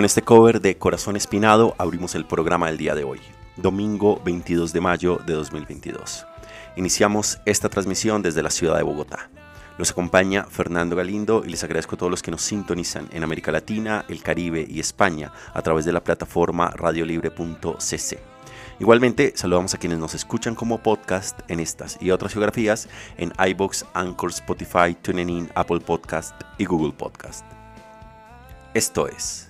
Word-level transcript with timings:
Con 0.00 0.06
este 0.06 0.22
cover 0.22 0.62
de 0.62 0.78
Corazón 0.78 1.14
Espinado 1.14 1.74
abrimos 1.76 2.14
el 2.14 2.24
programa 2.24 2.68
del 2.68 2.78
día 2.78 2.94
de 2.94 3.04
hoy, 3.04 3.20
domingo 3.58 4.18
22 4.24 4.72
de 4.72 4.80
mayo 4.80 5.20
de 5.26 5.34
2022. 5.34 6.24
Iniciamos 6.76 7.38
esta 7.44 7.68
transmisión 7.68 8.22
desde 8.22 8.42
la 8.42 8.48
ciudad 8.48 8.78
de 8.78 8.82
Bogotá. 8.82 9.28
Los 9.76 9.90
acompaña 9.90 10.44
Fernando 10.44 10.96
Galindo 10.96 11.42
y 11.44 11.50
les 11.50 11.62
agradezco 11.64 11.96
a 11.96 11.98
todos 11.98 12.10
los 12.10 12.22
que 12.22 12.30
nos 12.30 12.40
sintonizan 12.40 13.10
en 13.12 13.24
América 13.24 13.52
Latina, 13.52 14.06
el 14.08 14.22
Caribe 14.22 14.66
y 14.66 14.80
España 14.80 15.32
a 15.52 15.60
través 15.60 15.84
de 15.84 15.92
la 15.92 16.02
plataforma 16.02 16.70
radiolibre.cc. 16.70 18.18
Igualmente, 18.78 19.34
saludamos 19.36 19.74
a 19.74 19.78
quienes 19.78 19.98
nos 19.98 20.14
escuchan 20.14 20.54
como 20.54 20.82
podcast 20.82 21.40
en 21.48 21.60
estas 21.60 21.98
y 22.00 22.10
otras 22.10 22.32
geografías 22.32 22.88
en 23.18 23.34
iBox, 23.50 23.84
Anchor, 23.92 24.30
Spotify, 24.30 24.96
TuneIn, 25.02 25.50
Apple 25.54 25.80
Podcast 25.80 26.40
y 26.56 26.64
Google 26.64 26.92
Podcast. 26.92 27.44
Esto 28.72 29.06
es 29.06 29.49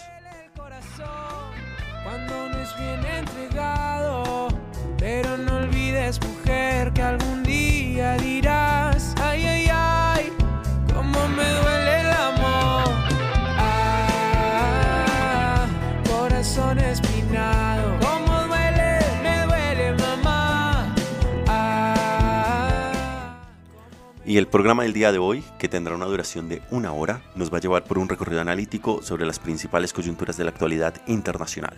Y 24.31 24.37
el 24.37 24.47
programa 24.47 24.83
del 24.83 24.93
día 24.93 25.11
de 25.11 25.17
hoy, 25.17 25.43
que 25.59 25.67
tendrá 25.67 25.93
una 25.93 26.05
duración 26.05 26.47
de 26.47 26.61
una 26.71 26.93
hora, 26.93 27.21
nos 27.35 27.51
va 27.51 27.57
a 27.57 27.59
llevar 27.59 27.83
por 27.83 27.97
un 27.97 28.07
recorrido 28.07 28.39
analítico 28.39 29.01
sobre 29.03 29.25
las 29.25 29.39
principales 29.39 29.91
coyunturas 29.91 30.37
de 30.37 30.45
la 30.45 30.51
actualidad 30.51 30.93
internacional, 31.05 31.75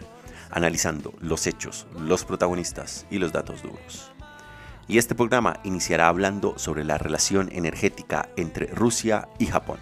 analizando 0.52 1.16
los 1.20 1.48
hechos, 1.48 1.88
los 2.00 2.26
protagonistas 2.26 3.08
y 3.10 3.18
los 3.18 3.32
datos 3.32 3.64
duros. 3.64 4.12
Y 4.88 5.00
este 5.00 5.16
programa 5.16 5.62
iniciará 5.64 6.08
hablando 6.08 6.54
sobre 6.60 6.84
la 6.84 7.00
relación 7.00 7.50
energética 7.52 8.30
entre 8.36 8.68
Rusia 8.68 9.30
y 9.40 9.48
Japón. 9.48 9.80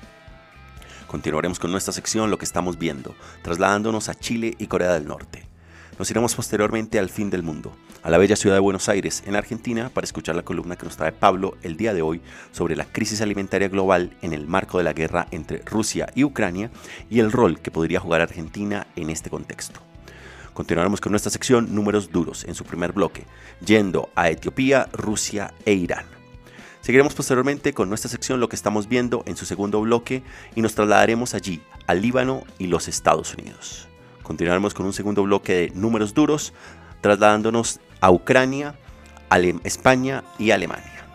Continuaremos 1.07 1.59
con 1.59 1.71
nuestra 1.71 1.91
sección 1.91 2.31
Lo 2.31 2.37
que 2.37 2.45
estamos 2.45 2.77
viendo, 2.77 3.15
trasladándonos 3.41 4.07
a 4.07 4.15
Chile 4.15 4.55
y 4.57 4.67
Corea 4.67 4.93
del 4.93 5.07
Norte. 5.07 5.50
Nos 6.01 6.09
iremos 6.09 6.33
posteriormente 6.33 6.97
al 6.97 7.11
fin 7.11 7.29
del 7.29 7.43
mundo, 7.43 7.77
a 8.01 8.09
la 8.09 8.17
bella 8.17 8.35
ciudad 8.35 8.55
de 8.55 8.59
Buenos 8.59 8.89
Aires, 8.89 9.21
en 9.27 9.35
Argentina, 9.35 9.91
para 9.93 10.03
escuchar 10.03 10.35
la 10.35 10.41
columna 10.41 10.75
que 10.75 10.85
nos 10.85 10.97
trae 10.97 11.11
Pablo 11.11 11.59
el 11.61 11.77
día 11.77 11.93
de 11.93 12.01
hoy 12.01 12.21
sobre 12.51 12.75
la 12.75 12.85
crisis 12.85 13.21
alimentaria 13.21 13.67
global 13.67 14.17
en 14.23 14.33
el 14.33 14.47
marco 14.47 14.79
de 14.79 14.83
la 14.83 14.93
guerra 14.93 15.27
entre 15.29 15.59
Rusia 15.59 16.11
y 16.15 16.23
Ucrania 16.23 16.71
y 17.07 17.19
el 17.19 17.31
rol 17.31 17.59
que 17.59 17.69
podría 17.69 17.99
jugar 17.99 18.21
Argentina 18.21 18.87
en 18.95 19.11
este 19.11 19.29
contexto. 19.29 19.79
Continuaremos 20.55 21.01
con 21.01 21.11
nuestra 21.11 21.29
sección 21.29 21.75
Números 21.75 22.11
Duros 22.11 22.45
en 22.45 22.55
su 22.55 22.63
primer 22.63 22.93
bloque, 22.93 23.27
yendo 23.63 24.09
a 24.15 24.31
Etiopía, 24.31 24.89
Rusia 24.93 25.53
e 25.65 25.73
Irán. 25.73 26.05
Seguiremos 26.81 27.13
posteriormente 27.13 27.75
con 27.75 27.89
nuestra 27.89 28.09
sección 28.09 28.39
Lo 28.39 28.49
que 28.49 28.55
estamos 28.55 28.89
viendo 28.89 29.21
en 29.27 29.37
su 29.37 29.45
segundo 29.45 29.79
bloque 29.81 30.23
y 30.55 30.61
nos 30.61 30.73
trasladaremos 30.73 31.35
allí, 31.35 31.61
al 31.85 32.01
Líbano 32.01 32.43
y 32.57 32.65
los 32.65 32.87
Estados 32.87 33.35
Unidos. 33.35 33.90
Continuaremos 34.23 34.73
con 34.73 34.85
un 34.85 34.93
segundo 34.93 35.23
bloque 35.23 35.53
de 35.53 35.71
números 35.75 36.13
duros, 36.13 36.53
trasladándonos 37.01 37.79
a 37.99 38.11
Ucrania, 38.11 38.75
Ale- 39.29 39.59
España 39.63 40.23
y 40.37 40.51
Alemania. 40.51 41.05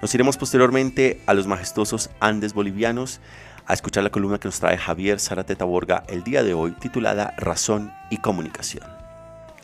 Nos 0.00 0.14
iremos 0.14 0.36
posteriormente 0.36 1.22
a 1.26 1.34
los 1.34 1.46
majestuosos 1.46 2.10
Andes 2.20 2.54
bolivianos 2.54 3.20
a 3.66 3.74
escuchar 3.74 4.02
la 4.02 4.10
columna 4.10 4.38
que 4.38 4.48
nos 4.48 4.58
trae 4.58 4.76
Javier 4.76 5.20
Zárate 5.20 5.54
Taborga 5.54 6.02
el 6.08 6.24
día 6.24 6.42
de 6.42 6.54
hoy 6.54 6.72
titulada 6.72 7.34
Razón 7.36 7.92
y 8.10 8.16
Comunicación. 8.16 8.84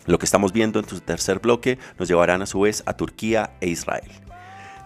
Lo 0.06 0.18
que 0.18 0.24
estamos 0.24 0.52
viendo 0.52 0.78
en 0.78 0.88
su 0.88 1.00
tercer 1.00 1.40
bloque 1.40 1.78
nos 1.98 2.08
llevarán 2.08 2.40
a 2.40 2.46
su 2.46 2.60
vez 2.60 2.82
a 2.86 2.94
Turquía 2.94 3.50
e 3.60 3.68
Israel. 3.68 4.10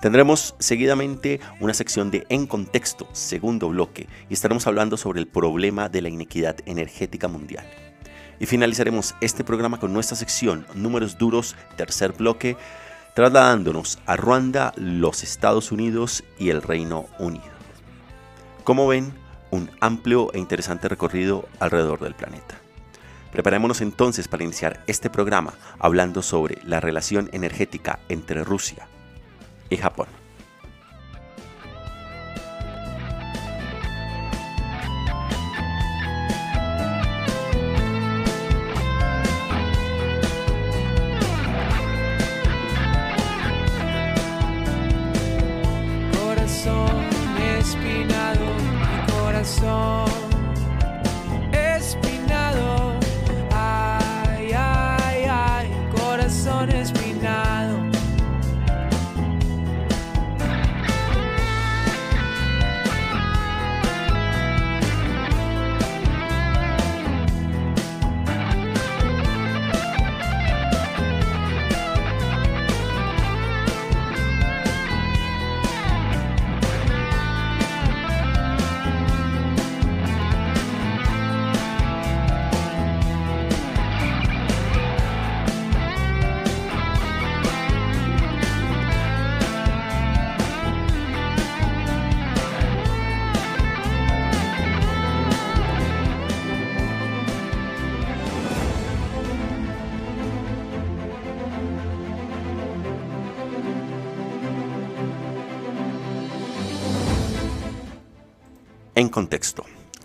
Tendremos 0.01 0.57
seguidamente 0.59 1.39
una 1.61 1.75
sección 1.75 2.11
de 2.11 2.27
En 2.29 2.47
Contexto, 2.49 3.07
segundo 3.13 3.69
bloque, 3.69 4.09
y 4.29 4.35
estaremos 4.35 4.67
hablando 4.67 4.97
sobre 4.97 5.21
el 5.21 5.29
problema 5.29 5.89
de 5.89 6.03
la 6.03 6.09
inequidad 6.09 6.57
energética 6.67 7.29
mundial. 7.29 7.65
Y 8.43 8.47
finalizaremos 8.47 9.15
este 9.21 9.45
programa 9.45 9.79
con 9.79 9.93
nuestra 9.93 10.17
sección 10.17 10.67
Números 10.75 11.17
Duros, 11.17 11.55
tercer 11.77 12.11
bloque, 12.11 12.57
trasladándonos 13.15 14.01
a 14.05 14.17
Ruanda, 14.17 14.73
los 14.75 15.23
Estados 15.23 15.71
Unidos 15.71 16.25
y 16.41 16.51
el 16.51 16.61
Reino 16.61 17.07
Unido. 17.21 17.45
Como 18.65 18.89
ven, 18.89 19.13
un 19.53 19.71
amplio 19.79 20.33
e 20.33 20.41
interesante 20.41 20.89
recorrido 20.89 21.49
alrededor 21.61 22.01
del 22.01 22.17
planeta. 22.17 22.57
Preparémonos 23.31 23.81
entonces 23.81 24.27
para 24.27 24.43
iniciar 24.43 24.83
este 24.89 25.09
programa 25.09 25.55
hablando 25.79 26.21
sobre 26.21 26.59
la 26.65 26.81
relación 26.81 27.31
energética 27.33 28.01
entre 28.09 28.43
Rusia 28.43 28.89
y 29.71 29.77
Japón. 29.77 30.09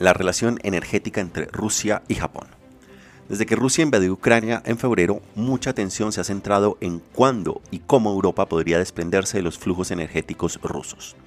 La 0.07 0.13
relación 0.13 0.57
energética 0.63 1.19
entre 1.19 1.47
Rusia 1.47 2.01
y 2.07 2.15
Japón. 2.15 2.47
Desde 3.27 3.45
que 3.45 3.57
Rusia 3.57 3.83
invadió 3.83 4.13
Ucrania 4.13 4.63
en 4.65 4.77
febrero, 4.77 5.21
mucha 5.35 5.71
atención 5.71 6.13
se 6.13 6.21
ha 6.21 6.23
centrado 6.23 6.77
en 6.79 6.99
cuándo 6.99 7.61
y 7.71 7.79
cómo 7.79 8.11
Europa 8.11 8.47
podría 8.47 8.79
desprenderse 8.79 9.35
de 9.35 9.43
los 9.43 9.57
flujos 9.57 9.91
energéticos 9.91 10.61
rusos. 10.63 11.17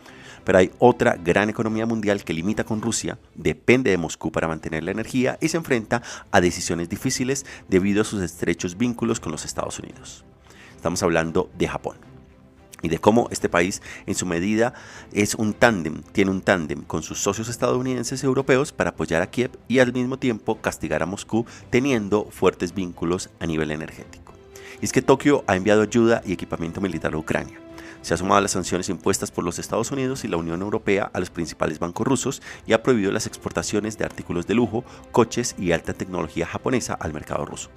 Pero 0.46 0.56
hay 0.56 0.70
otra 0.78 1.18
gran 1.22 1.50
economía 1.50 1.84
mundial 1.84 2.24
que 2.24 2.32
limita 2.32 2.64
con 2.64 2.80
Rusia, 2.80 3.18
depende 3.34 3.90
de 3.90 3.98
Moscú 3.98 4.32
para 4.32 4.48
mantener 4.48 4.82
la 4.82 4.92
energía 4.92 5.36
y 5.42 5.48
se 5.48 5.58
enfrenta 5.58 6.00
a 6.30 6.40
decisiones 6.40 6.88
difíciles 6.88 7.44
debido 7.68 8.00
a 8.00 8.06
sus 8.06 8.22
estrechos 8.22 8.78
vínculos 8.78 9.20
con 9.20 9.30
los 9.30 9.44
Estados 9.44 9.78
Unidos. 9.78 10.24
Estamos 10.74 11.02
hablando 11.02 11.50
de 11.58 11.68
Japón 11.68 12.09
y 12.82 12.88
de 12.88 12.98
cómo 12.98 13.28
este 13.30 13.48
país 13.48 13.82
en 14.06 14.14
su 14.14 14.26
medida 14.26 14.74
es 15.12 15.34
un 15.34 15.52
tándem, 15.52 16.02
tiene 16.12 16.30
un 16.30 16.40
tándem 16.40 16.82
con 16.82 17.02
sus 17.02 17.20
socios 17.20 17.48
estadounidenses 17.48 18.22
y 18.22 18.26
europeos 18.26 18.72
para 18.72 18.90
apoyar 18.90 19.22
a 19.22 19.30
Kiev 19.30 19.50
y 19.68 19.78
al 19.78 19.92
mismo 19.92 20.18
tiempo 20.18 20.60
castigar 20.60 21.02
a 21.02 21.06
Moscú 21.06 21.46
teniendo 21.70 22.26
fuertes 22.30 22.74
vínculos 22.74 23.30
a 23.40 23.46
nivel 23.46 23.70
energético. 23.70 24.32
Y 24.80 24.84
es 24.84 24.92
que 24.92 25.02
Tokio 25.02 25.44
ha 25.46 25.56
enviado 25.56 25.82
ayuda 25.82 26.22
y 26.24 26.32
equipamiento 26.32 26.80
militar 26.80 27.14
a 27.14 27.18
Ucrania. 27.18 27.60
Se 28.02 28.14
ha 28.14 28.16
sumado 28.16 28.38
a 28.38 28.40
las 28.40 28.52
sanciones 28.52 28.88
impuestas 28.88 29.30
por 29.30 29.44
los 29.44 29.58
Estados 29.58 29.90
Unidos 29.90 30.24
y 30.24 30.28
la 30.28 30.38
Unión 30.38 30.62
Europea 30.62 31.10
a 31.12 31.20
los 31.20 31.28
principales 31.28 31.78
bancos 31.78 32.06
rusos 32.06 32.42
y 32.66 32.72
ha 32.72 32.82
prohibido 32.82 33.12
las 33.12 33.26
exportaciones 33.26 33.98
de 33.98 34.06
artículos 34.06 34.46
de 34.46 34.54
lujo, 34.54 34.84
coches 35.12 35.54
y 35.58 35.72
alta 35.72 35.92
tecnología 35.92 36.46
japonesa 36.46 36.94
al 36.94 37.12
mercado 37.12 37.44
ruso 37.44 37.68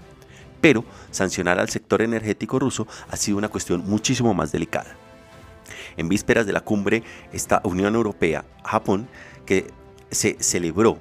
pero 0.64 0.86
sancionar 1.12 1.60
al 1.60 1.68
sector 1.68 2.02
energético 2.02 2.58
ruso 2.58 2.88
ha 3.12 3.18
sido 3.18 3.38
una 3.38 3.50
cuestión 3.50 3.84
muchísimo 3.86 4.34
más 4.34 4.54
delicada. 4.54 4.96
En 5.98 6.08
vísperas 6.08 6.46
de 6.46 6.54
la 6.54 6.62
cumbre 6.62 7.04
esta 7.34 7.60
Unión 7.66 7.96
Europea-Japón, 7.96 9.10
que 9.46 9.68
se 10.10 10.38
celebró 10.40 11.00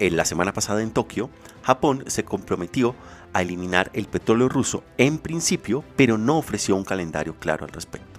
en 0.00 0.16
la 0.16 0.24
semana 0.24 0.52
pasada 0.52 0.82
en 0.82 0.90
Tokio, 0.90 1.30
Japón 1.62 2.02
se 2.08 2.24
comprometió 2.24 2.96
a 3.32 3.42
eliminar 3.42 3.92
el 3.94 4.06
petróleo 4.06 4.48
ruso 4.48 4.82
en 4.98 5.18
principio, 5.18 5.84
pero 5.94 6.18
no 6.18 6.36
ofreció 6.36 6.74
un 6.74 6.82
calendario 6.82 7.36
claro 7.38 7.66
al 7.66 7.70
respecto. 7.70 8.18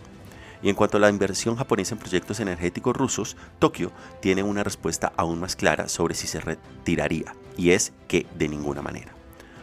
Y 0.63 0.69
en 0.69 0.75
cuanto 0.75 0.95
a 0.95 1.01
la 1.01 1.09
inversión 1.09 1.57
japonesa 1.57 1.95
en 1.95 1.99
proyectos 1.99 2.39
energéticos 2.39 2.95
rusos, 2.95 3.35
Tokio 3.59 3.91
tiene 4.21 4.41
una 4.41 4.63
respuesta 4.63 5.11
aún 5.17 5.41
más 5.41 5.57
clara 5.57 5.89
sobre 5.89 6.15
si 6.15 6.27
se 6.27 6.39
retiraría, 6.39 7.35
y 7.57 7.71
es 7.71 7.91
que 8.07 8.25
de 8.37 8.47
ninguna 8.47 8.81
manera. 8.81 9.20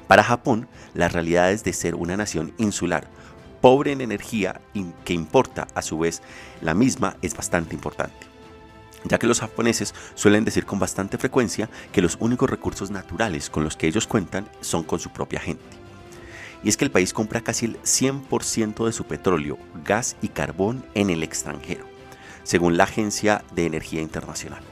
Para 0.09 0.25
Japón, 0.25 0.67
las 0.95 1.13
realidades 1.13 1.63
de 1.63 1.73
ser 1.73 1.95
una 1.95 2.17
nación 2.17 2.53
insular, 2.59 3.09
pobre 3.61 3.93
en 3.93 4.01
energía 4.01 4.61
y 4.75 4.87
que 5.05 5.13
importa 5.13 5.69
a 5.75 5.83
su 5.83 5.99
vez 5.99 6.23
la 6.61 6.75
misma 6.75 7.17
es 7.23 7.37
bastante 7.37 7.75
importante 7.75 8.29
ya 9.05 9.19
que 9.19 9.27
los 9.27 9.41
japoneses 9.41 9.95
suelen 10.15 10.45
decir 10.45 10.67
con 10.67 10.79
bastante 10.79 11.19
frecuencia 11.19 11.69
que 11.93 12.03
los 12.03 12.17
únicos 12.21 12.51
recursos 12.51 12.91
naturales 12.91 13.51
con 13.51 13.65
los 13.65 13.77
que 13.77 13.87
ellos 13.87 14.07
cuentan 14.07 14.49
son 14.61 14.83
con 14.83 14.99
su 14.99 15.11
propia 15.11 15.41
gente. 15.41 15.65
Y 16.63 16.69
es 16.69 16.77
que 16.77 16.85
el 16.85 16.91
país 16.91 17.13
compra 17.13 17.41
casi 17.41 17.67
el 17.67 17.81
100% 17.83 18.85
de 18.85 18.93
su 18.93 19.05
petróleo, 19.05 19.59
gas 19.85 20.17
y 20.21 20.29
carbón 20.29 20.85
en 20.95 21.11
el 21.11 21.23
extranjero, 21.23 21.87
según 22.43 22.77
la 22.77 22.85
Agencia 22.85 23.45
de 23.55 23.67
Energía 23.67 24.03
Internacional, 24.03 24.63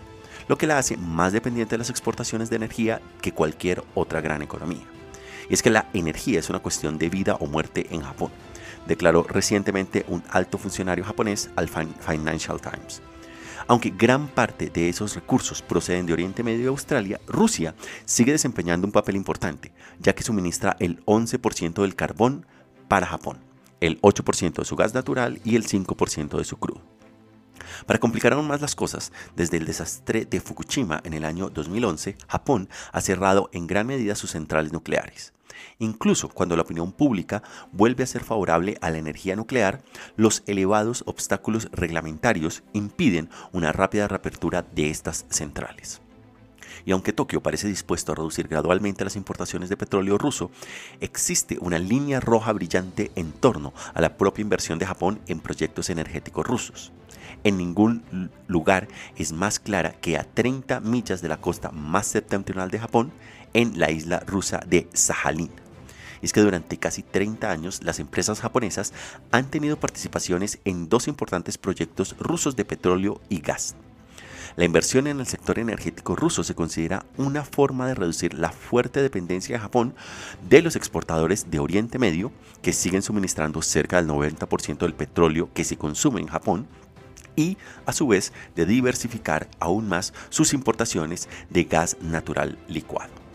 lo 0.48 0.58
que 0.58 0.66
la 0.66 0.78
hace 0.78 0.96
más 0.96 1.32
dependiente 1.32 1.74
de 1.74 1.78
las 1.78 1.90
exportaciones 1.90 2.50
de 2.50 2.56
energía 2.56 3.00
que 3.22 3.32
cualquier 3.32 3.84
otra 3.94 4.20
gran 4.20 4.42
economía. 4.42 4.95
Y 5.48 5.54
es 5.54 5.62
que 5.62 5.70
la 5.70 5.88
energía 5.92 6.38
es 6.38 6.50
una 6.50 6.58
cuestión 6.58 6.98
de 6.98 7.08
vida 7.08 7.36
o 7.36 7.46
muerte 7.46 7.86
en 7.90 8.02
Japón, 8.02 8.30
declaró 8.86 9.22
recientemente 9.22 10.04
un 10.08 10.22
alto 10.30 10.58
funcionario 10.58 11.04
japonés 11.04 11.50
al 11.56 11.68
Financial 11.68 12.60
Times. 12.60 13.02
Aunque 13.68 13.90
gran 13.90 14.28
parte 14.28 14.70
de 14.70 14.88
esos 14.88 15.14
recursos 15.16 15.60
proceden 15.60 16.06
de 16.06 16.12
Oriente 16.12 16.44
Medio 16.44 16.64
y 16.64 16.68
Australia, 16.68 17.20
Rusia 17.26 17.74
sigue 18.04 18.32
desempeñando 18.32 18.86
un 18.86 18.92
papel 18.92 19.16
importante, 19.16 19.72
ya 19.98 20.14
que 20.14 20.22
suministra 20.22 20.76
el 20.78 21.04
11% 21.04 21.82
del 21.82 21.96
carbón 21.96 22.46
para 22.86 23.06
Japón, 23.06 23.38
el 23.80 24.00
8% 24.02 24.54
de 24.54 24.64
su 24.64 24.76
gas 24.76 24.94
natural 24.94 25.40
y 25.44 25.56
el 25.56 25.66
5% 25.66 26.38
de 26.38 26.44
su 26.44 26.58
crudo. 26.58 26.80
Para 27.86 27.98
complicar 27.98 28.32
aún 28.32 28.46
más 28.46 28.60
las 28.60 28.76
cosas, 28.76 29.12
desde 29.34 29.56
el 29.56 29.66
desastre 29.66 30.24
de 30.24 30.40
Fukushima 30.40 31.00
en 31.04 31.14
el 31.14 31.24
año 31.24 31.50
2011, 31.50 32.16
Japón 32.28 32.68
ha 32.92 33.00
cerrado 33.00 33.50
en 33.52 33.66
gran 33.66 33.88
medida 33.88 34.14
sus 34.14 34.30
centrales 34.30 34.72
nucleares. 34.72 35.32
Incluso 35.78 36.28
cuando 36.28 36.56
la 36.56 36.62
opinión 36.62 36.92
pública 36.92 37.42
vuelve 37.72 38.04
a 38.04 38.06
ser 38.06 38.24
favorable 38.24 38.78
a 38.80 38.90
la 38.90 38.98
energía 38.98 39.36
nuclear, 39.36 39.82
los 40.16 40.42
elevados 40.46 41.02
obstáculos 41.06 41.68
reglamentarios 41.72 42.62
impiden 42.72 43.30
una 43.52 43.72
rápida 43.72 44.08
reapertura 44.08 44.62
de 44.62 44.90
estas 44.90 45.26
centrales. 45.28 46.00
Y 46.84 46.92
aunque 46.92 47.12
Tokio 47.12 47.42
parece 47.42 47.66
dispuesto 47.66 48.12
a 48.12 48.14
reducir 48.14 48.46
gradualmente 48.46 49.04
las 49.04 49.16
importaciones 49.16 49.68
de 49.68 49.76
petróleo 49.76 50.18
ruso, 50.18 50.50
existe 51.00 51.58
una 51.60 51.78
línea 51.78 52.20
roja 52.20 52.52
brillante 52.52 53.10
en 53.16 53.32
torno 53.32 53.74
a 53.92 54.00
la 54.00 54.16
propia 54.16 54.42
inversión 54.42 54.78
de 54.78 54.86
Japón 54.86 55.20
en 55.26 55.40
proyectos 55.40 55.90
energéticos 55.90 56.46
rusos. 56.46 56.92
En 57.42 57.56
ningún 57.56 58.30
lugar 58.46 58.88
es 59.16 59.32
más 59.32 59.58
clara 59.58 59.92
que 59.92 60.16
a 60.16 60.24
30 60.24 60.80
millas 60.80 61.22
de 61.22 61.28
la 61.28 61.40
costa 61.40 61.70
más 61.70 62.06
septentrional 62.06 62.70
de 62.70 62.78
Japón, 62.78 63.12
en 63.56 63.78
la 63.78 63.90
isla 63.90 64.20
rusa 64.26 64.60
de 64.66 64.86
Sajalín. 64.92 65.50
es 66.20 66.34
que 66.34 66.42
durante 66.42 66.76
casi 66.76 67.02
30 67.02 67.50
años 67.50 67.82
las 67.82 68.00
empresas 68.00 68.40
japonesas 68.40 68.92
han 69.30 69.50
tenido 69.50 69.80
participaciones 69.80 70.58
en 70.66 70.90
dos 70.90 71.08
importantes 71.08 71.56
proyectos 71.56 72.14
rusos 72.18 72.54
de 72.54 72.66
petróleo 72.66 73.18
y 73.30 73.40
gas. 73.40 73.74
La 74.56 74.66
inversión 74.66 75.06
en 75.06 75.20
el 75.20 75.26
sector 75.26 75.58
energético 75.58 76.16
ruso 76.16 76.44
se 76.44 76.54
considera 76.54 77.06
una 77.16 77.44
forma 77.44 77.86
de 77.86 77.94
reducir 77.94 78.34
la 78.34 78.52
fuerte 78.52 79.00
dependencia 79.00 79.56
de 79.56 79.62
Japón 79.62 79.94
de 80.48 80.60
los 80.60 80.76
exportadores 80.76 81.50
de 81.50 81.58
Oriente 81.58 81.98
Medio, 81.98 82.32
que 82.60 82.74
siguen 82.74 83.00
suministrando 83.00 83.62
cerca 83.62 83.96
del 83.96 84.10
90% 84.10 84.78
del 84.78 84.94
petróleo 84.94 85.48
que 85.54 85.64
se 85.64 85.78
consume 85.78 86.20
en 86.20 86.28
Japón, 86.28 86.66
y, 87.36 87.56
a 87.86 87.92
su 87.92 88.06
vez, 88.06 88.32
de 88.54 88.66
diversificar 88.66 89.48
aún 89.60 89.88
más 89.88 90.12
sus 90.28 90.52
importaciones 90.52 91.28
de 91.48 91.64
gas 91.64 91.96
natural 92.00 92.58
licuado. 92.68 93.25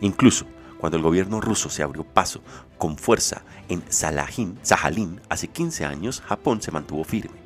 Incluso 0.00 0.46
cuando 0.78 0.96
el 0.96 1.02
gobierno 1.02 1.40
ruso 1.40 1.70
se 1.70 1.82
abrió 1.82 2.04
paso 2.04 2.42
con 2.78 2.98
fuerza 2.98 3.42
en 3.68 3.82
Sajalín 3.88 5.20
hace 5.28 5.48
15 5.48 5.84
años, 5.84 6.20
Japón 6.20 6.60
se 6.60 6.70
mantuvo 6.70 7.04
firme. 7.04 7.38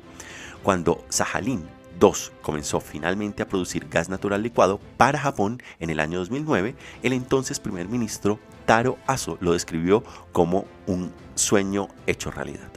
Cuando 0.61 1.05
Sajalín 1.09 1.63
II 2.01 2.11
comenzó 2.41 2.79
finalmente 2.79 3.43
a 3.43 3.47
producir 3.47 3.87
gas 3.89 4.09
natural 4.09 4.41
licuado 4.41 4.79
para 4.97 5.19
Japón 5.19 5.61
en 5.79 5.89
el 5.89 5.99
año 5.99 6.19
2009, 6.19 6.75
el 7.03 7.13
entonces 7.13 7.59
primer 7.59 7.87
ministro 7.87 8.39
Taro 8.65 8.97
Aso 9.07 9.37
lo 9.41 9.53
describió 9.53 10.03
como 10.31 10.65
un 10.85 11.11
sueño 11.35 11.87
hecho 12.07 12.31
realidad. 12.31 12.69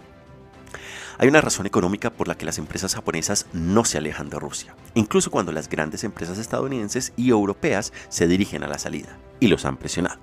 Hay 1.19 1.28
una 1.28 1.40
razón 1.40 1.66
económica 1.66 2.11
por 2.11 2.28
la 2.28 2.37
que 2.37 2.47
las 2.47 2.59
empresas 2.59 2.95
japonesas 2.95 3.47
no 3.52 3.85
se 3.85 3.99
alejan 3.99 4.31
de 4.31 4.38
Rusia, 4.38 4.75
incluso 4.95 5.31
cuando 5.31 5.52
las 5.52 5.69
grandes 5.69 6.04
empresas 6.04 6.38
estadounidenses 6.38 7.12
y 7.16 7.31
europeas 7.31 7.92
se 8.09 8.26
dirigen 8.26 8.64
a 8.64 8.69
la 8.69 8.78
salida, 8.78 9.19
y 9.38 9.49
los 9.49 9.64
han 9.64 9.76
presionado. 9.76 10.21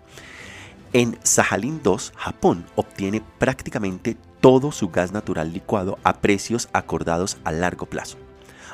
En 0.91 1.19
Sajalín 1.24 1.81
2, 1.84 2.13
Japón 2.15 2.65
obtiene 2.75 3.22
prácticamente 3.38 4.17
todo 4.41 4.72
su 4.72 4.89
gas 4.89 5.12
natural 5.12 5.53
licuado 5.53 6.00
a 6.03 6.19
precios 6.22 6.69
acordados 6.74 7.38
a 7.43 7.51
largo 7.51 7.86
plazo. 7.86 8.17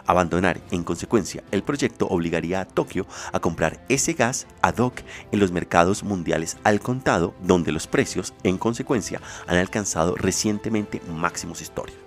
Abandonar, 0.07 0.61
en 0.71 0.83
consecuencia, 0.83 1.43
el 1.51 1.63
proyecto 1.63 2.07
obligaría 2.07 2.61
a 2.61 2.65
Tokio 2.65 3.07
a 3.33 3.39
comprar 3.39 3.83
ese 3.89 4.13
gas 4.13 4.45
ad 4.61 4.77
hoc 4.77 5.01
en 5.31 5.39
los 5.39 5.51
mercados 5.51 6.03
mundiales 6.03 6.57
al 6.63 6.79
contado, 6.79 7.33
donde 7.41 7.71
los 7.71 7.87
precios, 7.87 8.33
en 8.43 8.57
consecuencia, 8.57 9.19
han 9.47 9.57
alcanzado 9.57 10.15
recientemente 10.15 11.01
máximos 11.09 11.61
históricos. 11.61 12.04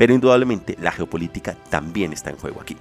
Pero 0.00 0.14
indudablemente 0.14 0.78
la 0.80 0.92
geopolítica 0.92 1.54
también 1.68 2.14
está 2.14 2.30
en 2.30 2.38
juego 2.38 2.62
aquí. 2.62 2.74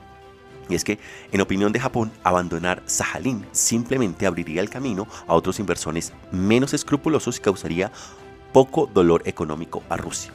Y 0.69 0.75
es 0.75 0.85
que, 0.85 0.99
en 1.33 1.41
opinión 1.41 1.73
de 1.73 1.79
Japón, 1.81 2.13
abandonar 2.23 2.81
Sajalín 2.85 3.45
simplemente 3.51 4.25
abriría 4.25 4.61
el 4.61 4.69
camino 4.69 5.05
a 5.27 5.33
otros 5.33 5.59
inversores 5.59 6.13
menos 6.31 6.73
escrupulosos 6.73 7.37
y 7.37 7.41
causaría 7.41 7.91
poco 8.53 8.89
dolor 8.93 9.23
económico 9.25 9.83
a 9.89 9.97
Rusia. 9.97 10.31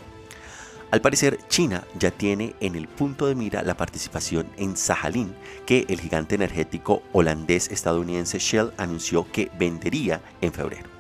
Al 0.91 1.01
parecer, 1.01 1.39
China 1.49 1.85
ya 1.99 2.11
tiene 2.11 2.55
en 2.61 2.75
el 2.75 2.87
punto 2.87 3.29
de 3.29 3.35
mira 3.35 3.63
la 3.63 3.79
participación 3.79 4.47
en 4.59 4.77
Sajalín 4.77 5.35
que 5.65 5.87
el 5.89 5.99
gigante 5.99 6.35
energético 6.35 7.03
holandés-estadounidense 7.15 8.39
Shell 8.39 8.73
anunció 8.77 9.27
que 9.33 9.51
vendería 9.59 10.21
en 10.43 10.53
febrero. 10.53 10.91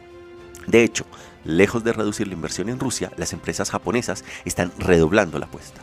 De 0.66 0.82
hecho, 0.82 1.04
Lejos 1.44 1.84
de 1.84 1.92
reducir 1.92 2.26
la 2.26 2.32
inversión 2.32 2.70
en 2.70 2.80
Rusia, 2.80 3.12
las 3.18 3.34
empresas 3.34 3.70
japonesas 3.70 4.24
están 4.46 4.72
redoblando 4.78 5.38
la 5.38 5.44
apuesta. 5.44 5.82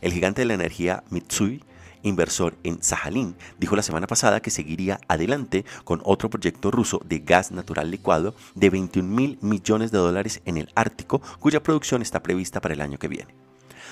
El 0.00 0.12
gigante 0.12 0.42
de 0.42 0.46
la 0.46 0.54
energía 0.54 1.02
Mitsui, 1.10 1.64
inversor 2.04 2.54
en 2.62 2.80
Sajalín, 2.84 3.34
dijo 3.58 3.74
la 3.74 3.82
semana 3.82 4.06
pasada 4.06 4.40
que 4.40 4.50
seguiría 4.50 5.00
adelante 5.08 5.64
con 5.82 6.02
otro 6.04 6.30
proyecto 6.30 6.70
ruso 6.70 7.00
de 7.04 7.18
gas 7.18 7.50
natural 7.50 7.90
licuado 7.90 8.36
de 8.54 8.70
21 8.70 9.08
mil 9.08 9.38
millones 9.40 9.90
de 9.90 9.98
dólares 9.98 10.40
en 10.44 10.56
el 10.56 10.70
Ártico, 10.76 11.20
cuya 11.40 11.64
producción 11.64 12.00
está 12.00 12.22
prevista 12.22 12.60
para 12.60 12.74
el 12.74 12.80
año 12.80 12.98
que 12.98 13.08
viene. 13.08 13.34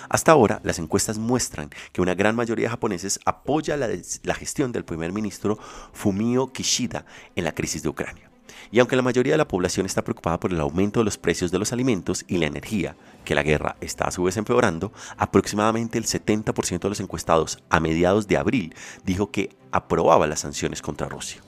Hasta 0.08 0.30
ahora, 0.30 0.60
las 0.62 0.78
encuestas 0.78 1.18
muestran 1.18 1.70
que 1.92 2.02
una 2.02 2.14
gran 2.14 2.36
mayoría 2.36 2.66
de 2.66 2.70
japoneses 2.70 3.18
apoya 3.24 3.76
la, 3.76 3.88
la, 4.22 4.34
gestión 4.34 4.70
del 4.70 4.84
primer 4.84 5.12
ministro 5.12 5.58
Fumio 5.92 6.52
Kishida 6.52 7.04
en 7.34 7.44
la 7.44 7.52
crisis 7.52 7.82
de 7.82 7.88
Ucrania. 7.88 8.29
Y 8.70 8.78
aunque 8.78 8.96
la 8.96 9.02
mayoría 9.02 9.34
de 9.34 9.38
la 9.38 9.48
población 9.48 9.86
está 9.86 10.02
preocupada 10.02 10.38
por 10.38 10.52
el 10.52 10.60
aumento 10.60 11.00
de 11.00 11.04
los 11.04 11.18
precios 11.18 11.50
de 11.50 11.58
los 11.58 11.72
alimentos 11.72 12.24
y 12.28 12.38
la 12.38 12.46
energía, 12.46 12.96
que 13.24 13.34
la 13.34 13.42
guerra 13.42 13.76
está 13.80 14.04
a 14.04 14.10
su 14.10 14.22
vez 14.22 14.36
empeorando, 14.36 14.92
aproximadamente 15.16 15.98
el 15.98 16.04
70% 16.04 16.80
de 16.80 16.88
los 16.88 17.00
encuestados 17.00 17.62
a 17.68 17.80
mediados 17.80 18.26
de 18.28 18.36
abril 18.36 18.74
dijo 19.04 19.30
que 19.30 19.50
aprobaba 19.72 20.26
las 20.26 20.40
sanciones 20.40 20.82
contra 20.82 21.08
Rusia. 21.08 21.42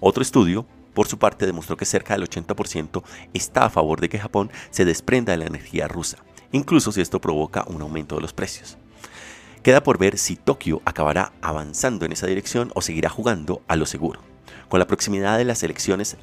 Otro 0.00 0.22
estudio, 0.22 0.66
por 0.92 1.06
su 1.06 1.18
parte, 1.18 1.46
demostró 1.46 1.76
que 1.76 1.84
cerca 1.84 2.14
del 2.14 2.28
80% 2.28 3.02
está 3.32 3.64
a 3.64 3.70
favor 3.70 4.00
de 4.00 4.08
que 4.08 4.18
Japón 4.18 4.50
se 4.70 4.84
desprenda 4.84 5.32
de 5.32 5.38
la 5.38 5.46
energía 5.46 5.88
rusa, 5.88 6.18
incluso 6.52 6.92
si 6.92 7.00
esto 7.00 7.20
provoca 7.20 7.64
un 7.66 7.82
aumento 7.82 8.16
de 8.16 8.22
los 8.22 8.32
precios. 8.32 8.76
Queda 9.62 9.82
por 9.82 9.96
ver 9.96 10.18
si 10.18 10.36
Tokio 10.36 10.82
acabará 10.84 11.32
avanzando 11.40 12.04
en 12.04 12.12
esa 12.12 12.26
dirección 12.26 12.70
o 12.74 12.82
seguirá 12.82 13.08
jugando 13.08 13.62
a 13.66 13.76
lo 13.76 13.86
seguro. 13.86 14.33
Con 14.68 14.80
la 14.80 14.86
proximidad 14.86 15.38
de 15.38 15.44
las 15.44 15.62
elecciones 15.62 16.16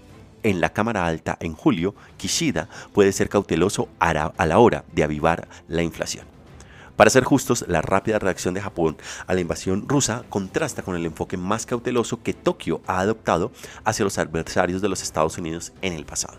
en 0.43 0.61
la 0.61 0.73
Cámara 0.73 1.05
Alta 1.05 1.37
en 1.39 1.53
julio, 1.53 1.95
Kishida 2.17 2.67
puede 2.93 3.11
ser 3.11 3.29
cauteloso 3.29 3.89
a 3.99 4.13
la 4.13 4.59
hora 4.59 4.83
de 4.91 5.03
avivar 5.03 5.47
la 5.67 5.83
inflación. 5.83 6.25
Para 6.95 7.09
ser 7.09 7.23
justos, 7.23 7.65
la 7.67 7.81
rápida 7.81 8.19
reacción 8.19 8.53
de 8.53 8.61
Japón 8.61 8.95
a 9.25 9.33
la 9.33 9.41
invasión 9.41 9.89
rusa 9.89 10.23
contrasta 10.29 10.83
con 10.83 10.95
el 10.95 11.05
enfoque 11.05 11.35
más 11.35 11.65
cauteloso 11.65 12.21
que 12.21 12.33
Tokio 12.33 12.81
ha 12.85 12.99
adoptado 12.99 13.51
hacia 13.83 14.03
los 14.03 14.17
adversarios 14.19 14.81
de 14.81 14.89
los 14.89 15.01
Estados 15.01 15.37
Unidos 15.37 15.73
en 15.81 15.93
el 15.93 16.05
pasado. 16.05 16.37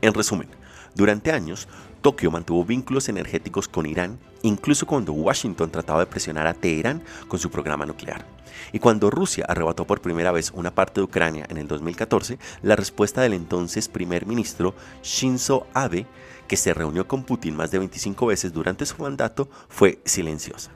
En 0.00 0.14
resumen, 0.14 0.48
durante 0.94 1.30
años, 1.30 1.68
Tokio 2.00 2.30
mantuvo 2.30 2.64
vínculos 2.64 3.10
energéticos 3.10 3.68
con 3.68 3.84
Irán, 3.84 4.18
incluso 4.42 4.86
cuando 4.86 5.12
Washington 5.12 5.70
trataba 5.70 6.00
de 6.00 6.06
presionar 6.06 6.46
a 6.46 6.54
Teherán 6.54 7.02
con 7.28 7.38
su 7.38 7.50
programa 7.50 7.86
nuclear. 7.86 8.24
Y 8.72 8.78
cuando 8.78 9.10
Rusia 9.10 9.44
arrebató 9.48 9.86
por 9.86 10.00
primera 10.00 10.32
vez 10.32 10.52
una 10.54 10.74
parte 10.74 11.00
de 11.00 11.04
Ucrania 11.04 11.46
en 11.48 11.56
el 11.56 11.68
2014, 11.68 12.38
la 12.62 12.76
respuesta 12.76 13.22
del 13.22 13.32
entonces 13.32 13.88
primer 13.88 14.26
ministro 14.26 14.74
Shinzo 15.02 15.66
Abe, 15.74 16.06
que 16.46 16.56
se 16.56 16.74
reunió 16.74 17.06
con 17.06 17.24
Putin 17.24 17.56
más 17.56 17.70
de 17.70 17.78
25 17.78 18.26
veces 18.26 18.52
durante 18.52 18.86
su 18.86 19.00
mandato, 19.02 19.48
fue 19.68 20.00
silenciosa. 20.04 20.70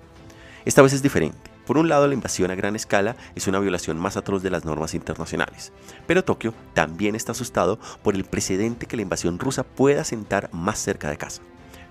Esta 0.65 0.83
vez 0.83 0.93
es 0.93 1.03
diferente. 1.03 1.55
Por 1.67 1.79
un 1.79 1.89
lado, 1.89 2.07
la 2.07 2.15
invasión 2.15 2.51
a 2.51 2.55
gran 2.55 2.77
escala 2.77 3.17
es 3.35 3.47
una 3.47 3.59
violación 3.59 3.99
más 3.99 4.19
atroz 4.19 4.43
de 4.43 4.51
las 4.51 4.67
normas 4.67 4.93
internacionales, 4.93 5.73
pero 6.07 6.23
Tokio 6.23 6.53
también 6.75 7.15
está 7.15 7.33
asustado 7.33 7.79
por 8.03 8.15
el 8.15 8.25
precedente 8.25 8.87
que 8.87 8.97
la 8.97 9.03
invasión 9.03 9.39
rusa 9.39 9.63
pueda 9.63 10.05
sentar 10.05 10.51
más 10.53 10.79
cerca 10.79 11.09
de 11.09 11.17
casa. 11.17 11.41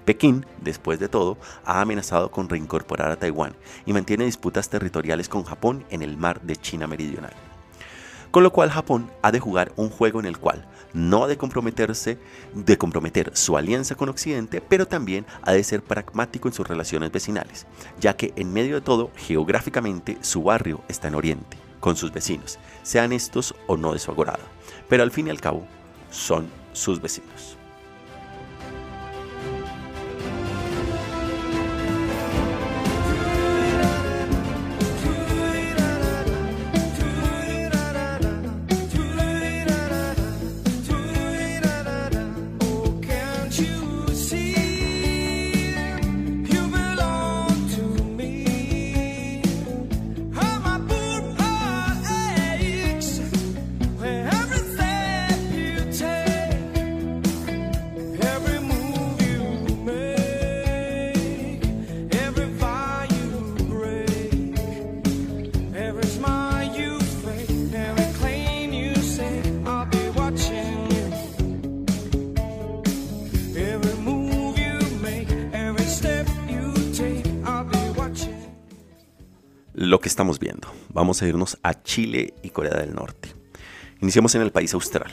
Pekín, 0.05 0.45
después 0.61 0.99
de 0.99 1.09
todo, 1.09 1.37
ha 1.65 1.81
amenazado 1.81 2.31
con 2.31 2.49
reincorporar 2.49 3.11
a 3.11 3.15
Taiwán 3.15 3.55
y 3.85 3.93
mantiene 3.93 4.25
disputas 4.25 4.69
territoriales 4.69 5.29
con 5.29 5.43
Japón 5.43 5.85
en 5.89 6.01
el 6.01 6.17
mar 6.17 6.41
de 6.41 6.55
China 6.55 6.87
Meridional. 6.87 7.33
Con 8.31 8.43
lo 8.43 8.51
cual 8.51 8.71
Japón 8.71 9.11
ha 9.21 9.31
de 9.31 9.39
jugar 9.39 9.71
un 9.75 9.89
juego 9.89 10.19
en 10.19 10.25
el 10.25 10.39
cual 10.39 10.67
no 10.93 11.23
ha 11.23 11.27
de 11.27 11.37
comprometerse, 11.37 12.17
de 12.53 12.77
comprometer 12.77 13.31
su 13.35 13.57
alianza 13.57 13.95
con 13.95 14.09
Occidente, 14.09 14.59
pero 14.59 14.87
también 14.87 15.25
ha 15.43 15.53
de 15.53 15.63
ser 15.63 15.83
pragmático 15.83 16.47
en 16.47 16.53
sus 16.53 16.67
relaciones 16.67 17.11
vecinales, 17.11 17.67
ya 17.99 18.15
que 18.15 18.33
en 18.35 18.51
medio 18.51 18.75
de 18.75 18.81
todo, 18.81 19.11
geográficamente, 19.15 20.17
su 20.21 20.43
barrio 20.43 20.81
está 20.87 21.09
en 21.09 21.15
Oriente, 21.15 21.57
con 21.79 21.95
sus 21.95 22.11
vecinos, 22.11 22.57
sean 22.81 23.13
estos 23.13 23.55
o 23.67 23.77
no 23.77 23.93
de 23.93 23.99
su 23.99 24.13
pero 24.89 25.03
al 25.03 25.11
fin 25.11 25.27
y 25.27 25.29
al 25.29 25.41
cabo 25.41 25.65
son 26.09 26.47
sus 26.73 27.01
vecinos. 27.01 27.57
Estamos 80.13 80.37
viendo. 80.37 80.71
Vamos 80.89 81.23
a 81.23 81.27
irnos 81.27 81.57
a 81.63 81.81
Chile 81.81 82.35
y 82.43 82.51
Corea 82.51 82.75
del 82.75 82.93
Norte. 82.93 83.33
Iniciamos 83.99 84.35
en 84.35 84.43
el 84.43 84.51
país 84.51 84.71
austral. 84.75 85.11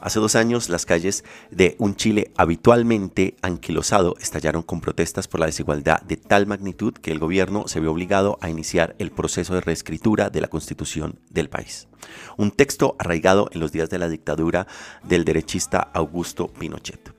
Hace 0.00 0.20
dos 0.20 0.36
años 0.36 0.70
las 0.70 0.86
calles 0.86 1.22
de 1.50 1.76
un 1.78 1.96
Chile 1.96 2.32
habitualmente 2.38 3.36
anquilosado 3.42 4.16
estallaron 4.18 4.62
con 4.62 4.80
protestas 4.80 5.28
por 5.28 5.40
la 5.40 5.44
desigualdad 5.44 6.00
de 6.00 6.16
tal 6.16 6.46
magnitud 6.46 6.94
que 6.94 7.12
el 7.12 7.18
gobierno 7.18 7.68
se 7.68 7.78
vio 7.78 7.92
obligado 7.92 8.38
a 8.40 8.48
iniciar 8.48 8.96
el 8.98 9.10
proceso 9.10 9.52
de 9.52 9.60
reescritura 9.60 10.30
de 10.30 10.40
la 10.40 10.48
constitución 10.48 11.18
del 11.28 11.50
país. 11.50 11.86
Un 12.38 12.52
texto 12.52 12.96
arraigado 12.98 13.50
en 13.52 13.60
los 13.60 13.70
días 13.70 13.90
de 13.90 13.98
la 13.98 14.08
dictadura 14.08 14.66
del 15.04 15.26
derechista 15.26 15.90
Augusto 15.92 16.48
Pinochet. 16.48 17.12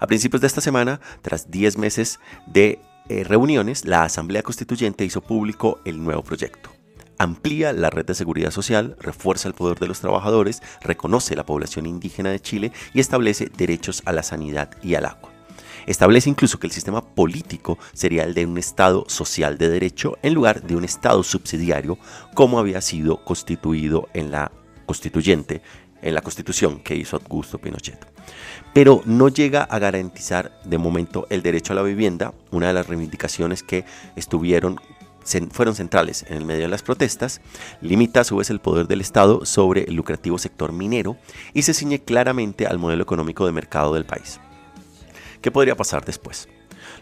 A 0.00 0.08
principios 0.08 0.40
de 0.40 0.48
esta 0.48 0.60
semana, 0.60 1.00
tras 1.22 1.52
10 1.52 1.78
meses 1.78 2.18
de 2.46 2.80
eh, 3.08 3.24
reuniones, 3.24 3.84
la 3.84 4.04
Asamblea 4.04 4.42
Constituyente 4.42 5.04
hizo 5.04 5.20
público 5.20 5.80
el 5.84 6.02
nuevo 6.02 6.22
proyecto. 6.22 6.70
Amplía 7.18 7.72
la 7.72 7.90
red 7.90 8.06
de 8.06 8.14
seguridad 8.14 8.50
social, 8.50 8.96
refuerza 8.98 9.46
el 9.46 9.54
poder 9.54 9.78
de 9.78 9.86
los 9.86 10.00
trabajadores, 10.00 10.62
reconoce 10.80 11.36
la 11.36 11.46
población 11.46 11.86
indígena 11.86 12.30
de 12.30 12.40
Chile 12.40 12.72
y 12.92 13.00
establece 13.00 13.50
derechos 13.56 14.02
a 14.04 14.12
la 14.12 14.22
sanidad 14.22 14.70
y 14.82 14.94
al 14.94 15.04
agua. 15.04 15.30
Establece 15.86 16.30
incluso 16.30 16.58
que 16.58 16.66
el 16.66 16.72
sistema 16.72 17.04
político 17.14 17.78
sería 17.92 18.24
el 18.24 18.32
de 18.32 18.46
un 18.46 18.56
Estado 18.56 19.04
social 19.06 19.58
de 19.58 19.68
derecho 19.68 20.16
en 20.22 20.34
lugar 20.34 20.62
de 20.62 20.76
un 20.76 20.84
Estado 20.84 21.22
subsidiario 21.22 21.98
como 22.32 22.58
había 22.58 22.80
sido 22.80 23.22
constituido 23.22 24.08
en 24.14 24.30
la 24.30 24.50
constituyente, 24.86 25.62
en 26.04 26.14
la 26.14 26.20
constitución 26.20 26.78
que 26.78 26.94
hizo 26.94 27.16
Augusto 27.16 27.58
Pinochet 27.58 28.14
pero 28.74 29.02
no 29.06 29.28
llega 29.28 29.62
a 29.62 29.78
garantizar 29.78 30.60
de 30.64 30.78
momento 30.78 31.26
el 31.30 31.42
derecho 31.42 31.72
a 31.72 31.76
la 31.76 31.82
vivienda, 31.82 32.34
una 32.50 32.66
de 32.66 32.72
las 32.74 32.86
reivindicaciones 32.86 33.62
que 33.62 33.84
estuvieron 34.16 34.80
fueron 35.52 35.74
centrales 35.74 36.26
en 36.28 36.36
el 36.36 36.44
medio 36.44 36.62
de 36.62 36.68
las 36.68 36.82
protestas, 36.82 37.40
limita 37.80 38.20
a 38.20 38.24
su 38.24 38.36
vez 38.36 38.50
el 38.50 38.60
poder 38.60 38.86
del 38.86 39.00
Estado 39.00 39.46
sobre 39.46 39.84
el 39.84 39.94
lucrativo 39.94 40.36
sector 40.36 40.70
minero 40.72 41.16
y 41.54 41.62
se 41.62 41.72
ciñe 41.72 42.02
claramente 42.02 42.66
al 42.66 42.78
modelo 42.78 43.04
económico 43.04 43.46
de 43.46 43.52
mercado 43.52 43.94
del 43.94 44.04
país. 44.04 44.38
¿Qué 45.40 45.50
podría 45.50 45.76
pasar 45.76 46.04
después? 46.04 46.46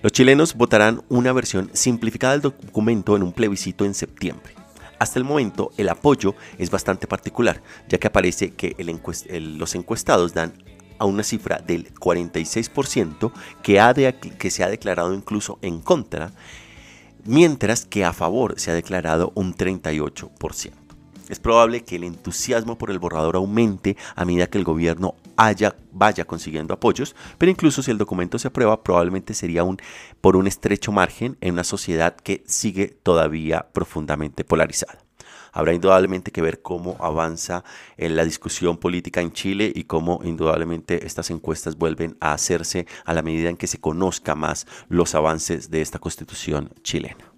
Los 0.02 0.12
chilenos 0.12 0.54
votarán 0.54 1.02
una 1.08 1.32
versión 1.32 1.70
simplificada 1.72 2.34
del 2.34 2.42
documento 2.42 3.16
en 3.16 3.24
un 3.24 3.32
plebiscito 3.32 3.84
en 3.84 3.94
septiembre. 3.94 4.61
Hasta 5.02 5.18
el 5.18 5.24
momento, 5.24 5.72
el 5.78 5.88
apoyo 5.88 6.36
es 6.58 6.70
bastante 6.70 7.08
particular, 7.08 7.60
ya 7.88 7.98
que 7.98 8.06
aparece 8.06 8.52
que 8.52 8.76
los 8.78 9.74
encuestados 9.74 10.32
dan 10.32 10.52
a 11.00 11.06
una 11.06 11.24
cifra 11.24 11.58
del 11.58 11.92
46% 11.92 13.32
que, 13.64 13.80
ha 13.80 13.92
que 13.94 14.50
se 14.52 14.62
ha 14.62 14.68
declarado 14.68 15.12
incluso 15.12 15.58
en 15.60 15.80
contra, 15.80 16.30
mientras 17.24 17.84
que 17.84 18.04
a 18.04 18.12
favor 18.12 18.60
se 18.60 18.70
ha 18.70 18.74
declarado 18.74 19.32
un 19.34 19.56
38%. 19.56 20.70
Es 21.28 21.40
probable 21.40 21.82
que 21.82 21.96
el 21.96 22.04
entusiasmo 22.04 22.78
por 22.78 22.92
el 22.92 23.00
borrador 23.00 23.34
aumente 23.34 23.96
a 24.14 24.24
medida 24.24 24.46
que 24.46 24.58
el 24.58 24.64
gobierno 24.64 25.16
vaya 25.90 26.24
consiguiendo 26.24 26.74
apoyos, 26.74 27.14
pero 27.38 27.50
incluso 27.50 27.82
si 27.82 27.90
el 27.90 27.98
documento 27.98 28.38
se 28.38 28.48
aprueba, 28.48 28.82
probablemente 28.82 29.34
sería 29.34 29.64
un, 29.64 29.78
por 30.20 30.36
un 30.36 30.46
estrecho 30.46 30.92
margen 30.92 31.36
en 31.40 31.54
una 31.54 31.64
sociedad 31.64 32.16
que 32.16 32.42
sigue 32.46 32.88
todavía 32.88 33.66
profundamente 33.72 34.44
polarizada. 34.44 34.98
Habrá 35.54 35.74
indudablemente 35.74 36.30
que 36.30 36.40
ver 36.40 36.62
cómo 36.62 36.96
avanza 36.98 37.62
en 37.98 38.16
la 38.16 38.24
discusión 38.24 38.78
política 38.78 39.20
en 39.20 39.32
Chile 39.32 39.70
y 39.74 39.84
cómo 39.84 40.20
indudablemente 40.24 41.06
estas 41.06 41.30
encuestas 41.30 41.76
vuelven 41.76 42.16
a 42.20 42.32
hacerse 42.32 42.86
a 43.04 43.12
la 43.12 43.20
medida 43.20 43.50
en 43.50 43.58
que 43.58 43.66
se 43.66 43.78
conozca 43.78 44.34
más 44.34 44.66
los 44.88 45.14
avances 45.14 45.70
de 45.70 45.82
esta 45.82 45.98
constitución 45.98 46.70
chilena. 46.82 47.32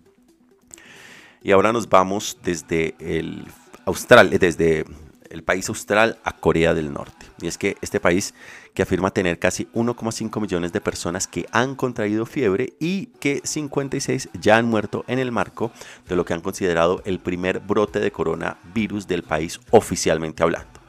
Y 1.43 1.51
ahora 1.51 1.73
nos 1.73 1.89
vamos 1.89 2.39
desde 2.43 2.95
el 3.01 3.47
Austral, 3.85 4.31
desde 4.31 4.87
el 5.35 5.43
país 5.43 5.69
austral, 5.69 6.19
a 6.25 6.33
Corea 6.37 6.75
del 6.75 6.93
Norte. 6.93 7.27
Y 7.41 7.49
es 7.49 7.59
que 7.59 7.77
este 7.83 8.01
país 8.01 8.35
que 8.73 8.83
afirma 8.83 9.11
tener 9.11 9.39
casi 9.39 9.67
1,5 9.75 10.41
millones 10.41 10.73
de 10.73 10.81
personas 10.81 11.27
que 11.27 11.47
han 11.53 11.75
contraído 11.75 12.25
fiebre 12.25 12.75
y 12.81 13.07
que 13.21 13.41
56 13.45 14.31
ya 14.41 14.57
han 14.57 14.67
muerto 14.67 15.05
en 15.09 15.19
el 15.19 15.33
marco 15.33 15.73
de 16.09 16.17
lo 16.17 16.25
que 16.25 16.35
han 16.35 16.41
considerado 16.41 17.03
el 17.05 17.19
primer 17.19 17.61
brote 17.61 18.01
de 18.01 18.13
coronavirus 18.13 19.07
del 19.07 19.25
país 19.25 19.61
oficialmente 19.71 20.43
hablando 20.43 20.81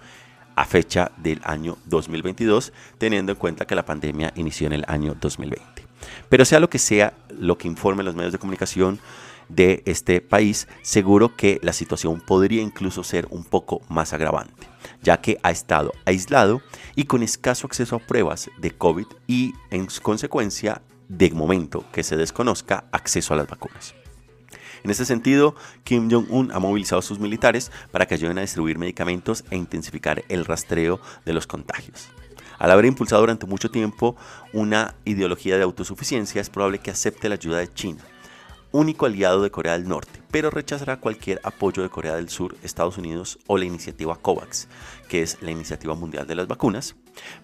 a 0.56 0.64
fecha 0.64 1.12
del 1.18 1.42
año 1.44 1.78
2022, 1.86 2.72
teniendo 2.98 3.34
en 3.34 3.38
cuenta 3.38 3.66
que 3.66 3.76
la 3.76 3.84
pandemia 3.84 4.32
inició 4.36 4.68
en 4.68 4.74
el 4.74 4.86
año 4.88 5.14
2020. 5.20 5.84
Pero 6.30 6.46
sea 6.46 6.62
lo 6.62 6.70
que 6.70 6.80
sea 6.80 7.14
lo 7.30 7.58
que 7.58 7.68
informen 7.68 8.06
los 8.06 8.16
medios 8.16 8.32
de 8.32 8.40
comunicación, 8.40 9.00
de 9.50 9.84
este 9.86 10.22
país, 10.22 10.68
seguro 10.82 11.36
que 11.36 11.60
la 11.62 11.74
situación 11.74 12.22
podría 12.22 12.62
incluso 12.62 13.04
ser 13.04 13.28
un 13.30 13.44
poco 13.44 13.82
más 13.90 14.14
agravante, 14.14 14.68
ya 15.02 15.22
que 15.22 15.38
ha 15.44 15.52
estado 15.52 15.94
aislado 16.06 16.62
y 16.96 17.06
con 17.06 17.24
escaso 17.24 17.68
acceso 17.68 17.96
a 17.96 18.00
pruebas 18.00 18.50
de 18.58 18.72
COVID 18.72 19.08
y 19.28 19.54
en 19.72 19.88
consecuencia, 20.02 20.82
de 21.08 21.30
momento 21.32 21.86
que 21.92 22.04
se 22.04 22.16
desconozca, 22.16 22.86
acceso 22.92 23.34
a 23.34 23.38
las 23.38 23.48
vacunas. 23.48 23.94
En 24.84 24.92
este 24.92 25.06
sentido, 25.06 25.56
Kim 25.84 26.10
Jong-un 26.12 26.52
ha 26.52 26.60
movilizado 26.60 27.00
a 27.00 27.04
sus 27.04 27.20
militares 27.20 27.72
para 27.92 28.06
que 28.06 28.14
ayuden 28.14 28.38
a 28.38 28.42
distribuir 28.42 28.78
medicamentos 28.78 29.44
e 29.50 29.56
intensificar 29.56 30.24
el 30.30 30.46
rastreo 30.46 31.00
de 31.26 31.34
los 31.34 31.48
contagios. 31.48 32.10
Al 32.60 32.72
haber 32.72 32.86
impulsado 32.86 33.22
durante 33.22 33.48
mucho 33.48 33.72
tiempo 33.72 34.16
una 34.54 34.96
ideología 35.04 35.58
de 35.58 35.64
autosuficiencia, 35.64 36.40
es 36.40 36.50
probable 36.50 36.80
que 36.80 36.92
acepte 36.92 37.30
la 37.30 37.36
ayuda 37.36 37.58
de 37.58 37.74
China, 37.74 38.04
único 38.76 39.06
aliado 39.06 39.42
de 39.42 39.52
Corea 39.52 39.74
del 39.74 39.88
Norte, 39.88 40.22
pero 40.32 40.50
rechazará 40.50 40.98
cualquier 40.98 41.40
apoyo 41.44 41.82
de 41.82 41.90
Corea 41.90 42.16
del 42.16 42.28
Sur, 42.28 42.58
Estados 42.62 42.98
Unidos 42.98 43.40
o 43.48 43.58
la 43.58 43.64
iniciativa 43.64 44.18
COVAX, 44.18 44.68
que 45.08 45.22
es 45.22 45.42
la 45.42 45.52
iniciativa 45.52 45.96
mundial 45.96 46.28
de 46.28 46.36
las 46.36 46.48
vacunas. 46.48 46.96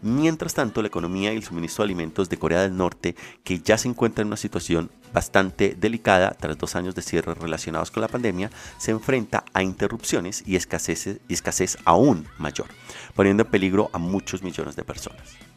Mientras 0.02 0.54
tanto, 0.54 0.82
la 0.82 0.90
economía 0.90 1.32
y 1.32 1.38
el 1.38 1.44
suministro 1.44 1.84
de 1.84 1.88
alimentos 1.88 2.28
de 2.28 2.38
Corea 2.38 2.62
del 2.62 2.76
Norte, 2.76 3.16
que 3.46 3.60
ya 3.60 3.78
se 3.78 3.88
encuentra 3.88 4.24
en 4.24 4.28
una 4.28 4.36
situación 4.36 4.92
bastante 5.14 5.74
delicada 5.80 6.32
tras 6.32 6.58
dos 6.58 6.76
años 6.76 6.96
de 6.96 7.02
cierre 7.02 7.34
relacionados 7.34 7.92
con 7.92 8.02
la 8.02 8.10
pandemia, 8.10 8.52
se 8.78 8.92
enfrenta 8.92 9.46
a 9.54 9.64
interrupciones 9.64 10.44
y 10.46 10.58
escasez, 10.58 11.22
y 11.28 11.34
escasez 11.34 11.78
aún 11.86 12.28
mayor, 12.38 12.68
poniendo 13.16 13.44
en 13.44 13.50
peligro 13.50 13.90
a 13.94 14.00
muchos 14.00 14.44
millones 14.44 14.76
de 14.76 14.84
personas. 14.84 15.51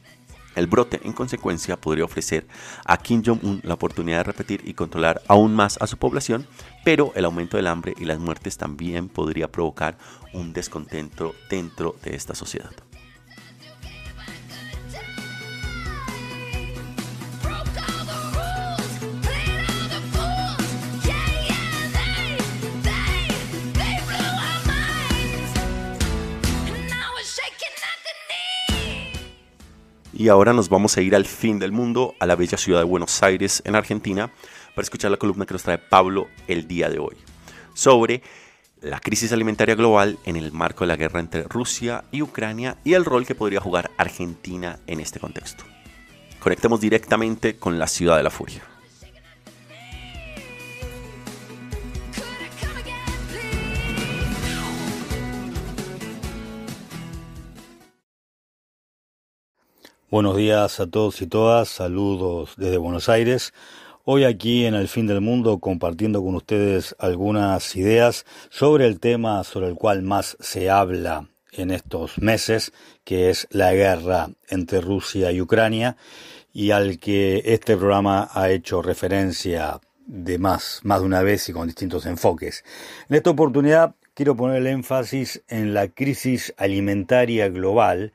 El 0.54 0.66
brote, 0.66 1.00
en 1.04 1.12
consecuencia, 1.12 1.76
podría 1.76 2.04
ofrecer 2.04 2.46
a 2.84 2.96
Kim 2.96 3.22
Jong-un 3.24 3.60
la 3.64 3.74
oportunidad 3.74 4.18
de 4.18 4.24
repetir 4.24 4.62
y 4.64 4.74
controlar 4.74 5.22
aún 5.28 5.54
más 5.54 5.78
a 5.80 5.86
su 5.86 5.96
población, 5.96 6.46
pero 6.84 7.12
el 7.14 7.24
aumento 7.24 7.56
del 7.56 7.66
hambre 7.66 7.94
y 7.98 8.04
las 8.04 8.18
muertes 8.18 8.56
también 8.56 9.08
podría 9.08 9.50
provocar 9.50 9.98
un 10.32 10.52
descontento 10.52 11.34
dentro 11.50 11.96
de 12.02 12.14
esta 12.14 12.34
sociedad. 12.34 12.70
Y 30.16 30.28
ahora 30.28 30.52
nos 30.52 30.68
vamos 30.68 30.96
a 30.96 31.02
ir 31.02 31.16
al 31.16 31.24
fin 31.24 31.58
del 31.58 31.72
mundo, 31.72 32.14
a 32.20 32.26
la 32.26 32.36
bella 32.36 32.56
ciudad 32.56 32.78
de 32.78 32.84
Buenos 32.84 33.20
Aires, 33.24 33.62
en 33.64 33.74
Argentina, 33.74 34.30
para 34.76 34.84
escuchar 34.84 35.10
la 35.10 35.16
columna 35.16 35.44
que 35.44 35.54
nos 35.54 35.64
trae 35.64 35.78
Pablo 35.78 36.28
el 36.46 36.68
día 36.68 36.88
de 36.88 37.00
hoy, 37.00 37.16
sobre 37.74 38.22
la 38.80 39.00
crisis 39.00 39.32
alimentaria 39.32 39.74
global 39.74 40.18
en 40.24 40.36
el 40.36 40.52
marco 40.52 40.84
de 40.84 40.88
la 40.88 40.96
guerra 40.96 41.18
entre 41.18 41.42
Rusia 41.42 42.04
y 42.12 42.22
Ucrania 42.22 42.76
y 42.84 42.92
el 42.92 43.04
rol 43.04 43.26
que 43.26 43.34
podría 43.34 43.60
jugar 43.60 43.90
Argentina 43.96 44.78
en 44.86 45.00
este 45.00 45.18
contexto. 45.18 45.64
Conectemos 46.38 46.80
directamente 46.80 47.56
con 47.56 47.80
la 47.80 47.88
ciudad 47.88 48.16
de 48.16 48.22
la 48.22 48.30
furia. 48.30 48.62
Buenos 60.14 60.36
días 60.36 60.78
a 60.78 60.86
todos 60.86 61.20
y 61.22 61.26
todas, 61.26 61.68
saludos 61.68 62.54
desde 62.56 62.76
Buenos 62.76 63.08
Aires. 63.08 63.52
Hoy 64.04 64.22
aquí 64.22 64.64
en 64.64 64.74
El 64.74 64.86
Fin 64.86 65.08
del 65.08 65.20
Mundo 65.20 65.58
compartiendo 65.58 66.22
con 66.22 66.36
ustedes 66.36 66.94
algunas 67.00 67.74
ideas 67.74 68.24
sobre 68.48 68.86
el 68.86 69.00
tema 69.00 69.42
sobre 69.42 69.66
el 69.66 69.74
cual 69.74 70.02
más 70.02 70.36
se 70.38 70.70
habla 70.70 71.26
en 71.50 71.72
estos 71.72 72.18
meses, 72.18 72.72
que 73.02 73.28
es 73.28 73.48
la 73.50 73.74
guerra 73.74 74.30
entre 74.50 74.80
Rusia 74.80 75.32
y 75.32 75.40
Ucrania, 75.40 75.96
y 76.52 76.70
al 76.70 77.00
que 77.00 77.42
este 77.46 77.76
programa 77.76 78.28
ha 78.32 78.50
hecho 78.50 78.82
referencia 78.82 79.80
de 80.06 80.38
más, 80.38 80.78
más 80.84 81.00
de 81.00 81.06
una 81.06 81.22
vez 81.22 81.48
y 81.48 81.52
con 81.52 81.66
distintos 81.66 82.06
enfoques. 82.06 82.64
En 83.08 83.16
esta 83.16 83.30
oportunidad 83.30 83.96
quiero 84.14 84.36
poner 84.36 84.58
el 84.58 84.68
énfasis 84.68 85.42
en 85.48 85.74
la 85.74 85.88
crisis 85.88 86.54
alimentaria 86.56 87.48
global 87.48 88.12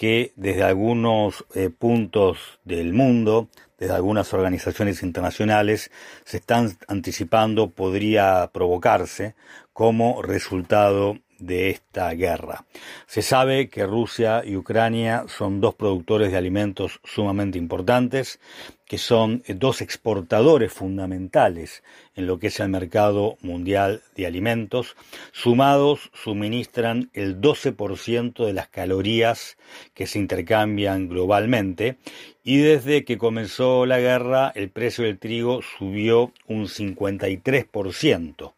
que 0.00 0.32
desde 0.34 0.62
algunos 0.62 1.44
eh, 1.54 1.68
puntos 1.68 2.58
del 2.64 2.94
mundo, 2.94 3.50
desde 3.78 3.92
algunas 3.92 4.32
organizaciones 4.32 5.02
internacionales, 5.02 5.90
se 6.24 6.38
están 6.38 6.78
anticipando 6.88 7.72
podría 7.72 8.48
provocarse 8.50 9.34
como 9.74 10.22
resultado 10.22 11.18
de 11.38 11.68
esta 11.68 12.10
guerra. 12.14 12.64
Se 13.06 13.20
sabe 13.20 13.68
que 13.68 13.84
Rusia 13.84 14.42
y 14.42 14.56
Ucrania 14.56 15.26
son 15.28 15.60
dos 15.60 15.74
productores 15.74 16.32
de 16.32 16.38
alimentos 16.38 17.00
sumamente 17.04 17.58
importantes 17.58 18.40
que 18.90 18.98
son 18.98 19.44
eh, 19.46 19.54
dos 19.54 19.82
exportadores 19.82 20.72
fundamentales 20.72 21.84
en 22.16 22.26
lo 22.26 22.40
que 22.40 22.48
es 22.48 22.58
el 22.58 22.70
mercado 22.70 23.38
mundial 23.40 24.02
de 24.16 24.26
alimentos, 24.26 24.96
sumados 25.30 26.10
suministran 26.12 27.08
el 27.14 27.40
12% 27.40 28.44
de 28.44 28.52
las 28.52 28.66
calorías 28.66 29.58
que 29.94 30.08
se 30.08 30.18
intercambian 30.18 31.08
globalmente. 31.08 31.98
Y 32.42 32.56
desde 32.56 33.04
que 33.04 33.16
comenzó 33.16 33.86
la 33.86 34.00
guerra 34.00 34.50
el 34.56 34.70
precio 34.70 35.04
del 35.04 35.20
trigo 35.20 35.60
subió 35.62 36.32
un 36.48 36.66
53% 36.66 38.54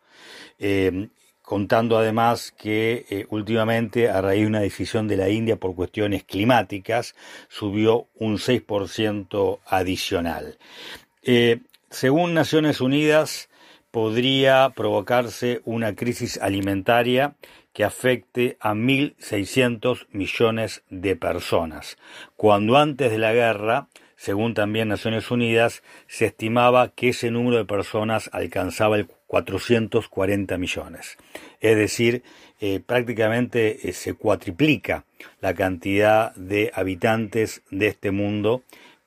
contando 1.53 1.99
además 1.99 2.51
que 2.51 3.05
eh, 3.11 3.27
últimamente, 3.29 4.09
a 4.09 4.23
raíz 4.23 4.41
de 4.41 4.47
una 4.47 4.61
decisión 4.61 5.07
de 5.07 5.19
la 5.19 5.29
India 5.29 5.57
por 5.57 5.75
cuestiones 5.75 6.25
climáticas, 6.25 7.15
subió 7.51 8.07
un 8.15 8.39
6% 8.39 9.59
adicional. 9.67 10.57
Eh, 11.23 11.61
según 11.91 12.33
Naciones 12.33 12.81
Unidas, 12.81 13.51
podría 13.91 14.73
provocarse 14.75 15.61
una 15.67 15.95
crisis 15.95 16.39
alimentaria 16.41 17.35
que 17.75 17.85
afecte 17.85 18.57
a 18.59 18.73
1.600 18.73 20.07
millones 20.11 20.85
de 20.89 21.17
personas, 21.17 21.99
cuando 22.35 22.79
antes 22.79 23.11
de 23.11 23.19
la 23.19 23.35
guerra 23.35 23.89
según 24.23 24.55
también 24.55 24.87
Naciones 24.87 25.33
Unidas, 25.33 25.83
se 26.07 26.27
estimaba 26.27 26.91
que 26.91 27.09
ese 27.09 27.33
número 27.33 27.57
de 27.57 27.65
personas 27.65 28.31
alcanzaba 28.33 28.97
el 28.97 29.09
440 29.33 30.59
millones. 30.59 31.17
Es 31.63 31.75
decir, 31.75 32.23
eh, 32.61 32.81
prácticamente 32.85 33.89
eh, 33.89 33.95
se 33.95 34.13
cuatriplica 34.13 35.07
la 35.41 35.55
cantidad 35.55 36.35
de 36.35 36.71
habitantes 36.75 37.63
de 37.71 37.87
este 37.87 38.11
mundo 38.11 38.63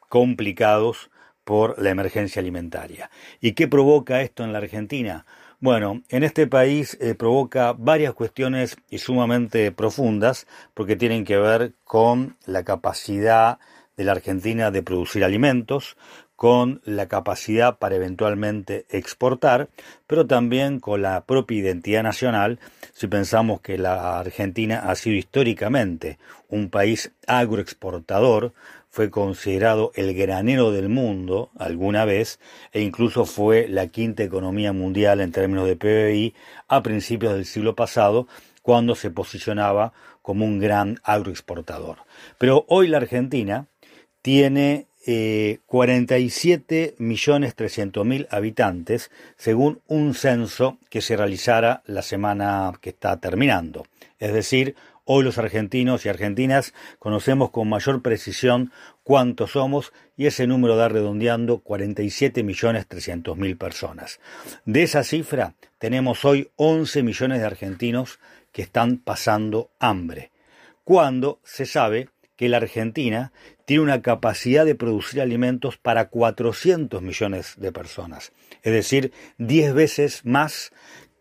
complicados 0.09 1.11
por 1.43 1.79
la 1.79 1.91
emergencia 1.91 2.39
alimentaria. 2.39 3.11
¿Y 3.39 3.51
qué 3.51 3.67
provoca 3.67 4.23
esto 4.23 4.43
en 4.43 4.51
la 4.51 4.57
Argentina? 4.57 5.27
Bueno, 5.59 6.01
en 6.09 6.23
este 6.23 6.47
país 6.47 6.97
eh, 6.99 7.13
provoca 7.13 7.73
varias 7.73 8.15
cuestiones 8.15 8.77
y 8.89 8.97
sumamente 8.97 9.71
profundas 9.71 10.47
porque 10.73 10.95
tienen 10.95 11.23
que 11.23 11.37
ver 11.37 11.73
con 11.83 12.35
la 12.47 12.63
capacidad 12.63 13.59
de 13.95 14.03
la 14.03 14.13
Argentina 14.13 14.71
de 14.71 14.81
producir 14.81 15.23
alimentos, 15.23 15.97
con 16.35 16.81
la 16.83 17.07
capacidad 17.07 17.77
para 17.77 17.95
eventualmente 17.95 18.85
exportar, 18.89 19.69
pero 20.07 20.27
también 20.27 20.79
con 20.79 21.01
la 21.01 21.25
propia 21.25 21.59
identidad 21.59 22.03
nacional, 22.03 22.59
si 22.93 23.07
pensamos 23.07 23.61
que 23.61 23.77
la 23.77 24.19
Argentina 24.19 24.79
ha 24.79 24.95
sido 24.95 25.15
históricamente 25.15 26.17
un 26.49 26.69
país 26.69 27.11
agroexportador, 27.27 28.53
fue 28.89 29.09
considerado 29.09 29.91
el 29.95 30.13
granero 30.13 30.71
del 30.71 30.87
mundo 30.87 31.51
alguna 31.57 32.05
vez 32.05 32.39
e 32.71 32.81
incluso 32.81 33.25
fue 33.25 33.67
la 33.67 33.87
quinta 33.87 34.23
economía 34.23 34.71
mundial 34.71 35.19
en 35.19 35.33
términos 35.33 35.67
de 35.67 35.75
PBI 35.75 36.33
a 36.69 36.81
principios 36.81 37.33
del 37.33 37.45
siglo 37.45 37.75
pasado, 37.75 38.27
cuando 38.61 38.95
se 38.95 39.11
posicionaba 39.11 39.93
como 40.21 40.45
un 40.45 40.59
gran 40.59 40.99
agroexportador. 41.03 41.97
Pero 42.39 42.65
hoy 42.67 42.87
la 42.87 42.97
Argentina, 42.97 43.67
tiene 44.25 44.87
eh, 45.05 45.59
47.300.000 45.67 48.27
habitantes, 48.29 49.11
según 49.37 49.79
un 49.87 50.13
censo 50.13 50.77
que 50.89 50.99
se 51.01 51.15
realizara 51.15 51.81
la 51.85 52.01
semana 52.01 52.73
que 52.81 52.89
está 52.89 53.17
terminando. 53.19 53.85
Es 54.19 54.33
decir, 54.33 54.75
Hoy 55.07 55.23
los 55.23 55.37
argentinos 55.37 56.03
y 56.03 56.09
argentinas 56.09 56.73
conocemos 56.97 57.51
con 57.51 57.69
mayor 57.69 58.01
precisión 58.01 58.71
cuántos 59.03 59.51
somos 59.51 59.93
y 60.17 60.25
ese 60.25 60.47
número 60.47 60.75
da 60.75 60.89
redondeando 60.89 61.63
47.300.000 61.63 63.55
personas. 63.55 64.19
De 64.65 64.81
esa 64.81 65.03
cifra 65.03 65.53
tenemos 65.77 66.25
hoy 66.25 66.49
11 66.55 67.03
millones 67.03 67.39
de 67.39 67.45
argentinos 67.45 68.17
que 68.51 68.63
están 68.63 68.97
pasando 68.97 69.69
hambre, 69.77 70.31
cuando 70.83 71.39
se 71.43 71.67
sabe 71.67 72.09
que 72.35 72.49
la 72.49 72.57
Argentina 72.57 73.31
tiene 73.65 73.83
una 73.83 74.01
capacidad 74.01 74.65
de 74.65 74.75
producir 74.75 75.21
alimentos 75.21 75.77
para 75.77 76.09
400 76.09 77.01
millones 77.01 77.53
de 77.57 77.71
personas, 77.71 78.33
es 78.63 78.73
decir, 78.73 79.11
10 79.37 79.73
veces 79.73 80.25
más 80.25 80.71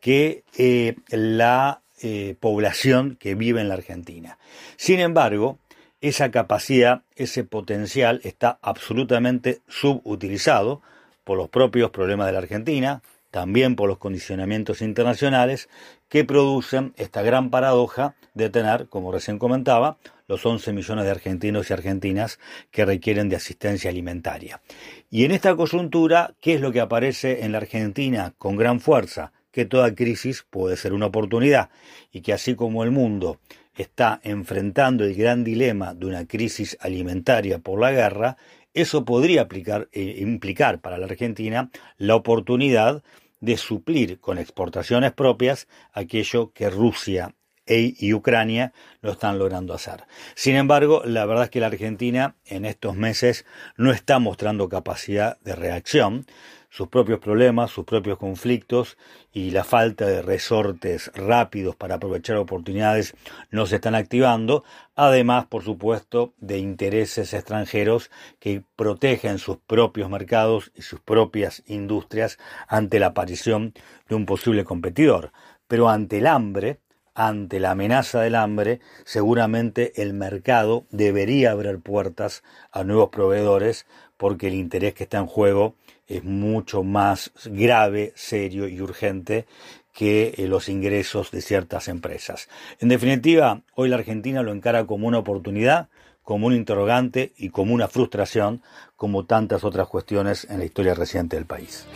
que 0.01 0.45
eh, 0.59 0.97
la 1.09 1.83
eh, 2.03 2.37
población 2.39 3.17
que 3.19 3.35
vive 3.35 3.61
en 3.61 3.69
la 3.69 3.75
Argentina. 3.75 4.39
Sin 4.77 5.01
embargo, 5.01 5.59
esa 6.01 6.31
capacidad, 6.31 7.03
ese 7.17 7.45
potencial 7.45 8.21
está 8.25 8.59
absolutamente 8.61 9.63
subutilizado 9.69 10.83
por 11.25 11.39
los 11.39 11.49
propios 11.49 11.91
problemas 11.91 12.27
de 12.27 12.33
la 12.33 12.41
Argentina, 12.41 13.03
también 13.31 13.75
por 13.75 13.89
los 13.89 13.99
condicionamientos 13.99 14.83
internacionales 14.83 15.71
que 16.15 16.25
producen 16.25 16.95
esta 16.97 17.23
gran 17.23 17.51
paradoja 17.51 18.15
de 18.35 18.49
tener, 18.49 18.87
como 18.89 19.11
recién 19.11 19.37
comentaba, 19.41 19.99
los 20.29 20.47
11 20.47 20.73
millones 20.73 21.07
de 21.07 21.11
argentinos 21.11 21.69
y 21.69 21.73
argentinas 21.73 22.39
que 22.71 22.85
requieren 22.85 23.29
de 23.29 23.35
asistencia 23.35 23.91
alimentaria. 23.91 24.63
Y 25.11 25.25
en 25.25 25.33
esta 25.33 25.57
coyuntura, 25.57 26.33
¿qué 26.41 26.55
es 26.55 26.61
lo 26.61 26.71
que 26.71 26.79
aparece 26.79 27.45
en 27.45 27.51
la 27.51 27.59
Argentina 27.59 28.33
con 28.39 28.55
gran 28.55 28.79
fuerza? 28.79 29.33
Que 29.51 29.65
toda 29.65 29.97
crisis 29.97 30.47
puede 30.49 30.77
ser 30.77 30.93
una 30.93 31.07
oportunidad 31.07 31.71
y 32.13 32.21
que 32.21 32.33
así 32.33 32.55
como 32.55 32.85
el 32.85 32.93
mundo 32.93 33.41
está 33.77 34.21
enfrentando 34.23 35.03
el 35.03 35.17
gran 35.17 35.43
dilema 35.43 35.95
de 35.95 36.07
una 36.07 36.27
crisis 36.29 36.77
alimentaria 36.81 37.59
por 37.59 37.81
la 37.81 37.91
guerra, 37.91 38.37
eso 38.73 39.05
podría 39.05 39.43
aplicar, 39.43 39.89
eh, 39.91 40.19
implicar 40.19 40.79
para 40.79 40.97
la 40.97 41.07
Argentina 41.07 41.71
la 41.99 42.15
oportunidad 42.15 43.03
de 43.45 43.57
suplir 43.57 44.21
con 44.21 44.39
exportaciones 44.39 45.13
propias 45.13 45.69
aquello 45.93 46.53
que 46.53 46.71
Rusia 46.71 47.35
e, 47.67 47.95
y 47.99 48.13
Ucrania 48.13 48.73
lo 49.01 49.13
están 49.13 49.39
logrando 49.39 49.75
hacer. 49.75 50.05
Sin 50.35 50.57
embargo, 50.57 51.03
la 51.05 51.25
verdad 51.25 51.45
es 51.45 51.51
que 51.51 51.61
la 51.61 51.69
Argentina 51.69 52.37
en 52.45 52.65
estos 52.65 52.95
meses 52.95 53.45
no 53.77 53.91
está 53.93 54.19
mostrando 54.19 54.69
capacidad 54.69 55.39
de 55.41 55.55
reacción. 55.55 56.27
Sus 56.75 56.89
propios 56.89 57.21
problemas, 57.21 57.71
sus 57.71 57.85
propios 57.85 58.19
conflictos 58.19 58.99
y 59.33 59.53
la 59.53 59.63
falta 59.63 60.07
de 60.07 60.23
resortes 60.23 61.13
rápidos 61.15 61.77
para 61.77 61.95
aprovechar 61.95 62.37
oportunidades 62.37 63.15
no 63.53 63.67
se 63.67 63.77
están 63.77 63.95
activando, 63.95 64.65
además, 64.97 65.47
por 65.47 65.63
supuesto, 65.63 66.35
de 66.39 66.59
intereses 66.59 67.33
extranjeros 67.33 68.11
que 68.41 68.65
protegen 68.75 69.39
sus 69.39 69.59
propios 69.59 70.11
mercados 70.11 70.73
y 70.75 70.83
sus 70.83 70.99
propias 70.99 71.63
industrias 71.69 72.39
ante 72.67 72.99
la 72.99 73.07
aparición 73.07 73.73
de 74.09 74.17
un 74.17 74.27
posible 74.27 74.65
competidor. 74.65 75.31
Pero 75.69 75.89
ante 75.89 76.19
el 76.19 76.27
hambre, 76.27 76.81
ante 77.15 77.61
la 77.61 77.71
amenaza 77.71 78.21
del 78.21 78.35
hambre, 78.35 78.81
seguramente 79.05 80.03
el 80.03 80.13
mercado 80.13 80.87
debería 80.91 81.53
abrir 81.53 81.79
puertas 81.79 82.43
a 82.73 82.83
nuevos 82.83 83.11
proveedores 83.11 83.87
porque 84.17 84.49
el 84.49 84.55
interés 84.55 84.95
que 84.95 85.05
está 85.05 85.19
en 85.19 85.27
juego 85.27 85.77
es 86.07 86.25
mucho 86.25 86.83
más 86.83 87.33
grave, 87.45 88.13
serio 88.17 88.69
y 88.69 88.81
urgente 88.81 89.47
que 89.93 90.35
eh, 90.37 90.49
los 90.49 90.69
ingresos 90.69 91.31
de 91.31 91.41
ciertas 91.41 91.89
empresas. 91.89 92.49
En 92.81 92.89
definitiva, 92.89 93.63
hoy 93.75 93.89
la 93.89 93.97
Argentina 93.97 94.43
lo 94.43 94.53
encara 94.53 94.87
como 94.87 95.07
una 95.07 95.19
oportunidad, 95.19 95.89
como 96.23 96.47
un 96.47 96.55
interrogante 96.55 97.33
y 97.37 97.51
como 97.51 97.75
una 97.75 97.89
frustración, 97.89 98.63
como 98.97 99.27
tantas 99.27 99.63
otras 99.63 99.89
cuestiones 99.89 100.47
en 100.51 100.59
la 100.59 100.65
historia 100.65 100.95
reciente 100.95 101.37
del 101.37 101.47
país. 101.47 101.87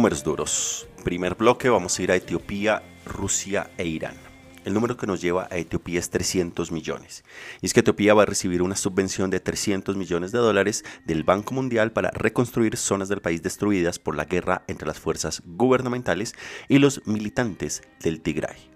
Números 0.00 0.24
duros. 0.24 0.88
Primer 1.04 1.34
bloque 1.34 1.68
vamos 1.68 1.98
a 1.98 2.02
ir 2.02 2.10
a 2.10 2.16
Etiopía, 2.16 2.82
Rusia 3.04 3.70
e 3.76 3.84
Irán. 3.84 4.14
El 4.64 4.72
número 4.72 4.96
que 4.96 5.06
nos 5.06 5.20
lleva 5.20 5.46
a 5.50 5.58
Etiopía 5.58 5.98
es 5.98 6.08
300 6.08 6.72
millones. 6.72 7.22
Y 7.60 7.66
es 7.66 7.74
que 7.74 7.80
Etiopía 7.80 8.14
va 8.14 8.22
a 8.22 8.24
recibir 8.24 8.62
una 8.62 8.76
subvención 8.76 9.28
de 9.28 9.40
300 9.40 9.96
millones 9.96 10.32
de 10.32 10.38
dólares 10.38 10.86
del 11.04 11.22
Banco 11.22 11.52
Mundial 11.52 11.92
para 11.92 12.10
reconstruir 12.12 12.78
zonas 12.78 13.10
del 13.10 13.20
país 13.20 13.42
destruidas 13.42 13.98
por 13.98 14.16
la 14.16 14.24
guerra 14.24 14.64
entre 14.68 14.88
las 14.88 14.98
fuerzas 14.98 15.42
gubernamentales 15.44 16.34
y 16.66 16.78
los 16.78 17.06
militantes 17.06 17.82
del 18.02 18.22
Tigray. 18.22 18.70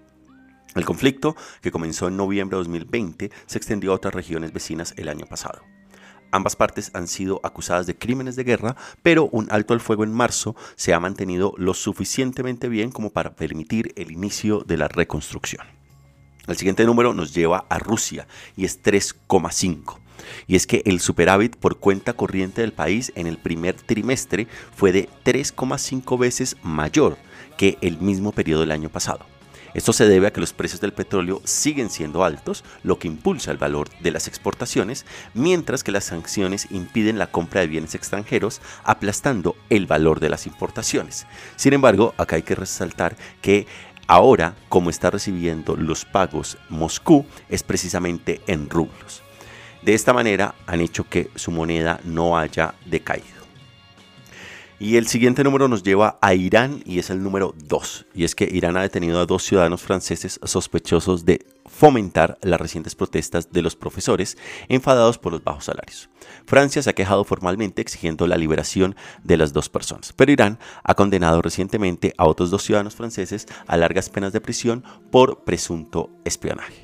El 0.74 0.84
conflicto, 0.84 1.36
que 1.62 1.70
comenzó 1.70 2.06
en 2.06 2.18
noviembre 2.18 2.58
de 2.58 2.64
2020, 2.64 3.30
se 3.46 3.56
extendió 3.56 3.92
a 3.92 3.94
otras 3.94 4.12
regiones 4.12 4.52
vecinas 4.52 4.92
el 4.98 5.08
año 5.08 5.24
pasado. 5.24 5.62
Ambas 6.34 6.56
partes 6.56 6.90
han 6.94 7.06
sido 7.06 7.40
acusadas 7.44 7.86
de 7.86 7.96
crímenes 7.96 8.34
de 8.34 8.42
guerra, 8.42 8.74
pero 9.04 9.28
un 9.30 9.46
alto 9.52 9.72
al 9.72 9.78
fuego 9.78 10.02
en 10.02 10.12
marzo 10.12 10.56
se 10.74 10.92
ha 10.92 10.98
mantenido 10.98 11.54
lo 11.58 11.74
suficientemente 11.74 12.68
bien 12.68 12.90
como 12.90 13.10
para 13.10 13.36
permitir 13.36 13.92
el 13.94 14.10
inicio 14.10 14.64
de 14.66 14.76
la 14.76 14.88
reconstrucción. 14.88 15.64
El 16.48 16.56
siguiente 16.56 16.86
número 16.86 17.14
nos 17.14 17.32
lleva 17.34 17.66
a 17.68 17.78
Rusia 17.78 18.26
y 18.56 18.64
es 18.64 18.82
3,5. 18.82 20.00
Y 20.48 20.56
es 20.56 20.66
que 20.66 20.82
el 20.86 20.98
superávit 20.98 21.54
por 21.54 21.78
cuenta 21.78 22.14
corriente 22.14 22.62
del 22.62 22.72
país 22.72 23.12
en 23.14 23.28
el 23.28 23.38
primer 23.38 23.76
trimestre 23.76 24.48
fue 24.74 24.90
de 24.90 25.08
3,5 25.24 26.18
veces 26.18 26.56
mayor 26.64 27.16
que 27.56 27.78
el 27.80 27.98
mismo 27.98 28.32
periodo 28.32 28.62
del 28.62 28.72
año 28.72 28.88
pasado. 28.88 29.24
Esto 29.74 29.92
se 29.92 30.08
debe 30.08 30.28
a 30.28 30.32
que 30.32 30.40
los 30.40 30.52
precios 30.52 30.80
del 30.80 30.92
petróleo 30.92 31.42
siguen 31.44 31.90
siendo 31.90 32.24
altos, 32.24 32.64
lo 32.82 32.98
que 32.98 33.08
impulsa 33.08 33.50
el 33.50 33.58
valor 33.58 33.88
de 34.00 34.12
las 34.12 34.28
exportaciones, 34.28 35.04
mientras 35.34 35.82
que 35.82 35.92
las 35.92 36.04
sanciones 36.04 36.68
impiden 36.70 37.18
la 37.18 37.26
compra 37.26 37.60
de 37.60 37.66
bienes 37.66 37.94
extranjeros, 37.94 38.60
aplastando 38.84 39.56
el 39.70 39.86
valor 39.86 40.20
de 40.20 40.30
las 40.30 40.46
importaciones. 40.46 41.26
Sin 41.56 41.72
embargo, 41.72 42.14
acá 42.16 42.36
hay 42.36 42.42
que 42.42 42.54
resaltar 42.54 43.16
que 43.42 43.66
ahora, 44.06 44.54
como 44.68 44.90
está 44.90 45.10
recibiendo 45.10 45.76
los 45.76 46.04
pagos 46.04 46.56
Moscú, 46.68 47.26
es 47.48 47.62
precisamente 47.62 48.40
en 48.46 48.70
rublos. 48.70 49.22
De 49.82 49.92
esta 49.92 50.12
manera 50.12 50.54
han 50.66 50.80
hecho 50.80 51.04
que 51.04 51.30
su 51.34 51.50
moneda 51.50 52.00
no 52.04 52.38
haya 52.38 52.74
decaído. 52.86 53.33
Y 54.80 54.96
el 54.96 55.06
siguiente 55.06 55.44
número 55.44 55.68
nos 55.68 55.84
lleva 55.84 56.18
a 56.20 56.34
Irán 56.34 56.82
y 56.84 56.98
es 56.98 57.08
el 57.10 57.22
número 57.22 57.54
2. 57.68 58.06
Y 58.14 58.24
es 58.24 58.34
que 58.34 58.48
Irán 58.50 58.76
ha 58.76 58.82
detenido 58.82 59.20
a 59.20 59.26
dos 59.26 59.44
ciudadanos 59.44 59.82
franceses 59.82 60.40
sospechosos 60.42 61.24
de 61.24 61.46
fomentar 61.66 62.38
las 62.42 62.60
recientes 62.60 62.94
protestas 62.94 63.52
de 63.52 63.62
los 63.62 63.76
profesores 63.76 64.36
enfadados 64.68 65.18
por 65.18 65.32
los 65.32 65.44
bajos 65.44 65.66
salarios. 65.66 66.10
Francia 66.44 66.82
se 66.82 66.90
ha 66.90 66.94
quejado 66.94 67.24
formalmente 67.24 67.82
exigiendo 67.82 68.26
la 68.26 68.36
liberación 68.36 68.96
de 69.22 69.36
las 69.36 69.52
dos 69.52 69.68
personas, 69.68 70.12
pero 70.12 70.32
Irán 70.32 70.58
ha 70.82 70.94
condenado 70.94 71.40
recientemente 71.40 72.12
a 72.18 72.26
otros 72.26 72.50
dos 72.50 72.64
ciudadanos 72.64 72.96
franceses 72.96 73.46
a 73.66 73.76
largas 73.76 74.10
penas 74.10 74.32
de 74.32 74.40
prisión 74.40 74.84
por 75.10 75.44
presunto 75.44 76.10
espionaje. 76.24 76.83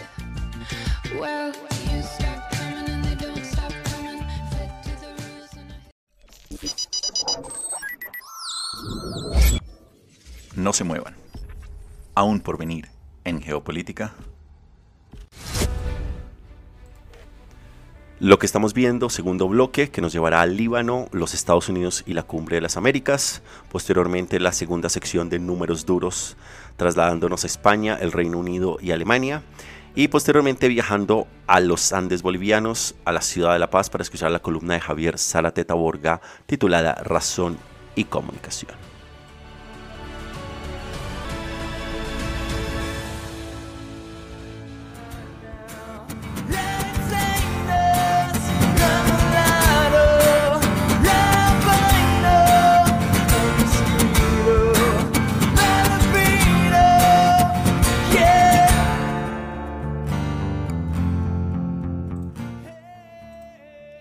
No 10.61 10.73
se 10.73 10.83
muevan. 10.83 11.15
Aún 12.13 12.39
por 12.39 12.59
venir 12.59 12.87
en 13.23 13.41
geopolítica. 13.41 14.13
Lo 18.19 18.37
que 18.37 18.45
estamos 18.45 18.75
viendo, 18.75 19.09
segundo 19.09 19.47
bloque, 19.47 19.89
que 19.89 20.01
nos 20.01 20.13
llevará 20.13 20.41
al 20.41 20.55
Líbano, 20.55 21.07
los 21.13 21.33
Estados 21.33 21.67
Unidos 21.67 22.03
y 22.05 22.13
la 22.13 22.21
Cumbre 22.21 22.57
de 22.57 22.61
las 22.61 22.77
Américas. 22.77 23.41
Posteriormente, 23.71 24.39
la 24.39 24.51
segunda 24.51 24.89
sección 24.89 25.29
de 25.29 25.39
números 25.39 25.87
duros, 25.87 26.37
trasladándonos 26.77 27.43
a 27.43 27.47
España, 27.47 27.97
el 27.99 28.11
Reino 28.11 28.37
Unido 28.37 28.77
y 28.79 28.91
Alemania. 28.91 29.41
Y 29.95 30.09
posteriormente 30.09 30.67
viajando 30.67 31.25
a 31.47 31.59
los 31.59 31.91
Andes 31.91 32.21
bolivianos, 32.21 32.93
a 33.03 33.11
la 33.11 33.21
ciudad 33.21 33.53
de 33.53 33.59
La 33.59 33.71
Paz, 33.71 33.89
para 33.89 34.03
escuchar 34.03 34.29
la 34.29 34.43
columna 34.43 34.75
de 34.75 34.81
Javier 34.81 35.17
Zarateta 35.17 35.73
Borga, 35.73 36.21
titulada 36.45 36.93
Razón 36.93 37.57
y 37.95 38.03
Comunicación. 38.03 38.90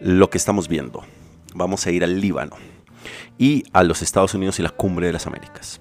Lo 0.01 0.31
que 0.31 0.39
estamos 0.39 0.69
viendo. 0.69 1.05
Vamos 1.55 1.87
a 1.87 1.91
ir 1.91 2.05
al 2.05 2.21
Líbano 2.21 2.57
y 3.39 3.65
a 3.73 3.83
los 3.83 4.03
Estados 4.03 4.35
Unidos 4.35 4.59
y 4.59 4.63
la 4.63 4.71
cumbre 4.71 5.07
de 5.07 5.13
las 5.13 5.27
Américas. 5.27 5.81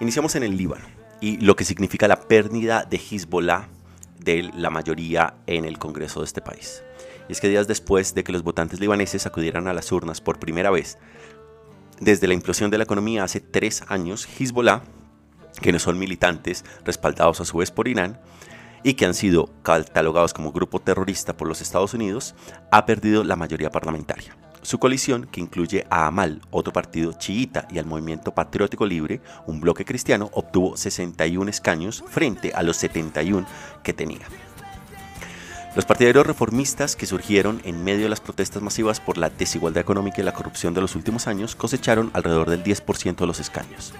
Iniciamos 0.00 0.34
en 0.34 0.42
el 0.42 0.56
Líbano 0.56 0.84
y 1.20 1.38
lo 1.38 1.56
que 1.56 1.64
significa 1.64 2.08
la 2.08 2.20
pérdida 2.20 2.84
de 2.88 2.98
Hezbollah 2.98 3.68
de 4.18 4.50
la 4.54 4.70
mayoría 4.70 5.34
en 5.46 5.64
el 5.64 5.78
Congreso 5.78 6.20
de 6.20 6.26
este 6.26 6.40
país. 6.40 6.82
Y 7.28 7.32
es 7.32 7.40
que 7.40 7.48
días 7.48 7.68
después 7.68 8.14
de 8.14 8.24
que 8.24 8.32
los 8.32 8.42
votantes 8.42 8.80
libaneses 8.80 9.26
acudieran 9.26 9.68
a 9.68 9.74
las 9.74 9.92
urnas 9.92 10.20
por 10.20 10.38
primera 10.38 10.70
vez, 10.70 10.98
desde 12.00 12.26
la 12.26 12.34
implosión 12.34 12.70
de 12.70 12.78
la 12.78 12.84
economía 12.84 13.24
hace 13.24 13.40
tres 13.40 13.84
años, 13.88 14.26
Hezbollah, 14.38 14.82
que 15.60 15.72
no 15.72 15.78
son 15.78 15.98
militantes 15.98 16.64
respaldados 16.84 17.40
a 17.40 17.44
su 17.44 17.58
vez 17.58 17.70
por 17.70 17.88
Irán, 17.88 18.20
y 18.82 18.94
que 18.94 19.06
han 19.06 19.14
sido 19.14 19.50
catalogados 19.62 20.34
como 20.34 20.52
grupo 20.52 20.80
terrorista 20.80 21.36
por 21.36 21.48
los 21.48 21.60
Estados 21.60 21.94
Unidos, 21.94 22.34
ha 22.70 22.86
perdido 22.86 23.24
la 23.24 23.36
mayoría 23.36 23.70
parlamentaria. 23.70 24.36
Su 24.62 24.78
coalición, 24.78 25.26
que 25.30 25.40
incluye 25.40 25.86
a 25.88 26.06
Amal, 26.06 26.42
otro 26.50 26.72
partido 26.72 27.12
chiita, 27.12 27.66
y 27.70 27.78
al 27.78 27.86
Movimiento 27.86 28.34
Patriótico 28.34 28.86
Libre, 28.86 29.20
un 29.46 29.60
bloque 29.60 29.84
cristiano, 29.84 30.30
obtuvo 30.32 30.76
61 30.76 31.48
escaños 31.48 32.04
frente 32.08 32.52
a 32.54 32.62
los 32.62 32.76
71 32.76 33.46
que 33.82 33.92
tenía. 33.92 34.26
Los 35.76 35.84
partidarios 35.84 36.26
reformistas 36.26 36.96
que 36.96 37.06
surgieron 37.06 37.60
en 37.64 37.84
medio 37.84 38.04
de 38.04 38.08
las 38.08 38.20
protestas 38.20 38.62
masivas 38.62 39.00
por 39.00 39.16
la 39.16 39.30
desigualdad 39.30 39.80
económica 39.80 40.20
y 40.20 40.24
la 40.24 40.32
corrupción 40.32 40.74
de 40.74 40.80
los 40.80 40.96
últimos 40.96 41.28
años 41.28 41.54
cosecharon 41.54 42.10
alrededor 42.14 42.50
del 42.50 42.64
10% 42.64 43.16
de 43.16 43.26
los 43.26 43.38
escaños. 43.38 43.94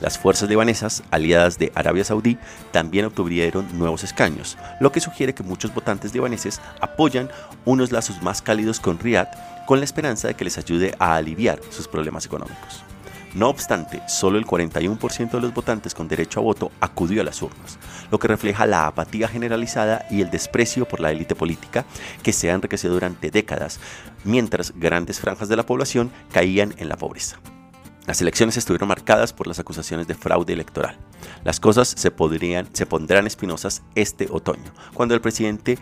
Las 0.00 0.18
fuerzas 0.18 0.48
libanesas, 0.48 1.02
aliadas 1.10 1.58
de 1.58 1.72
Arabia 1.74 2.04
Saudí, 2.04 2.38
también 2.72 3.04
obtuvieron 3.04 3.66
nuevos 3.78 4.04
escaños, 4.04 4.58
lo 4.80 4.92
que 4.92 5.00
sugiere 5.00 5.34
que 5.34 5.42
muchos 5.42 5.72
votantes 5.72 6.12
libaneses 6.12 6.60
apoyan 6.80 7.30
unos 7.64 7.92
lazos 7.92 8.22
más 8.22 8.42
cálidos 8.42 8.80
con 8.80 8.98
Riyadh 8.98 9.28
con 9.66 9.78
la 9.78 9.84
esperanza 9.84 10.28
de 10.28 10.34
que 10.34 10.44
les 10.44 10.58
ayude 10.58 10.94
a 10.98 11.14
aliviar 11.14 11.60
sus 11.70 11.88
problemas 11.88 12.26
económicos. 12.26 12.82
No 13.34 13.48
obstante, 13.48 14.02
solo 14.08 14.36
el 14.36 14.46
41% 14.46 15.30
de 15.30 15.40
los 15.40 15.54
votantes 15.54 15.94
con 15.94 16.06
derecho 16.06 16.40
a 16.40 16.42
voto 16.42 16.70
acudió 16.80 17.22
a 17.22 17.24
las 17.24 17.40
urnas, 17.40 17.78
lo 18.10 18.18
que 18.18 18.28
refleja 18.28 18.66
la 18.66 18.86
apatía 18.86 19.26
generalizada 19.26 20.04
y 20.10 20.20
el 20.20 20.30
desprecio 20.30 20.86
por 20.86 21.00
la 21.00 21.12
élite 21.12 21.34
política 21.34 21.86
que 22.22 22.34
se 22.34 22.50
ha 22.50 22.54
enriquecido 22.54 22.92
durante 22.92 23.30
décadas, 23.30 23.80
mientras 24.24 24.74
grandes 24.76 25.18
franjas 25.18 25.48
de 25.48 25.56
la 25.56 25.64
población 25.64 26.12
caían 26.30 26.74
en 26.76 26.90
la 26.90 26.96
pobreza. 26.96 27.38
Las 28.06 28.20
elecciones 28.20 28.56
estuvieron 28.56 28.88
marcadas 28.88 29.32
por 29.32 29.46
las 29.46 29.60
acusaciones 29.60 30.08
de 30.08 30.14
fraude 30.14 30.52
electoral. 30.52 30.96
Las 31.44 31.60
cosas 31.60 31.88
se, 31.96 32.10
podrían, 32.10 32.68
se 32.72 32.84
pondrán 32.84 33.28
espinosas 33.28 33.82
este 33.94 34.26
otoño, 34.30 34.72
cuando 34.92 35.14
el 35.14 35.20
presidente 35.20 35.78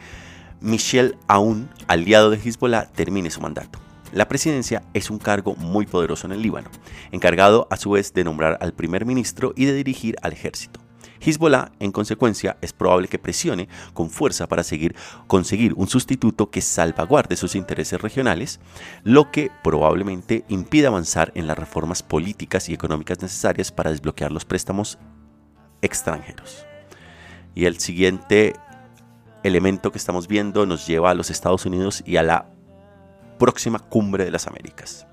Michel 0.60 1.16
Aoun, 1.28 1.70
aliado 1.88 2.28
de 2.28 2.36
Hezbollah, 2.36 2.86
termine 2.92 3.30
su 3.30 3.40
mandato. 3.40 3.78
La 4.12 4.28
presidencia 4.28 4.82
es 4.92 5.08
un 5.08 5.18
cargo 5.18 5.54
muy 5.54 5.86
poderoso 5.86 6.26
en 6.26 6.32
el 6.32 6.42
Líbano, 6.42 6.68
encargado 7.10 7.66
a 7.70 7.76
su 7.76 7.92
vez 7.92 8.12
de 8.12 8.24
nombrar 8.24 8.58
al 8.60 8.74
primer 8.74 9.06
ministro 9.06 9.54
y 9.56 9.64
de 9.64 9.72
dirigir 9.72 10.16
al 10.20 10.32
ejército. 10.32 10.80
Hezbollah, 11.20 11.72
en 11.80 11.92
consecuencia, 11.92 12.56
es 12.60 12.72
probable 12.72 13.08
que 13.08 13.18
presione 13.18 13.68
con 13.92 14.10
fuerza 14.10 14.48
para 14.48 14.62
seguir, 14.62 14.96
conseguir 15.26 15.74
un 15.74 15.86
sustituto 15.86 16.50
que 16.50 16.62
salvaguarde 16.62 17.36
sus 17.36 17.54
intereses 17.54 18.00
regionales, 18.00 18.60
lo 19.04 19.30
que 19.30 19.50
probablemente 19.62 20.44
impida 20.48 20.88
avanzar 20.88 21.32
en 21.34 21.46
las 21.46 21.58
reformas 21.58 22.02
políticas 22.02 22.68
y 22.68 22.74
económicas 22.74 23.20
necesarias 23.20 23.70
para 23.70 23.90
desbloquear 23.90 24.32
los 24.32 24.44
préstamos 24.44 24.98
extranjeros. 25.82 26.64
Y 27.54 27.66
el 27.66 27.78
siguiente 27.78 28.54
elemento 29.42 29.92
que 29.92 29.98
estamos 29.98 30.28
viendo 30.28 30.66
nos 30.66 30.86
lleva 30.86 31.10
a 31.10 31.14
los 31.14 31.30
Estados 31.30 31.66
Unidos 31.66 32.02
y 32.06 32.16
a 32.16 32.22
la 32.22 32.46
próxima 33.38 33.78
cumbre 33.78 34.24
de 34.24 34.30
las 34.30 34.46
Américas. 34.46 35.06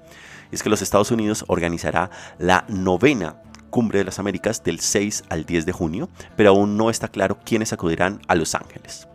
es 0.49 0.63
que 0.63 0.69
los 0.69 0.81
Estados 0.81 1.11
Unidos 1.11 1.43
organizará 1.47 2.09
la 2.37 2.63
novena 2.69 3.41
Cumbre 3.69 3.99
de 3.99 4.05
las 4.05 4.19
Américas 4.19 4.63
del 4.63 4.79
6 4.79 5.25
al 5.29 5.45
10 5.45 5.65
de 5.65 5.71
junio, 5.71 6.09
pero 6.35 6.49
aún 6.49 6.77
no 6.77 6.89
está 6.89 7.07
claro 7.07 7.37
quiénes 7.43 7.73
acudirán 7.73 8.21
a 8.27 8.35
Los 8.35 8.55
Ángeles. 8.55 9.07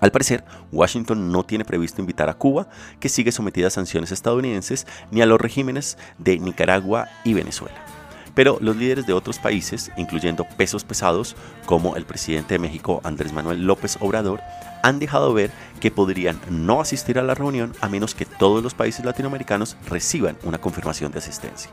Al 0.00 0.12
parecer, 0.12 0.44
Washington 0.72 1.32
no 1.32 1.44
tiene 1.44 1.64
previsto 1.64 2.00
invitar 2.00 2.28
a 2.28 2.34
Cuba, 2.34 2.68
que 3.00 3.08
sigue 3.08 3.32
sometida 3.32 3.68
a 3.68 3.70
sanciones 3.70 4.12
estadounidenses, 4.12 4.86
ni 5.10 5.22
a 5.22 5.26
los 5.26 5.40
regímenes 5.40 5.96
de 6.18 6.38
Nicaragua 6.38 7.08
y 7.24 7.32
Venezuela. 7.32 7.76
Pero 8.34 8.58
los 8.60 8.76
líderes 8.76 9.06
de 9.06 9.12
otros 9.12 9.38
países, 9.38 9.92
incluyendo 9.96 10.44
pesos 10.56 10.84
pesados 10.84 11.36
como 11.66 11.96
el 11.96 12.04
presidente 12.04 12.54
de 12.54 12.58
México 12.58 13.00
Andrés 13.04 13.32
Manuel 13.32 13.64
López 13.64 13.96
Obrador, 14.00 14.40
han 14.82 14.98
dejado 14.98 15.32
ver 15.32 15.50
que 15.80 15.90
podrían 15.90 16.38
no 16.50 16.80
asistir 16.80 17.18
a 17.18 17.22
la 17.22 17.34
reunión 17.34 17.72
a 17.80 17.88
menos 17.88 18.14
que 18.14 18.26
todos 18.26 18.62
los 18.62 18.74
países 18.74 19.04
latinoamericanos 19.04 19.76
reciban 19.88 20.36
una 20.42 20.58
confirmación 20.60 21.12
de 21.12 21.20
asistencia. 21.20 21.70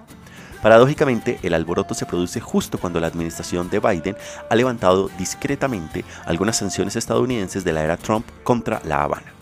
Paradójicamente, 0.62 1.40
el 1.42 1.56
alboroto 1.56 1.96
se 1.96 2.06
produce 2.06 2.40
justo 2.40 2.78
cuando 2.78 3.00
la 3.00 3.08
administración 3.08 3.70
de 3.70 3.80
Biden 3.80 4.16
ha 4.50 4.56
levantado 4.56 5.10
discretamente 5.18 6.06
algunas 6.26 6.58
sanciones 6.58 6.96
estadounidenses 6.96 7.64
de 7.64 7.74
la 7.74 7.84
era 7.84 7.98
Trump 7.98 8.26
contra 8.44 8.82
La 8.86 9.04
Habana. 9.04 9.34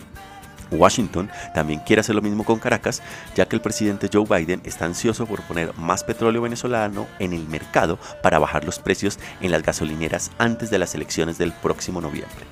Washington 0.72 1.30
también 1.54 1.80
quiere 1.80 2.02
hacer 2.02 2.16
lo 2.16 2.22
mismo 2.22 2.44
con 2.44 2.60
Caracas, 2.60 3.02
ya 3.36 3.48
que 3.48 3.56
el 3.56 3.62
presidente 3.62 4.10
Joe 4.12 4.26
Biden 4.26 4.62
está 4.64 4.86
ansioso 4.86 5.26
por 5.26 5.42
poner 5.42 5.76
más 5.76 6.04
petróleo 6.04 6.44
venezolano 6.44 7.08
en 7.18 7.34
el 7.34 7.48
mercado 7.48 7.98
para 8.22 8.40
bajar 8.40 8.64
los 8.64 8.80
precios 8.80 9.20
en 9.42 9.52
las 9.52 9.64
gasolineras 9.64 10.32
antes 10.38 10.70
de 10.70 10.78
las 10.78 10.96
elecciones 10.96 11.38
del 11.38 11.52
próximo 11.52 12.02
noviembre. 12.02 12.46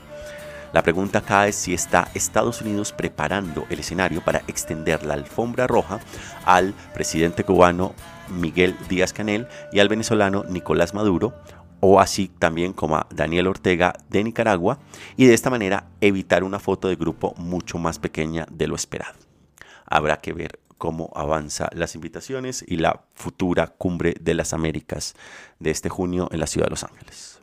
La 0.74 0.84
pregunta 0.84 1.20
acá 1.20 1.48
es 1.48 1.56
si 1.56 1.74
está 1.74 2.10
Estados 2.14 2.62
Unidos 2.62 2.92
preparando 2.92 3.66
el 3.70 3.80
escenario 3.80 4.22
para 4.22 4.42
extender 4.48 5.04
la 5.06 5.14
alfombra 5.14 5.66
roja 5.66 6.00
al 6.46 6.74
presidente 6.94 7.46
cubano 7.46 7.94
Miguel 8.30 8.76
Díaz 8.90 9.14
Canel 9.14 9.48
y 9.72 9.80
al 9.80 9.90
venezolano 9.90 10.44
Nicolás 10.50 10.94
Maduro, 10.94 11.34
o 11.80 12.00
así 12.00 12.28
también 12.28 12.74
como 12.74 12.98
a 12.98 13.08
Daniel 13.14 13.48
Ortega 13.48 13.94
de 14.10 14.24
Nicaragua, 14.24 14.80
y 15.16 15.26
de 15.26 15.34
esta 15.34 15.50
manera 15.50 15.88
evitar 16.02 16.44
una 16.44 16.60
foto 16.60 16.88
de 16.88 16.96
grupo 16.96 17.34
mucho 17.38 17.78
más 17.78 18.00
pequeña 18.00 18.48
de 18.52 18.68
lo 18.68 18.76
esperado. 18.76 19.18
Habrá 19.86 20.18
que 20.18 20.34
ver 20.34 20.60
cómo 20.78 21.12
avanza 21.16 21.70
las 21.74 21.96
invitaciones 21.96 22.64
y 22.68 22.78
la 22.78 23.04
futura 23.14 23.68
cumbre 23.68 24.16
de 24.20 24.34
las 24.34 24.54
Américas 24.54 25.16
de 25.60 25.72
este 25.72 25.90
junio 25.90 26.30
en 26.32 26.40
la 26.40 26.48
ciudad 26.48 26.68
de 26.68 26.72
Los 26.72 26.84
Ángeles. 26.84 27.37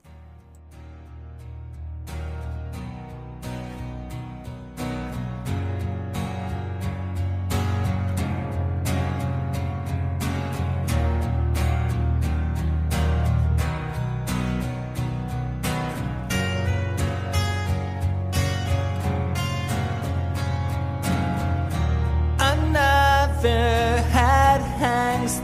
Hangs 23.50 25.40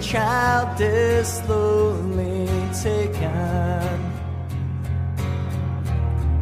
child 0.00 0.80
is 0.80 1.28
slowly 1.28 2.46
taken. 2.82 4.12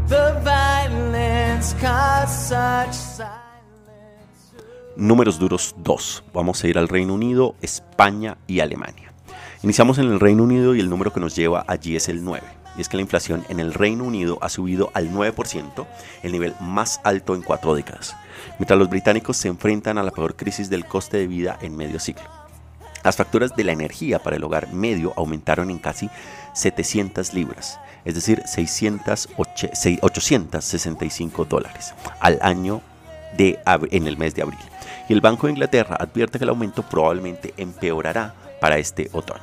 The 0.08 0.40
violence 0.42 1.74
caused 1.80 2.48
such 2.48 2.92
silence. 2.92 3.40
Números 4.96 5.38
duros 5.38 5.74
2. 5.78 6.24
Vamos 6.34 6.64
a 6.64 6.68
ir 6.68 6.78
al 6.78 6.88
Reino 6.88 7.14
Unido, 7.14 7.54
España 7.62 8.38
y 8.46 8.60
Alemania. 8.60 9.12
Iniciamos 9.62 9.98
en 9.98 10.06
el 10.06 10.20
Reino 10.20 10.42
Unido 10.42 10.74
y 10.74 10.80
el 10.80 10.90
número 10.90 11.12
que 11.12 11.20
nos 11.20 11.36
lleva 11.36 11.64
allí 11.68 11.94
es 11.94 12.08
el 12.08 12.24
9. 12.24 12.42
Y 12.76 12.80
es 12.80 12.88
que 12.88 12.96
la 12.96 13.02
inflación 13.02 13.44
en 13.48 13.60
el 13.60 13.74
Reino 13.74 14.04
Unido 14.04 14.38
ha 14.40 14.48
subido 14.48 14.90
al 14.94 15.10
9%, 15.10 15.86
el 16.22 16.32
nivel 16.32 16.54
más 16.60 17.00
alto 17.04 17.34
en 17.34 17.42
cuatro 17.42 17.74
décadas, 17.74 18.16
mientras 18.58 18.78
los 18.78 18.88
británicos 18.88 19.36
se 19.36 19.48
enfrentan 19.48 19.98
a 19.98 20.02
la 20.02 20.10
peor 20.10 20.36
crisis 20.36 20.70
del 20.70 20.86
coste 20.86 21.16
de 21.18 21.26
vida 21.26 21.58
en 21.60 21.76
medio 21.76 21.98
siglo. 21.98 22.24
Las 23.02 23.16
facturas 23.16 23.56
de 23.56 23.64
la 23.64 23.72
energía 23.72 24.18
para 24.18 24.36
el 24.36 24.44
hogar 24.44 24.72
medio 24.72 25.14
aumentaron 25.16 25.70
en 25.70 25.78
casi 25.78 26.10
700 26.52 27.32
libras, 27.32 27.78
es 28.04 28.14
decir, 28.14 28.42
865 30.02 31.44
dólares 31.46 31.94
al 32.20 32.38
año 32.42 32.82
de, 33.36 33.58
en 33.90 34.06
el 34.06 34.16
mes 34.18 34.34
de 34.34 34.42
abril. 34.42 34.58
Y 35.08 35.12
el 35.12 35.20
Banco 35.20 35.46
de 35.46 35.54
Inglaterra 35.54 35.96
advierte 35.98 36.38
que 36.38 36.44
el 36.44 36.50
aumento 36.50 36.82
probablemente 36.82 37.54
empeorará 37.56 38.34
para 38.60 38.78
este 38.78 39.08
otoño. 39.12 39.40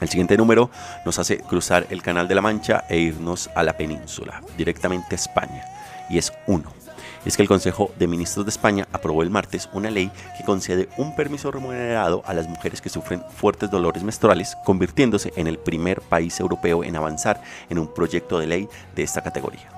El 0.00 0.08
siguiente 0.08 0.36
número 0.36 0.70
nos 1.04 1.18
hace 1.18 1.38
cruzar 1.38 1.86
el 1.90 2.02
Canal 2.02 2.28
de 2.28 2.34
la 2.34 2.42
Mancha 2.42 2.84
e 2.88 2.98
irnos 2.98 3.50
a 3.54 3.62
la 3.62 3.76
península, 3.76 4.42
directamente 4.56 5.08
a 5.12 5.16
España, 5.16 5.64
y 6.08 6.18
es 6.18 6.32
1. 6.46 6.79
Es 7.24 7.36
que 7.36 7.42
el 7.42 7.48
Consejo 7.48 7.92
de 7.98 8.06
Ministros 8.06 8.46
de 8.46 8.50
España 8.50 8.88
aprobó 8.92 9.22
el 9.22 9.30
martes 9.30 9.68
una 9.72 9.90
ley 9.90 10.10
que 10.38 10.44
concede 10.44 10.88
un 10.96 11.14
permiso 11.14 11.50
remunerado 11.50 12.22
a 12.24 12.32
las 12.32 12.48
mujeres 12.48 12.80
que 12.80 12.88
sufren 12.88 13.22
fuertes 13.36 13.70
dolores 13.70 14.02
menstruales, 14.02 14.56
convirtiéndose 14.64 15.32
en 15.36 15.46
el 15.46 15.58
primer 15.58 16.00
país 16.00 16.40
europeo 16.40 16.82
en 16.82 16.96
avanzar 16.96 17.42
en 17.68 17.78
un 17.78 17.92
proyecto 17.92 18.38
de 18.38 18.46
ley 18.46 18.68
de 18.94 19.02
esta 19.02 19.22
categoría 19.22 19.70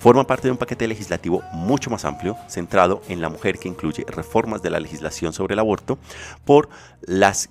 forma 0.00 0.26
parte 0.26 0.48
de 0.48 0.52
un 0.52 0.56
paquete 0.56 0.88
legislativo 0.88 1.42
mucho 1.52 1.90
más 1.90 2.06
amplio, 2.06 2.34
centrado 2.48 3.02
en 3.08 3.20
la 3.20 3.28
mujer 3.28 3.58
que 3.58 3.68
incluye 3.68 4.06
reformas 4.08 4.62
de 4.62 4.70
la 4.70 4.80
legislación 4.80 5.34
sobre 5.34 5.52
el 5.52 5.58
aborto 5.58 5.98
por 6.46 6.70
las 7.02 7.50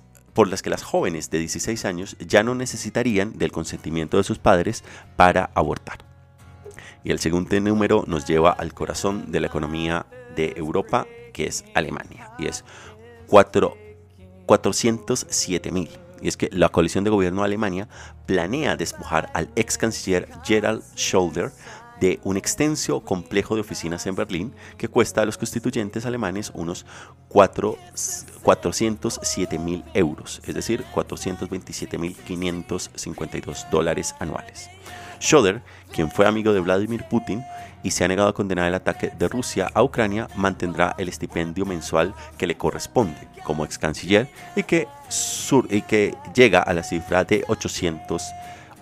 que 0.62 0.70
las 0.70 0.82
jóvenes 0.82 1.30
de 1.30 1.38
16 1.38 1.84
años 1.84 2.16
ya 2.18 2.42
no 2.42 2.56
necesitarían 2.56 3.38
del 3.38 3.52
consentimiento 3.52 4.16
de 4.16 4.24
sus 4.24 4.38
padres 4.38 4.82
para 5.16 5.50
abortar. 5.54 6.09
Y 7.04 7.10
el 7.10 7.18
segundo 7.18 7.58
número 7.60 8.04
nos 8.06 8.26
lleva 8.26 8.52
al 8.52 8.72
corazón 8.74 9.32
de 9.32 9.40
la 9.40 9.46
economía 9.46 10.04
de 10.36 10.52
Europa, 10.56 11.06
que 11.32 11.46
es 11.46 11.64
Alemania, 11.74 12.30
y 12.38 12.46
es 12.46 12.62
407 13.26 15.72
mil. 15.72 15.88
Y 16.22 16.28
es 16.28 16.36
que 16.36 16.50
la 16.52 16.68
coalición 16.68 17.02
de 17.04 17.10
gobierno 17.10 17.40
de 17.40 17.46
Alemania 17.46 17.88
planea 18.26 18.76
despojar 18.76 19.30
al 19.32 19.48
ex 19.56 19.78
canciller 19.78 20.28
Gerald 20.44 20.82
Scholder 20.96 21.50
de 22.00 22.18
un 22.24 22.36
extenso 22.36 23.00
complejo 23.00 23.54
de 23.54 23.60
oficinas 23.60 24.04
en 24.06 24.16
Berlín 24.16 24.52
que 24.78 24.88
cuesta 24.88 25.22
a 25.22 25.26
los 25.26 25.38
constituyentes 25.38 26.04
alemanes 26.06 26.50
unos 26.54 26.86
407 27.28 29.58
mil 29.58 29.84
euros, 29.94 30.42
es 30.46 30.54
decir, 30.54 30.84
427 30.94 31.98
mil 31.98 32.16
552 32.16 33.66
dólares 33.70 34.14
anuales. 34.18 34.70
Schroeder, 35.20 35.62
quien 35.92 36.10
fue 36.10 36.26
amigo 36.26 36.52
de 36.52 36.60
Vladimir 36.60 37.04
Putin 37.08 37.44
y 37.82 37.90
se 37.90 38.04
ha 38.04 38.08
negado 38.08 38.28
a 38.28 38.34
condenar 38.34 38.68
el 38.68 38.74
ataque 38.74 39.10
de 39.18 39.28
Rusia 39.28 39.70
a 39.72 39.82
Ucrania, 39.82 40.28
mantendrá 40.36 40.94
el 40.98 41.08
estipendio 41.08 41.64
mensual 41.64 42.14
que 42.38 42.46
le 42.46 42.56
corresponde 42.56 43.28
como 43.44 43.64
ex 43.64 43.78
canciller 43.78 44.28
y 44.56 44.62
que, 44.62 44.86
y 45.70 45.82
que 45.82 46.14
llega 46.34 46.60
a 46.60 46.72
la 46.72 46.82
cifra 46.82 47.24
de 47.24 47.44
800 47.48 48.22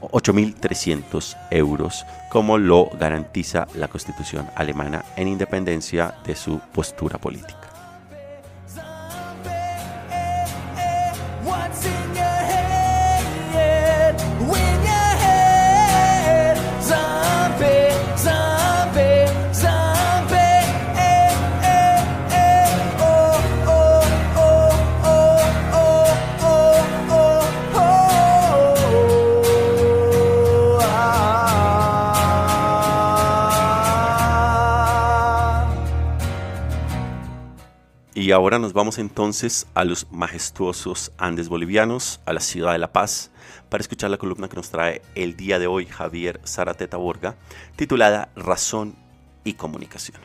8.300 0.01 1.37
euros, 1.51 2.07
como 2.29 2.59
lo 2.59 2.89
garantiza 2.99 3.67
la 3.75 3.89
Constitución 3.89 4.49
alemana 4.55 5.05
en 5.17 5.29
independencia 5.29 6.15
de 6.25 6.37
su 6.37 6.61
postura 6.73 7.19
política. 7.19 7.68
Y 38.29 38.33
ahora 38.33 38.59
nos 38.59 38.75
vamos 38.75 38.99
entonces 38.99 39.67
a 39.73 39.87
los 39.87 40.13
majestuosos 40.13 41.13
Andes 41.17 41.49
bolivianos, 41.49 42.21
a 42.27 42.35
la 42.35 42.41
ciudad 42.41 42.73
de 42.73 42.79
La 42.79 42.93
Paz, 42.93 43.31
para 43.71 43.81
escuchar 43.81 44.11
la 44.11 44.19
columna 44.19 44.51
que 44.51 44.57
nos 44.57 44.69
trae 44.69 45.01
el 45.15 45.35
día 45.35 45.59
de 45.59 45.67
hoy 45.67 45.87
Javier 45.87 46.39
Zarateta 46.47 46.99
Borga, 46.99 47.37
titulada 47.75 48.29
Razón 48.37 48.97
y 49.45 49.55
Comunicación. 49.55 50.19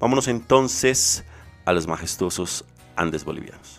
Vámonos 0.00 0.26
entonces 0.26 1.22
a 1.64 1.72
los 1.72 1.86
majestuosos 1.86 2.64
Andes 2.96 3.24
bolivianos. 3.24 3.71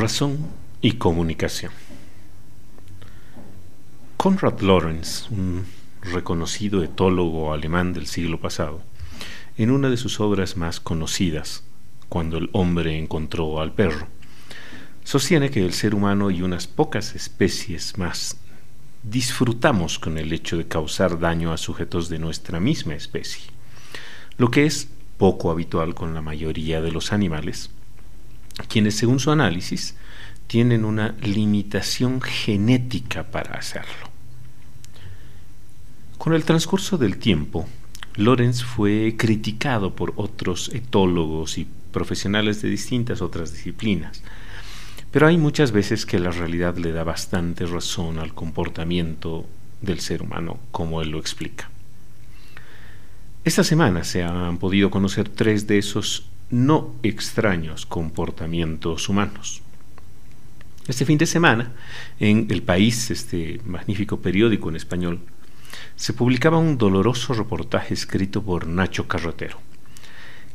Razón 0.00 0.38
y 0.80 0.92
comunicación. 0.92 1.72
Konrad 4.16 4.58
Lorenz, 4.60 5.28
un 5.30 5.66
reconocido 6.00 6.82
etólogo 6.82 7.52
alemán 7.52 7.92
del 7.92 8.06
siglo 8.06 8.40
pasado, 8.40 8.80
en 9.58 9.70
una 9.70 9.90
de 9.90 9.98
sus 9.98 10.18
obras 10.18 10.56
más 10.56 10.80
conocidas, 10.80 11.64
Cuando 12.08 12.38
el 12.38 12.48
hombre 12.54 12.96
encontró 12.96 13.60
al 13.60 13.74
perro, 13.74 14.06
sostiene 15.04 15.50
que 15.50 15.62
el 15.62 15.74
ser 15.74 15.94
humano 15.94 16.30
y 16.30 16.40
unas 16.40 16.66
pocas 16.66 17.14
especies 17.14 17.98
más 17.98 18.38
disfrutamos 19.02 19.98
con 19.98 20.16
el 20.16 20.32
hecho 20.32 20.56
de 20.56 20.66
causar 20.66 21.20
daño 21.20 21.52
a 21.52 21.58
sujetos 21.58 22.08
de 22.08 22.18
nuestra 22.18 22.58
misma 22.58 22.94
especie, 22.94 23.52
lo 24.38 24.50
que 24.50 24.64
es 24.64 24.88
poco 25.18 25.50
habitual 25.50 25.94
con 25.94 26.14
la 26.14 26.22
mayoría 26.22 26.80
de 26.80 26.90
los 26.90 27.12
animales, 27.12 27.70
quienes 28.62 28.96
según 28.96 29.20
su 29.20 29.30
análisis 29.30 29.96
tienen 30.46 30.84
una 30.84 31.14
limitación 31.22 32.20
genética 32.20 33.30
para 33.30 33.54
hacerlo. 33.54 34.10
Con 36.18 36.34
el 36.34 36.44
transcurso 36.44 36.98
del 36.98 37.18
tiempo, 37.18 37.66
Lorenz 38.16 38.62
fue 38.62 39.14
criticado 39.16 39.94
por 39.94 40.12
otros 40.16 40.70
etólogos 40.74 41.56
y 41.56 41.66
profesionales 41.92 42.60
de 42.62 42.68
distintas 42.68 43.22
otras 43.22 43.52
disciplinas, 43.52 44.22
pero 45.10 45.26
hay 45.26 45.38
muchas 45.38 45.72
veces 45.72 46.04
que 46.04 46.18
la 46.18 46.30
realidad 46.30 46.76
le 46.76 46.92
da 46.92 47.04
bastante 47.04 47.66
razón 47.66 48.18
al 48.18 48.34
comportamiento 48.34 49.46
del 49.80 50.00
ser 50.00 50.22
humano, 50.22 50.58
como 50.70 51.00
él 51.00 51.10
lo 51.10 51.18
explica. 51.18 51.70
Esta 53.44 53.64
semana 53.64 54.04
se 54.04 54.22
han 54.22 54.58
podido 54.58 54.90
conocer 54.90 55.28
tres 55.28 55.66
de 55.66 55.78
esos 55.78 56.26
no 56.50 56.94
extraños 57.02 57.86
comportamientos 57.86 59.08
humanos. 59.08 59.62
Este 60.88 61.04
fin 61.04 61.18
de 61.18 61.26
semana, 61.26 61.72
en 62.18 62.48
El 62.50 62.62
País, 62.62 63.10
este 63.10 63.60
magnífico 63.64 64.20
periódico 64.20 64.68
en 64.68 64.76
español, 64.76 65.20
se 65.94 66.12
publicaba 66.12 66.58
un 66.58 66.78
doloroso 66.78 67.32
reportaje 67.34 67.94
escrito 67.94 68.42
por 68.42 68.66
Nacho 68.66 69.06
Carretero, 69.06 69.58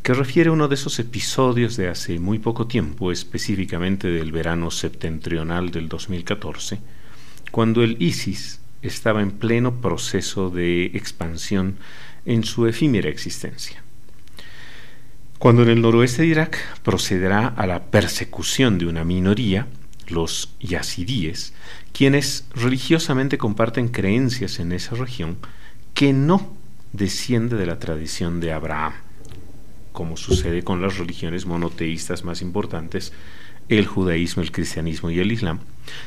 que 0.03 0.13
refiere 0.13 0.49
uno 0.49 0.67
de 0.67 0.75
esos 0.75 0.99
episodios 0.99 1.77
de 1.77 1.87
hace 1.87 2.19
muy 2.19 2.39
poco 2.39 2.67
tiempo, 2.67 3.11
específicamente 3.11 4.09
del 4.09 4.33
verano 4.33 4.71
septentrional 4.71 5.71
del 5.71 5.87
2014, 5.87 6.79
cuando 7.51 7.83
el 7.83 8.01
ISIS 8.01 8.59
estaba 8.81 9.21
en 9.21 9.31
pleno 9.31 9.79
proceso 9.79 10.49
de 10.49 10.87
expansión 10.87 11.77
en 12.25 12.43
su 12.43 12.67
efímera 12.67 13.09
existencia. 13.09 13.84
Cuando 15.39 15.63
en 15.63 15.69
el 15.69 15.81
noroeste 15.81 16.21
de 16.21 16.29
Irak 16.29 16.57
procederá 16.81 17.47
a 17.47 17.67
la 17.67 17.83
persecución 17.83 18.77
de 18.77 18.87
una 18.87 19.03
minoría, 19.03 19.67
los 20.07 20.53
yazidíes, 20.59 21.53
quienes 21.93 22.45
religiosamente 22.53 23.37
comparten 23.37 23.89
creencias 23.89 24.59
en 24.59 24.71
esa 24.71 24.95
región 24.95 25.37
que 25.93 26.13
no 26.13 26.55
desciende 26.93 27.57
de 27.57 27.65
la 27.65 27.79
tradición 27.79 28.39
de 28.39 28.53
Abraham, 28.53 28.93
como 29.91 30.15
sucede 30.15 30.63
con 30.63 30.81
las 30.81 30.97
religiones 30.97 31.45
monoteístas 31.45 32.23
más 32.23 32.41
importantes, 32.41 33.11
el 33.67 33.87
judaísmo, 33.87 34.41
el 34.43 34.51
cristianismo 34.51 35.09
y 35.09 35.19
el 35.19 35.31
islam, 35.31 35.59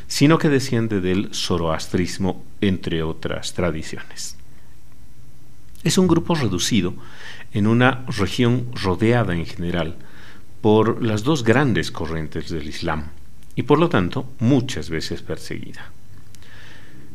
sino 0.06 0.38
que 0.38 0.48
desciende 0.48 1.00
del 1.00 1.34
zoroastrismo, 1.34 2.44
entre 2.60 3.02
otras 3.02 3.52
tradiciones. 3.52 4.36
Es 5.84 5.96
un 5.98 6.08
grupo 6.08 6.34
reducido 6.34 6.94
en 7.53 7.66
una 7.66 8.05
región 8.07 8.68
rodeada 8.74 9.34
en 9.34 9.46
general 9.46 9.96
por 10.61 11.03
las 11.03 11.22
dos 11.22 11.44
grandes 11.44 11.90
corrientes 11.90 12.51
del 12.51 12.68
Islam 12.68 13.09
y 13.55 13.62
por 13.62 13.78
lo 13.78 13.88
tanto 13.88 14.30
muchas 14.38 14.90
veces 14.90 15.22
perseguida. 15.22 15.90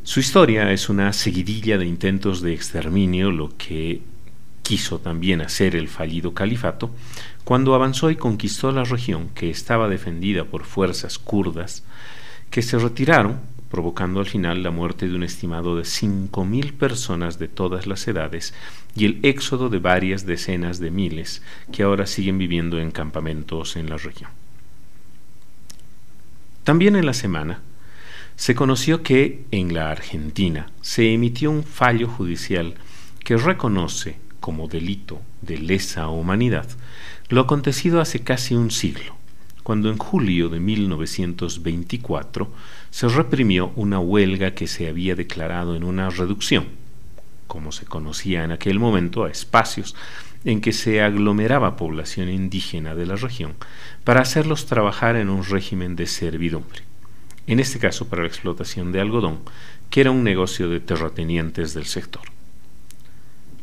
Su 0.04 0.20
historia 0.20 0.72
es 0.72 0.90
una 0.90 1.14
seguidilla 1.14 1.78
de 1.78 1.86
intentos 1.86 2.42
de 2.42 2.54
exterminio, 2.54 3.32
lo 3.32 3.56
que 3.58 4.02
quiso 4.62 5.00
también 5.00 5.42
hacer 5.42 5.76
el 5.76 5.88
fallido 5.88 6.34
califato, 6.34 6.92
cuando 7.44 7.76
avanzó 7.76 8.12
y 8.12 8.16
conquistó 8.16 8.72
la 8.72 8.84
región 8.84 9.30
que 9.30 9.50
estaba 9.50 9.88
defendida 9.88 10.46
por 10.46 10.66
fuerzas 10.66 11.20
kurdas, 11.20 11.84
que 12.50 12.62
se 12.62 12.78
retiraron, 12.78 13.40
provocando 13.74 14.20
al 14.20 14.28
final 14.28 14.62
la 14.62 14.70
muerte 14.70 15.08
de 15.08 15.16
un 15.16 15.24
estimado 15.24 15.76
de 15.76 15.82
5.000 15.82 16.74
personas 16.74 17.40
de 17.40 17.48
todas 17.48 17.88
las 17.88 18.08
edades 18.08 18.54
y 18.96 19.06
el 19.06 19.20
éxodo 19.24 19.70
de 19.70 19.80
varias 19.80 20.28
decenas 20.28 20.80
de 20.80 20.92
miles 20.92 21.42
que 21.72 21.82
ahora 21.82 22.06
siguen 22.06 22.38
viviendo 22.38 22.80
en 22.80 22.92
campamentos 22.92 23.76
en 23.76 23.90
la 23.90 23.98
región. 23.98 24.30
También 26.64 26.96
en 26.96 27.08
la 27.08 27.16
semana 27.16 27.62
se 28.36 28.54
conoció 28.54 29.02
que 29.02 29.44
en 29.50 29.74
la 29.74 29.90
Argentina 29.90 30.70
se 30.82 31.12
emitió 31.12 31.50
un 31.50 31.64
fallo 31.64 32.08
judicial 32.08 32.76
que 33.26 33.38
reconoce 33.38 34.18
como 34.40 34.68
delito 34.68 35.20
de 35.42 35.58
lesa 35.58 36.10
humanidad 36.10 36.68
lo 37.30 37.42
acontecido 37.42 38.02
hace 38.02 38.20
casi 38.20 38.54
un 38.54 38.70
siglo, 38.70 39.16
cuando 39.64 39.90
en 39.90 39.98
julio 39.98 40.50
de 40.50 40.60
1924 40.60 42.52
se 42.92 43.08
reprimió 43.08 43.72
una 43.76 44.00
huelga 44.00 44.52
que 44.52 44.68
se 44.68 44.88
había 44.88 45.16
declarado 45.16 45.76
en 45.76 45.84
una 45.84 46.10
reducción, 46.10 46.68
como 47.48 47.72
se 47.72 47.86
conocía 47.86 48.44
en 48.44 48.52
aquel 48.52 48.80
momento, 48.80 49.24
a 49.24 49.32
espacios 49.32 49.96
en 50.46 50.60
que 50.60 50.74
se 50.74 51.02
aglomeraba 51.02 51.78
población 51.78 52.30
indígena 52.30 52.96
de 52.96 53.06
la 53.06 53.16
región 53.16 53.54
para 54.04 54.22
hacerlos 54.22 54.66
trabajar 54.66 55.16
en 55.16 55.30
un 55.30 55.46
régimen 55.46 55.96
de 55.96 56.08
servidumbre, 56.08 56.82
en 57.48 57.62
este 57.62 57.80
caso 57.80 58.10
para 58.10 58.24
la 58.24 58.28
explotación 58.28 58.92
de 58.92 59.00
algodón, 59.00 59.40
que 59.90 60.02
era 60.02 60.12
un 60.12 60.24
negocio 60.24 60.70
de 60.70 60.82
terratenientes 60.82 61.74
del 61.74 61.86
sector. 61.86 62.24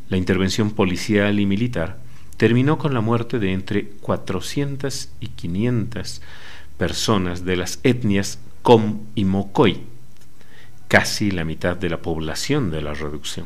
La 0.09 0.17
intervención 0.17 0.71
policial 0.71 1.39
y 1.39 1.45
militar 1.45 2.00
terminó 2.41 2.79
con 2.79 2.95
la 2.95 3.01
muerte 3.01 3.37
de 3.37 3.53
entre 3.53 3.85
400 3.85 5.09
y 5.19 5.27
500 5.27 6.23
personas 6.75 7.45
de 7.45 7.55
las 7.55 7.79
etnias 7.83 8.39
Com 8.63 9.01
y 9.13 9.25
Mocoy, 9.25 9.81
casi 10.87 11.29
la 11.29 11.45
mitad 11.45 11.77
de 11.77 11.91
la 11.91 12.01
población 12.01 12.71
de 12.71 12.81
la 12.81 12.95
reducción 12.95 13.45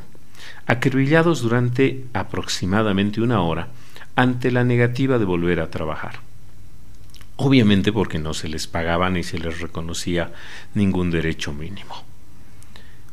acribillados 0.66 1.42
durante 1.42 2.06
aproximadamente 2.14 3.20
una 3.20 3.42
hora 3.42 3.68
ante 4.16 4.50
la 4.50 4.64
negativa 4.64 5.20
de 5.20 5.26
volver 5.26 5.60
a 5.60 5.70
trabajar. 5.70 6.22
Obviamente 7.36 7.92
porque 7.92 8.18
no 8.18 8.34
se 8.34 8.48
les 8.48 8.66
pagaba 8.66 9.10
ni 9.10 9.24
se 9.24 9.40
les 9.40 9.60
reconocía 9.60 10.32
ningún 10.74 11.12
derecho 11.12 11.52
mínimo. 11.52 12.02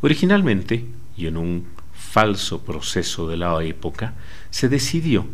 Originalmente, 0.00 0.86
y 1.16 1.26
en 1.26 1.38
un 1.38 1.66
falso 1.92 2.62
proceso 2.62 3.26
de 3.26 3.36
la 3.36 3.60
época, 3.64 4.14
se 4.50 4.68
decidió 4.68 5.26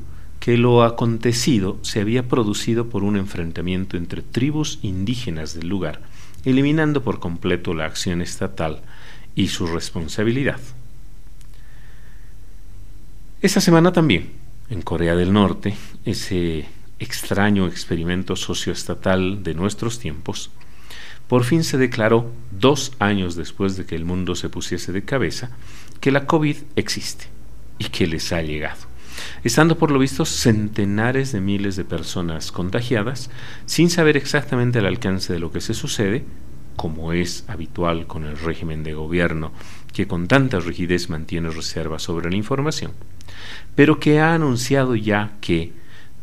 que 0.48 0.56
lo 0.56 0.82
acontecido 0.82 1.78
se 1.82 2.00
había 2.00 2.26
producido 2.26 2.88
por 2.88 3.04
un 3.04 3.18
enfrentamiento 3.18 3.98
entre 3.98 4.22
tribus 4.22 4.78
indígenas 4.80 5.52
del 5.52 5.68
lugar, 5.68 6.00
eliminando 6.42 7.02
por 7.02 7.20
completo 7.20 7.74
la 7.74 7.84
acción 7.84 8.22
estatal 8.22 8.80
y 9.34 9.48
su 9.48 9.66
responsabilidad. 9.66 10.58
Esa 13.42 13.60
semana 13.60 13.92
también, 13.92 14.30
en 14.70 14.80
Corea 14.80 15.16
del 15.16 15.34
Norte, 15.34 15.76
ese 16.06 16.64
extraño 16.98 17.66
experimento 17.66 18.34
socioestatal 18.34 19.42
de 19.42 19.52
nuestros 19.52 19.98
tiempos, 19.98 20.50
por 21.26 21.44
fin 21.44 21.62
se 21.62 21.76
declaró, 21.76 22.32
dos 22.52 22.92
años 23.00 23.36
después 23.36 23.76
de 23.76 23.84
que 23.84 23.96
el 23.96 24.06
mundo 24.06 24.34
se 24.34 24.48
pusiese 24.48 24.92
de 24.92 25.04
cabeza, 25.04 25.50
que 26.00 26.10
la 26.10 26.24
COVID 26.24 26.56
existe 26.74 27.26
y 27.78 27.90
que 27.90 28.06
les 28.06 28.32
ha 28.32 28.40
llegado, 28.40 28.87
estando 29.44 29.78
por 29.78 29.90
lo 29.90 29.98
visto 29.98 30.24
centenares 30.24 31.32
de 31.32 31.40
miles 31.40 31.76
de 31.76 31.84
personas 31.84 32.52
contagiadas, 32.52 33.30
sin 33.66 33.90
saber 33.90 34.16
exactamente 34.16 34.78
el 34.78 34.86
alcance 34.86 35.32
de 35.32 35.38
lo 35.38 35.52
que 35.52 35.60
se 35.60 35.74
sucede, 35.74 36.24
como 36.76 37.12
es 37.12 37.44
habitual 37.48 38.06
con 38.06 38.24
el 38.24 38.38
régimen 38.38 38.84
de 38.84 38.94
gobierno 38.94 39.52
que 39.92 40.06
con 40.06 40.28
tanta 40.28 40.60
rigidez 40.60 41.10
mantiene 41.10 41.50
reserva 41.50 41.98
sobre 41.98 42.30
la 42.30 42.36
información 42.36 42.92
pero 43.74 44.00
que 44.00 44.20
ha 44.20 44.34
anunciado 44.34 44.96
ya 44.96 45.32
que 45.40 45.72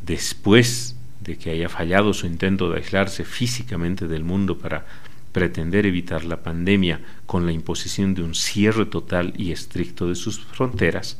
después 0.05 0.95
de 1.21 1.37
que 1.37 1.51
haya 1.51 1.69
fallado 1.69 2.13
su 2.13 2.27
intento 2.27 2.69
de 2.69 2.77
aislarse 2.77 3.23
físicamente 3.23 4.07
del 4.07 4.23
mundo 4.23 4.57
para 4.57 4.85
pretender 5.31 5.85
evitar 5.85 6.23
la 6.23 6.43
pandemia 6.43 7.01
con 7.25 7.45
la 7.45 7.51
imposición 7.51 8.13
de 8.13 8.23
un 8.23 8.35
cierre 8.35 8.85
total 8.85 9.33
y 9.37 9.51
estricto 9.51 10.07
de 10.07 10.15
sus 10.15 10.39
fronteras, 10.39 11.19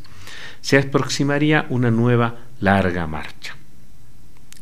se 0.66 0.80
aproximaría 0.80 1.68
una 1.70 1.92
nueva 1.92 2.38
larga 2.60 3.06
marcha, 3.06 3.56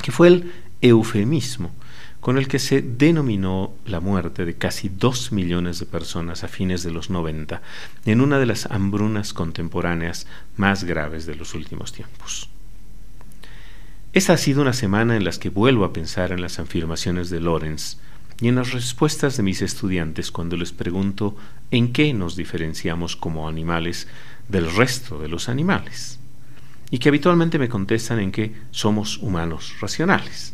que 0.02 0.12
fue 0.12 0.28
el 0.28 0.52
eufemismo 0.82 1.72
con 2.20 2.38
el 2.38 2.50
que 2.50 2.60
se 2.60 2.82
denominó 2.82 3.74
la 3.86 4.02
muerte 4.02 4.44
de 4.44 4.56
casi 4.56 4.90
dos 4.90 5.32
millones 5.32 5.80
de 5.80 5.86
personas 5.86 6.44
a 6.44 6.50
fines 6.50 6.84
de 6.84 6.92
los 6.92 7.10
90 7.10 7.62
en 8.04 8.20
una 8.20 8.38
de 8.38 8.46
las 8.46 8.66
hambrunas 8.66 9.32
contemporáneas 9.32 10.28
más 10.58 10.84
graves 10.84 11.26
de 11.26 11.36
los 11.36 11.54
últimos 11.54 11.94
tiempos. 11.94 12.50
Esta 14.12 14.34
ha 14.34 14.38
sido 14.38 14.62
una 14.62 14.74
semana 14.74 15.16
en 15.16 15.24
la 15.24 15.32
que 15.32 15.48
vuelvo 15.48 15.86
a 15.86 15.94
pensar 15.94 16.34
en 16.34 16.42
las 16.42 16.60
afirmaciones 16.60 17.30
de 17.30 17.40
Lorenz 17.40 17.96
y 18.42 18.50
en 18.50 18.56
las 18.56 18.74
respuestas 18.74 19.38
de 19.38 19.44
mis 19.44 19.62
estudiantes 19.62 20.32
cuando 20.32 20.58
les 20.58 20.74
pregunto 20.74 21.38
en 21.72 21.94
qué 21.94 22.14
nos 22.14 22.36
diferenciamos 22.36 23.16
como 23.16 23.48
animales 23.48 24.10
del 24.50 24.74
resto 24.76 25.20
de 25.20 25.28
los 25.28 25.50
animales, 25.50 26.20
y 26.92 27.00
que 27.00 27.10
habitualmente 27.10 27.60
me 27.60 27.70
contestan 27.70 28.20
en 28.20 28.32
que 28.32 28.54
somos 28.72 29.18
humanos 29.18 29.74
racionales 29.80 30.54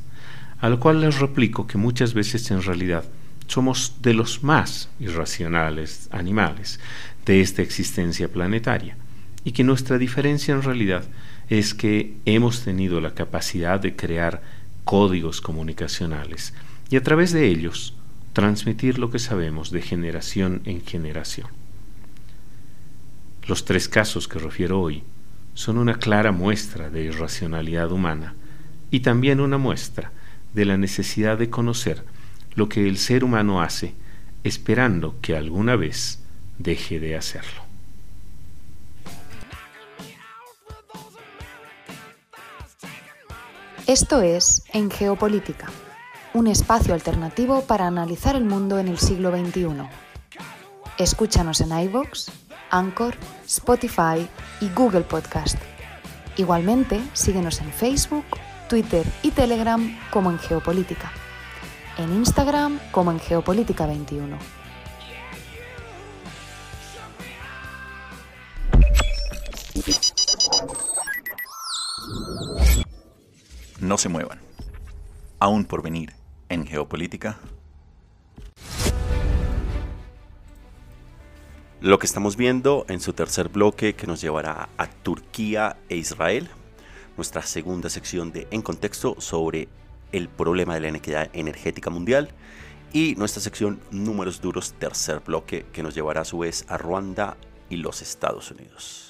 a 0.62 0.70
lo 0.70 0.80
cual 0.80 1.02
les 1.02 1.20
replico 1.20 1.68
que 1.68 1.78
muchas 1.78 2.14
veces 2.14 2.50
en 2.52 2.62
realidad 2.62 3.06
somos 3.48 3.96
de 4.02 4.14
los 4.14 4.44
más 4.44 4.90
irracionales 5.00 6.10
animales 6.12 6.80
de 7.26 7.42
esta 7.42 7.62
existencia 7.62 8.28
planetaria 8.28 8.98
y 9.44 9.54
que 9.54 9.64
nuestra 9.64 9.98
diferencia 9.98 10.54
en 10.54 10.62
realidad 10.62 11.06
es 11.50 11.74
que 11.74 12.16
hemos 12.26 12.62
tenido 12.64 13.02
la 13.02 13.16
capacidad 13.16 13.80
de 13.80 13.96
crear 13.96 14.42
códigos 14.84 15.42
comunicacionales 15.42 16.54
y 16.90 16.98
a 16.98 17.04
través 17.04 17.32
de 17.32 17.48
ellos 17.48 17.96
transmitir 18.34 19.00
lo 19.00 19.10
que 19.10 19.20
sabemos 19.20 19.72
de 19.72 19.82
generación 19.82 20.62
en 20.66 20.86
generación. 20.86 21.48
Los 23.50 23.66
tres 23.66 23.90
casos 23.90 24.28
que 24.28 24.38
refiero 24.38 24.80
hoy 24.80 25.02
son 25.56 25.80
una 25.80 25.96
clara 25.96 26.32
muestra 26.32 26.92
de 26.92 27.06
irracionalidad 27.06 27.92
humana 27.92 28.36
y 28.92 29.00
también 29.00 29.40
una 29.40 29.58
muestra 29.58 30.12
de 30.54 30.66
la 30.66 30.78
necesidad 30.78 31.36
de 31.36 31.50
conocer 31.50 32.06
lo 32.54 32.70
que 32.70 32.88
el 32.88 33.00
ser 33.00 33.24
humano 33.24 33.60
hace, 33.60 33.96
esperando 34.44 35.16
que 35.20 35.36
alguna 35.36 35.76
vez 35.76 36.20
deje 36.60 37.00
de 37.00 37.18
hacerlo. 37.18 37.64
Esto 43.88 44.22
es 44.22 44.62
En 44.74 44.92
Geopolítica, 44.92 45.72
un 46.36 46.46
espacio 46.46 46.94
alternativo 46.94 47.64
para 47.64 47.88
analizar 47.88 48.36
el 48.36 48.46
mundo 48.46 48.78
en 48.78 48.90
el 48.90 49.00
siglo 49.00 49.32
XXI. 49.32 49.90
Escúchanos 51.00 51.62
en 51.62 51.72
iVoox, 51.72 52.30
Anchor, 52.70 53.16
Spotify 53.50 54.30
y 54.62 54.70
Google 54.70 55.02
Podcast. 55.02 55.58
Igualmente, 56.38 57.02
síguenos 57.14 57.60
en 57.62 57.72
Facebook 57.72 58.26
Twitter 58.70 59.04
y 59.24 59.32
Telegram 59.32 60.00
como 60.12 60.30
en 60.30 60.38
Geopolítica. 60.38 61.12
En 61.98 62.14
Instagram 62.14 62.80
como 62.92 63.12
en 63.12 63.20
Geopolítica 63.20 63.88
21. 63.88 64.38
No 73.80 73.98
se 73.98 74.10
muevan. 74.10 74.40
Aún 75.40 75.66
por 75.66 75.82
venir 75.82 76.14
en 76.50 76.68
Geopolítica 76.68 77.40
Lo 81.82 81.98
que 81.98 82.08
estamos 82.08 82.36
viendo 82.36 82.86
en 82.90 83.00
su 83.00 83.14
tercer 83.14 83.48
bloque 83.48 83.94
que 83.96 84.06
nos 84.06 84.20
llevará 84.20 84.68
a 84.78 84.88
Turquía 84.88 85.78
e 85.88 85.96
Israel, 85.96 86.50
nuestra 87.16 87.42
segunda 87.42 87.90
sección 87.90 88.34
de 88.34 88.50
En 88.52 88.62
Contexto 88.62 89.16
sobre 89.20 89.70
el 90.12 90.28
problema 90.28 90.74
de 90.74 90.82
la 90.82 90.90
inequidad 90.90 91.30
energética 91.32 91.90
mundial 91.90 92.32
y 92.92 93.16
nuestra 93.16 93.42
sección 93.42 93.80
Números 93.92 94.42
Duros, 94.42 94.74
tercer 94.74 95.22
bloque 95.22 95.68
que 95.72 95.82
nos 95.82 95.96
llevará 95.96 96.20
a 96.22 96.26
su 96.26 96.40
vez 96.40 96.66
a 96.68 96.78
Ruanda 96.78 97.38
y 97.70 97.78
los 97.78 98.02
Estados 98.02 98.52
Unidos. 98.52 99.09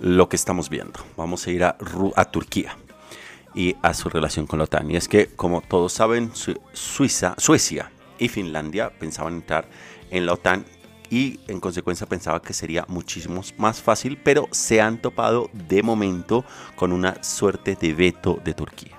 Lo 0.00 0.28
que 0.28 0.36
estamos 0.36 0.70
viendo. 0.70 0.98
Vamos 1.16 1.46
a 1.46 1.50
ir 1.50 1.62
a, 1.62 1.76
Turquía 2.32 2.76
y 3.54 3.76
a 3.82 3.94
su 3.94 4.08
relación 4.08 4.46
con 4.46 4.58
la 4.58 4.64
OTAN. 4.64 4.90
Y 4.90 4.96
es 4.96 5.08
que, 5.08 5.28
como 5.28 5.60
todos 5.60 5.92
saben, 5.92 6.32
Suiza, 6.72 7.34
Suecia 7.38 7.92
y 8.18 8.28
Finlandia 8.28 8.90
pensaban 8.98 9.34
entrar 9.34 9.68
en 10.10 10.26
la 10.26 10.32
OTAN 10.32 10.64
y 11.10 11.40
en 11.48 11.60
consecuencia 11.60 12.06
pensaba 12.06 12.40
que 12.40 12.54
sería 12.54 12.84
muchísimo 12.88 13.42
más 13.58 13.82
fácil, 13.82 14.16
pero 14.16 14.48
se 14.52 14.80
han 14.80 15.02
topado 15.02 15.50
de 15.52 15.82
momento 15.82 16.44
con 16.76 16.92
una 16.92 17.22
suerte 17.22 17.76
de 17.78 17.92
veto 17.92 18.40
de 18.42 18.54
Turquía. 18.54 18.96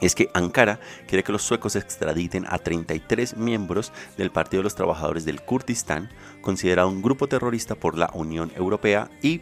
Es 0.00 0.14
que 0.14 0.28
Ankara 0.34 0.80
quiere 1.06 1.24
que 1.24 1.32
los 1.32 1.42
suecos 1.42 1.76
extraditen 1.76 2.46
a 2.48 2.58
33 2.58 3.36
miembros 3.36 3.92
del 4.18 4.30
Partido 4.30 4.60
de 4.60 4.64
los 4.64 4.74
Trabajadores 4.74 5.24
del 5.24 5.40
Kurdistán, 5.40 6.10
considerado 6.42 6.88
un 6.88 7.00
grupo 7.00 7.28
terrorista 7.28 7.74
por 7.74 7.96
la 7.96 8.10
Unión 8.12 8.52
Europea 8.56 9.10
y 9.22 9.40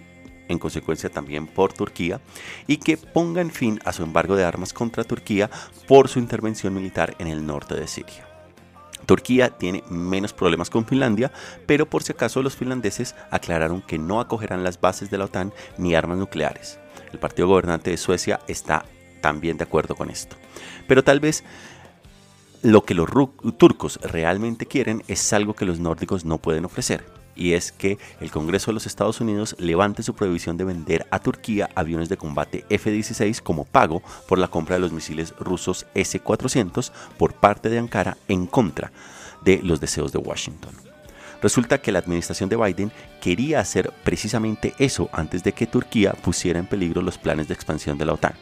en 0.48 0.58
consecuencia 0.58 1.10
también 1.10 1.46
por 1.46 1.72
Turquía, 1.72 2.20
y 2.66 2.78
que 2.78 2.96
pongan 2.96 3.50
fin 3.50 3.80
a 3.84 3.92
su 3.92 4.02
embargo 4.02 4.36
de 4.36 4.44
armas 4.44 4.72
contra 4.72 5.04
Turquía 5.04 5.50
por 5.86 6.08
su 6.08 6.18
intervención 6.18 6.74
militar 6.74 7.14
en 7.18 7.28
el 7.28 7.46
norte 7.46 7.74
de 7.74 7.86
Siria. 7.86 8.28
Turquía 9.06 9.50
tiene 9.50 9.84
menos 9.88 10.32
problemas 10.32 10.70
con 10.70 10.86
Finlandia, 10.86 11.30
pero 11.66 11.88
por 11.88 12.02
si 12.02 12.12
acaso 12.12 12.42
los 12.42 12.56
finlandeses 12.56 13.14
aclararon 13.30 13.82
que 13.82 13.98
no 13.98 14.20
acogerán 14.20 14.64
las 14.64 14.80
bases 14.80 15.10
de 15.10 15.18
la 15.18 15.26
OTAN 15.26 15.52
ni 15.76 15.94
armas 15.94 16.18
nucleares. 16.18 16.78
El 17.12 17.18
partido 17.18 17.48
gobernante 17.48 17.90
de 17.90 17.96
Suecia 17.96 18.40
está 18.48 18.84
también 19.20 19.56
de 19.56 19.64
acuerdo 19.64 19.94
con 19.94 20.10
esto. 20.10 20.36
Pero 20.88 21.04
tal 21.04 21.20
vez 21.20 21.44
lo 22.62 22.84
que 22.84 22.94
los 22.94 23.08
turcos 23.58 24.00
realmente 24.02 24.66
quieren 24.66 25.02
es 25.06 25.32
algo 25.32 25.54
que 25.54 25.66
los 25.66 25.80
nórdicos 25.80 26.24
no 26.24 26.38
pueden 26.38 26.64
ofrecer, 26.64 27.04
y 27.36 27.52
es 27.52 27.72
que 27.72 27.98
el 28.20 28.30
Congreso 28.30 28.70
de 28.70 28.74
los 28.74 28.86
Estados 28.86 29.20
Unidos 29.20 29.56
levante 29.58 30.02
su 30.02 30.14
prohibición 30.14 30.56
de 30.56 30.64
vender 30.64 31.06
a 31.10 31.18
Turquía 31.18 31.70
aviones 31.74 32.08
de 32.08 32.16
combate 32.16 32.64
F-16 32.68 33.40
como 33.40 33.64
pago 33.64 34.02
por 34.28 34.38
la 34.38 34.48
compra 34.48 34.76
de 34.76 34.80
los 34.80 34.92
misiles 34.92 35.34
rusos 35.38 35.86
S-400 35.94 36.92
por 37.18 37.34
parte 37.34 37.68
de 37.68 37.78
Ankara 37.78 38.16
en 38.28 38.46
contra 38.46 38.92
de 39.44 39.60
los 39.62 39.80
deseos 39.80 40.12
de 40.12 40.18
Washington. 40.18 40.74
Resulta 41.42 41.78
que 41.78 41.92
la 41.92 41.98
administración 41.98 42.48
de 42.48 42.56
Biden 42.56 42.90
quería 43.20 43.60
hacer 43.60 43.92
precisamente 44.02 44.72
eso 44.78 45.10
antes 45.12 45.44
de 45.44 45.52
que 45.52 45.66
Turquía 45.66 46.12
pusiera 46.12 46.58
en 46.58 46.66
peligro 46.66 47.02
los 47.02 47.18
planes 47.18 47.48
de 47.48 47.54
expansión 47.54 47.98
de 47.98 48.06
la 48.06 48.14
OTAN. 48.14 48.32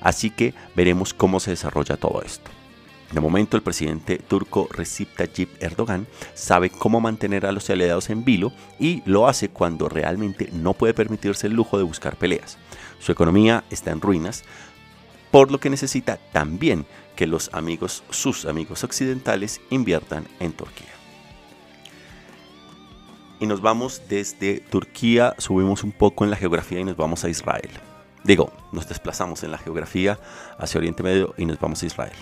Así 0.00 0.30
que 0.30 0.54
veremos 0.74 1.14
cómo 1.14 1.38
se 1.38 1.52
desarrolla 1.52 1.96
todo 1.96 2.20
esto. 2.22 2.50
De 3.12 3.20
momento, 3.20 3.56
el 3.56 3.62
presidente 3.62 4.18
turco 4.18 4.68
Recep 4.70 5.16
Tayyip 5.16 5.62
Erdogan 5.62 6.06
sabe 6.34 6.68
cómo 6.68 7.00
mantener 7.00 7.46
a 7.46 7.52
los 7.52 7.70
aliados 7.70 8.10
en 8.10 8.24
vilo 8.24 8.52
y 8.78 9.02
lo 9.06 9.26
hace 9.26 9.48
cuando 9.48 9.88
realmente 9.88 10.50
no 10.52 10.74
puede 10.74 10.92
permitirse 10.92 11.46
el 11.46 11.54
lujo 11.54 11.78
de 11.78 11.84
buscar 11.84 12.16
peleas. 12.16 12.58
Su 12.98 13.12
economía 13.12 13.64
está 13.70 13.92
en 13.92 14.02
ruinas, 14.02 14.44
por 15.30 15.50
lo 15.50 15.58
que 15.58 15.70
necesita 15.70 16.18
también 16.32 16.84
que 17.16 17.26
los 17.26 17.48
amigos, 17.54 18.04
sus 18.10 18.44
amigos 18.44 18.84
occidentales, 18.84 19.60
inviertan 19.70 20.26
en 20.38 20.52
Turquía. 20.52 20.86
Y 23.40 23.46
nos 23.46 23.62
vamos 23.62 24.02
desde 24.08 24.60
Turquía, 24.60 25.34
subimos 25.38 25.82
un 25.82 25.92
poco 25.92 26.24
en 26.24 26.30
la 26.30 26.36
geografía 26.36 26.80
y 26.80 26.84
nos 26.84 26.96
vamos 26.96 27.24
a 27.24 27.30
Israel. 27.30 27.70
Digo, 28.24 28.52
nos 28.72 28.88
desplazamos 28.88 29.44
en 29.44 29.52
la 29.52 29.58
geografía 29.58 30.18
hacia 30.58 30.78
Oriente 30.78 31.02
Medio 31.02 31.34
y 31.38 31.46
nos 31.46 31.58
vamos 31.58 31.82
a 31.82 31.86
Israel. 31.86 32.16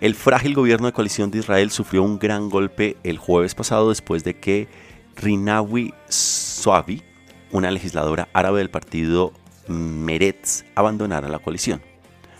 El 0.00 0.14
frágil 0.14 0.54
gobierno 0.54 0.86
de 0.86 0.92
coalición 0.92 1.32
de 1.32 1.38
Israel 1.38 1.72
sufrió 1.72 2.04
un 2.04 2.20
gran 2.20 2.50
golpe 2.50 2.96
el 3.02 3.18
jueves 3.18 3.56
pasado 3.56 3.88
después 3.88 4.22
de 4.22 4.38
que 4.38 4.68
Rinawi 5.16 5.92
Soavi, 6.08 7.02
una 7.50 7.72
legisladora 7.72 8.28
árabe 8.32 8.58
del 8.58 8.70
partido 8.70 9.32
Meretz, 9.66 10.64
abandonara 10.76 11.28
la 11.28 11.40
coalición. 11.40 11.82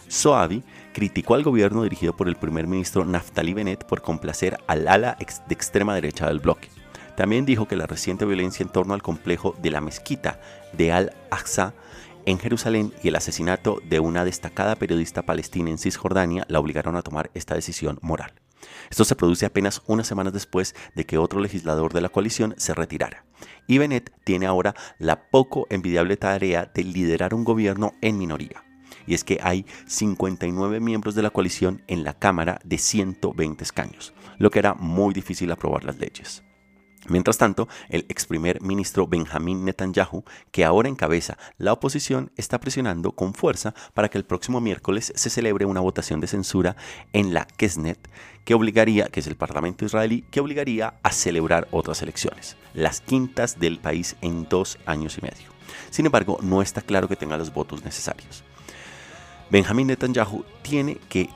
Soavi 0.06 0.62
criticó 0.94 1.34
al 1.34 1.42
gobierno 1.42 1.82
dirigido 1.82 2.16
por 2.16 2.28
el 2.28 2.36
primer 2.36 2.68
ministro 2.68 3.04
Naftali 3.04 3.54
Bennett 3.54 3.84
por 3.84 4.02
complacer 4.02 4.56
al 4.68 4.86
ala 4.86 5.16
de 5.18 5.54
extrema 5.54 5.96
derecha 5.96 6.28
del 6.28 6.38
bloque. 6.38 6.68
También 7.16 7.44
dijo 7.44 7.66
que 7.66 7.74
la 7.74 7.88
reciente 7.88 8.24
violencia 8.24 8.62
en 8.62 8.70
torno 8.70 8.94
al 8.94 9.02
complejo 9.02 9.56
de 9.60 9.72
la 9.72 9.80
mezquita 9.80 10.40
de 10.74 10.92
Al-Aqsa 10.92 11.74
en 12.28 12.38
Jerusalén 12.38 12.92
y 13.02 13.08
el 13.08 13.16
asesinato 13.16 13.80
de 13.88 14.00
una 14.00 14.22
destacada 14.22 14.76
periodista 14.76 15.22
palestina 15.22 15.70
en 15.70 15.78
Cisjordania 15.78 16.44
la 16.48 16.60
obligaron 16.60 16.94
a 16.94 17.00
tomar 17.00 17.30
esta 17.32 17.54
decisión 17.54 17.98
moral. 18.02 18.34
Esto 18.90 19.06
se 19.06 19.16
produce 19.16 19.46
apenas 19.46 19.80
unas 19.86 20.06
semanas 20.06 20.34
después 20.34 20.74
de 20.94 21.06
que 21.06 21.16
otro 21.16 21.40
legislador 21.40 21.94
de 21.94 22.02
la 22.02 22.10
coalición 22.10 22.54
se 22.58 22.74
retirara. 22.74 23.24
Y 23.66 23.78
Bennett 23.78 24.12
tiene 24.24 24.44
ahora 24.44 24.74
la 24.98 25.30
poco 25.30 25.66
envidiable 25.70 26.18
tarea 26.18 26.70
de 26.74 26.84
liderar 26.84 27.32
un 27.32 27.44
gobierno 27.44 27.94
en 28.02 28.18
minoría. 28.18 28.62
Y 29.06 29.14
es 29.14 29.24
que 29.24 29.40
hay 29.42 29.64
59 29.86 30.80
miembros 30.80 31.14
de 31.14 31.22
la 31.22 31.30
coalición 31.30 31.82
en 31.86 32.04
la 32.04 32.12
Cámara 32.12 32.60
de 32.62 32.76
120 32.76 33.64
escaños, 33.64 34.12
lo 34.36 34.50
que 34.50 34.58
hará 34.58 34.74
muy 34.74 35.14
difícil 35.14 35.50
aprobar 35.50 35.84
las 35.84 35.98
leyes. 35.98 36.42
Mientras 37.08 37.38
tanto, 37.38 37.68
el 37.88 38.04
ex 38.08 38.26
primer 38.26 38.60
ministro 38.60 39.06
Benjamin 39.06 39.64
Netanyahu, 39.64 40.24
que 40.50 40.64
ahora 40.64 40.88
encabeza 40.88 41.38
la 41.56 41.72
oposición, 41.72 42.30
está 42.36 42.60
presionando 42.60 43.12
con 43.12 43.34
fuerza 43.34 43.74
para 43.94 44.08
que 44.08 44.18
el 44.18 44.24
próximo 44.24 44.60
miércoles 44.60 45.12
se 45.14 45.30
celebre 45.30 45.64
una 45.64 45.80
votación 45.80 46.20
de 46.20 46.26
censura 46.26 46.76
en 47.12 47.32
la 47.32 47.46
Knesset, 47.46 47.98
que 48.44 48.54
obligaría, 48.54 49.06
que 49.06 49.20
es 49.20 49.26
el 49.26 49.36
Parlamento 49.36 49.84
israelí, 49.84 50.22
que 50.30 50.40
obligaría 50.40 50.94
a 51.02 51.12
celebrar 51.12 51.66
otras 51.70 52.02
elecciones, 52.02 52.56
las 52.74 53.00
quintas 53.00 53.58
del 53.58 53.78
país 53.78 54.16
en 54.20 54.48
dos 54.48 54.78
años 54.86 55.18
y 55.18 55.22
medio. 55.22 55.48
Sin 55.90 56.06
embargo, 56.06 56.38
no 56.42 56.62
está 56.62 56.82
claro 56.82 57.08
que 57.08 57.16
tenga 57.16 57.38
los 57.38 57.52
votos 57.52 57.84
necesarios. 57.84 58.44
Benjamin 59.50 59.86
Netanyahu 59.86 60.44
tiene 60.62 60.96
que 61.08 61.30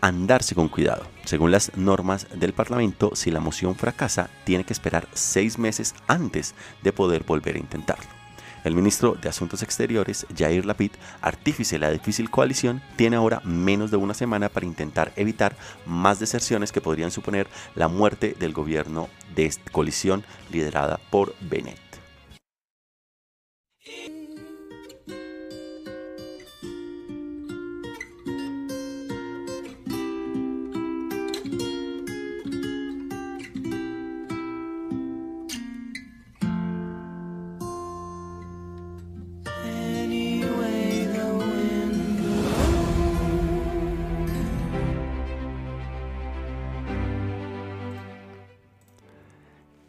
andarse 0.00 0.54
con 0.54 0.68
cuidado. 0.68 1.06
Según 1.24 1.50
las 1.50 1.76
normas 1.76 2.26
del 2.34 2.52
Parlamento, 2.52 3.12
si 3.14 3.30
la 3.30 3.40
moción 3.40 3.74
fracasa, 3.74 4.30
tiene 4.44 4.64
que 4.64 4.72
esperar 4.72 5.08
seis 5.12 5.58
meses 5.58 5.94
antes 6.06 6.54
de 6.82 6.92
poder 6.92 7.24
volver 7.24 7.56
a 7.56 7.60
intentarlo. 7.60 8.18
El 8.64 8.74
ministro 8.74 9.14
de 9.14 9.28
Asuntos 9.28 9.62
Exteriores, 9.62 10.26
Jair 10.36 10.66
Lapid, 10.66 10.90
artífice 11.20 11.76
de 11.76 11.80
la 11.80 11.90
difícil 11.90 12.28
coalición, 12.28 12.82
tiene 12.96 13.16
ahora 13.16 13.40
menos 13.44 13.90
de 13.90 13.96
una 13.96 14.14
semana 14.14 14.48
para 14.48 14.66
intentar 14.66 15.12
evitar 15.16 15.56
más 15.86 16.18
deserciones 16.18 16.72
que 16.72 16.80
podrían 16.80 17.10
suponer 17.10 17.46
la 17.74 17.88
muerte 17.88 18.34
del 18.38 18.52
gobierno 18.52 19.08
de 19.34 19.52
coalición 19.70 20.24
liderada 20.50 20.98
por 21.10 21.34
Bennett. 21.40 21.87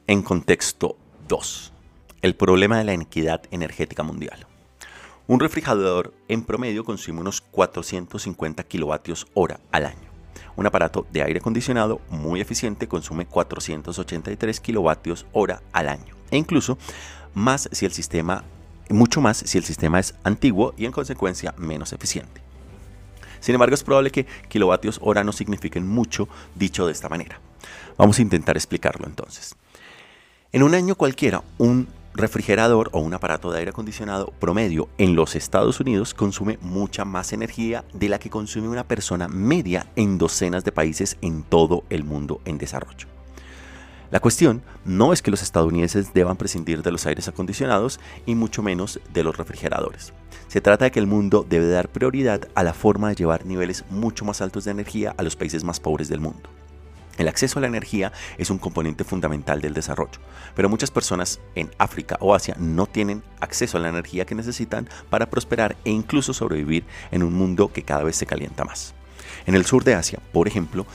En 0.09 0.23
contexto 0.23 0.97
2. 1.27 1.71
El 2.23 2.33
problema 2.33 2.79
de 2.79 2.83
la 2.83 2.95
inequidad 2.95 3.43
energética 3.51 4.01
mundial. 4.01 4.47
Un 5.27 5.39
refrigerador 5.39 6.15
en 6.27 6.45
promedio 6.45 6.83
consume 6.83 7.21
unos 7.21 7.41
450 7.41 8.63
kilovatios 8.63 9.27
hora 9.35 9.59
al 9.71 9.85
año. 9.85 10.09
Un 10.55 10.65
aparato 10.65 11.05
de 11.11 11.21
aire 11.21 11.37
acondicionado 11.37 12.01
muy 12.09 12.41
eficiente 12.41 12.87
consume 12.87 13.27
483 13.27 14.59
kilovatios 14.59 15.27
hora 15.31 15.61
al 15.73 15.89
año. 15.89 16.15
E 16.31 16.37
incluso 16.37 16.79
más 17.35 17.69
si 17.71 17.85
el 17.85 17.91
sistema, 17.91 18.43
mucho 18.89 19.21
más 19.21 19.37
si 19.37 19.59
el 19.59 19.63
sistema 19.63 19.99
es 19.99 20.15
antiguo 20.23 20.73
y 20.75 20.85
en 20.85 20.91
consecuencia 20.91 21.53
menos 21.55 21.93
eficiente. 21.93 22.41
Sin 23.41 23.53
embargo, 23.53 23.75
es 23.75 23.83
probable 23.83 24.09
que 24.09 24.25
kilovatios 24.47 24.97
hora 25.03 25.23
no 25.23 25.33
signifiquen 25.33 25.87
mucho 25.87 26.27
dicho 26.55 26.87
de 26.87 26.93
esta 26.93 27.09
manera. 27.09 27.39
Vamos 27.95 28.17
a 28.17 28.23
intentar 28.23 28.57
explicarlo 28.57 29.05
entonces. 29.05 29.55
En 30.51 30.63
un 30.63 30.73
año 30.73 30.95
cualquiera, 30.95 31.43
un 31.59 31.87
refrigerador 32.15 32.89
o 32.93 32.99
un 33.01 33.13
aparato 33.13 33.51
de 33.51 33.59
aire 33.59 33.69
acondicionado 33.69 34.33
promedio 34.39 34.89
en 34.97 35.15
los 35.15 35.35
Estados 35.35 35.79
Unidos 35.79 36.15
consume 36.15 36.57
mucha 36.63 37.05
más 37.05 37.33
energía 37.33 37.85
de 37.93 38.09
la 38.09 38.17
que 38.17 38.31
consume 38.31 38.67
una 38.67 38.83
persona 38.83 39.27
media 39.27 39.85
en 39.95 40.17
docenas 40.17 40.63
de 40.63 40.71
países 40.71 41.17
en 41.21 41.43
todo 41.43 41.83
el 41.91 42.03
mundo 42.03 42.41
en 42.45 42.57
desarrollo. 42.57 43.07
La 44.09 44.19
cuestión 44.21 44.63
no 44.85 45.13
es 45.13 45.21
que 45.21 45.29
los 45.29 45.43
estadounidenses 45.43 46.15
deban 46.15 46.35
prescindir 46.35 46.81
de 46.81 46.91
los 46.91 47.05
aires 47.05 47.27
acondicionados 47.27 47.99
y 48.25 48.33
mucho 48.33 48.63
menos 48.63 48.99
de 49.13 49.23
los 49.23 49.37
refrigeradores. 49.37 50.13
Se 50.47 50.61
trata 50.61 50.85
de 50.85 50.91
que 50.91 50.99
el 50.99 51.05
mundo 51.05 51.45
debe 51.47 51.67
dar 51.67 51.89
prioridad 51.89 52.47
a 52.55 52.63
la 52.63 52.73
forma 52.73 53.09
de 53.09 53.15
llevar 53.15 53.45
niveles 53.45 53.85
mucho 53.91 54.25
más 54.25 54.41
altos 54.41 54.65
de 54.65 54.71
energía 54.71 55.13
a 55.15 55.21
los 55.21 55.35
países 55.35 55.63
más 55.63 55.79
pobres 55.79 56.09
del 56.09 56.21
mundo. 56.21 56.49
El 57.19 57.27
acceso 57.27 57.59
a 57.59 57.61
la 57.61 57.67
energía 57.67 58.13
es 58.37 58.49
un 58.49 58.59
componente 58.59 59.03
fundamental 59.03 59.59
del 59.59 59.73
desarrollo, 59.73 60.21
pero 60.55 60.69
muchas 60.69 60.89
personas 60.89 61.41
en 61.53 61.69
África 61.77 62.15
o 62.21 62.33
Asia 62.33 62.55
no 62.57 62.85
tienen 62.85 63.23
acceso 63.41 63.77
a 63.77 63.81
la 63.81 63.89
energía 63.89 64.25
que 64.25 64.35
necesitan 64.35 64.87
para 65.09 65.29
prosperar 65.29 65.75
e 65.83 65.91
incluso 65.91 66.33
sobrevivir 66.33 66.85
en 67.11 67.21
un 67.21 67.33
mundo 67.33 67.73
que 67.73 67.83
cada 67.83 68.03
vez 68.03 68.15
se 68.15 68.25
calienta 68.25 68.63
más. 68.63 68.95
En 69.45 69.55
el 69.55 69.65
sur 69.65 69.83
de 69.83 69.95
Asia, 69.95 70.19
por 70.31 70.47
ejemplo, 70.47 70.85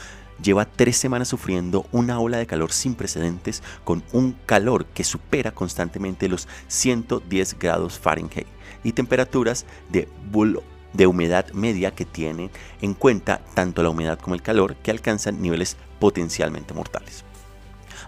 lleva 0.42 0.64
tres 0.64 0.96
semanas 0.96 1.28
sufriendo 1.28 1.84
una 1.92 2.18
ola 2.18 2.38
de 2.38 2.46
calor 2.46 2.72
sin 2.72 2.94
precedentes 2.94 3.62
con 3.84 4.02
un 4.12 4.32
calor 4.46 4.86
que 4.86 5.04
supera 5.04 5.50
constantemente 5.50 6.28
los 6.28 6.48
110 6.68 7.58
grados 7.58 7.98
Fahrenheit 7.98 8.46
y 8.82 8.92
temperaturas 8.92 9.66
de, 9.90 10.08
de 10.94 11.06
humedad 11.06 11.52
media 11.52 11.90
que 11.90 12.06
tienen 12.06 12.50
en 12.80 12.94
cuenta 12.94 13.40
tanto 13.52 13.82
la 13.82 13.90
humedad 13.90 14.18
como 14.18 14.34
el 14.34 14.42
calor 14.42 14.76
que 14.76 14.90
alcanzan 14.90 15.42
niveles 15.42 15.76
potencialmente 15.98 16.72
mortales. 16.72 17.24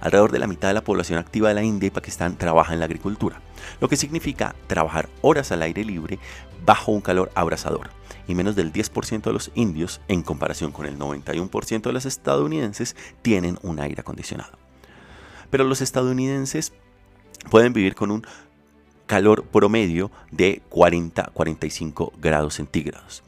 Alrededor 0.00 0.32
de 0.32 0.38
la 0.38 0.46
mitad 0.46 0.68
de 0.68 0.74
la 0.74 0.84
población 0.84 1.18
activa 1.18 1.48
de 1.48 1.54
la 1.54 1.62
India 1.62 1.88
y 1.88 1.90
Pakistán 1.90 2.36
trabaja 2.36 2.72
en 2.72 2.80
la 2.80 2.86
agricultura, 2.86 3.40
lo 3.80 3.88
que 3.88 3.96
significa 3.96 4.54
trabajar 4.66 5.08
horas 5.20 5.52
al 5.52 5.62
aire 5.62 5.84
libre 5.84 6.18
bajo 6.64 6.92
un 6.92 7.00
calor 7.00 7.30
abrasador 7.34 7.90
y 8.28 8.34
menos 8.34 8.56
del 8.56 8.72
10% 8.72 9.22
de 9.22 9.32
los 9.32 9.50
indios, 9.54 10.00
en 10.08 10.22
comparación 10.22 10.72
con 10.72 10.86
el 10.86 10.98
91% 10.98 11.82
de 11.82 11.92
los 11.92 12.06
estadounidenses, 12.06 12.96
tienen 13.22 13.58
un 13.62 13.80
aire 13.80 14.00
acondicionado. 14.00 14.58
Pero 15.50 15.64
los 15.64 15.80
estadounidenses 15.80 16.72
pueden 17.50 17.72
vivir 17.72 17.94
con 17.94 18.10
un 18.10 18.26
calor 19.06 19.44
promedio 19.44 20.10
de 20.30 20.62
40-45 20.70 22.12
grados 22.20 22.54
centígrados. 22.54 23.22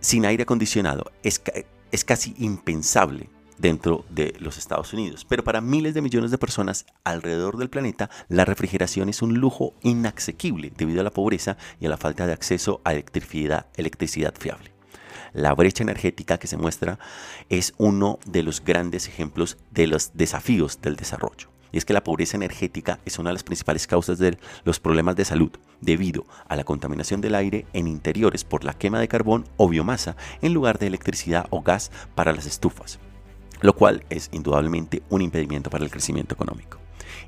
Sin 0.00 0.24
aire 0.24 0.44
acondicionado 0.44 1.10
es, 1.22 1.42
es 1.90 2.04
casi 2.04 2.34
impensable 2.38 3.28
dentro 3.60 4.04
de 4.08 4.34
los 4.38 4.58
Estados 4.58 4.92
Unidos. 4.92 5.26
Pero 5.28 5.44
para 5.44 5.60
miles 5.60 5.94
de 5.94 6.02
millones 6.02 6.30
de 6.30 6.38
personas 6.38 6.86
alrededor 7.04 7.58
del 7.58 7.70
planeta, 7.70 8.10
la 8.28 8.44
refrigeración 8.44 9.08
es 9.08 9.22
un 9.22 9.34
lujo 9.34 9.74
inasequible 9.82 10.72
debido 10.76 11.00
a 11.00 11.04
la 11.04 11.10
pobreza 11.10 11.56
y 11.78 11.86
a 11.86 11.90
la 11.90 11.98
falta 11.98 12.26
de 12.26 12.32
acceso 12.32 12.80
a 12.84 12.92
electricidad, 12.92 13.66
electricidad 13.76 14.34
fiable. 14.38 14.72
La 15.32 15.54
brecha 15.54 15.84
energética 15.84 16.38
que 16.38 16.48
se 16.48 16.56
muestra 16.56 16.98
es 17.48 17.74
uno 17.78 18.18
de 18.26 18.42
los 18.42 18.64
grandes 18.64 19.06
ejemplos 19.06 19.58
de 19.70 19.86
los 19.86 20.12
desafíos 20.14 20.80
del 20.80 20.96
desarrollo. 20.96 21.48
Y 21.72 21.78
es 21.78 21.84
que 21.84 21.92
la 21.92 22.04
pobreza 22.04 22.36
energética 22.36 22.98
es 23.04 23.18
una 23.18 23.30
de 23.30 23.34
las 23.34 23.44
principales 23.44 23.86
causas 23.86 24.18
de 24.18 24.38
los 24.64 24.80
problemas 24.80 25.16
de 25.16 25.24
salud 25.24 25.50
debido 25.80 26.26
a 26.48 26.56
la 26.56 26.64
contaminación 26.64 27.20
del 27.20 27.34
aire 27.34 27.66
en 27.72 27.86
interiores 27.86 28.44
por 28.44 28.64
la 28.64 28.74
quema 28.74 29.00
de 29.00 29.08
carbón 29.08 29.44
o 29.56 29.68
biomasa 29.68 30.16
en 30.42 30.54
lugar 30.54 30.78
de 30.78 30.88
electricidad 30.88 31.46
o 31.50 31.62
gas 31.62 31.90
para 32.14 32.32
las 32.32 32.46
estufas 32.46 32.98
lo 33.60 33.74
cual 33.74 34.04
es 34.10 34.28
indudablemente 34.32 35.02
un 35.08 35.22
impedimento 35.22 35.70
para 35.70 35.84
el 35.84 35.90
crecimiento 35.90 36.34
económico. 36.34 36.78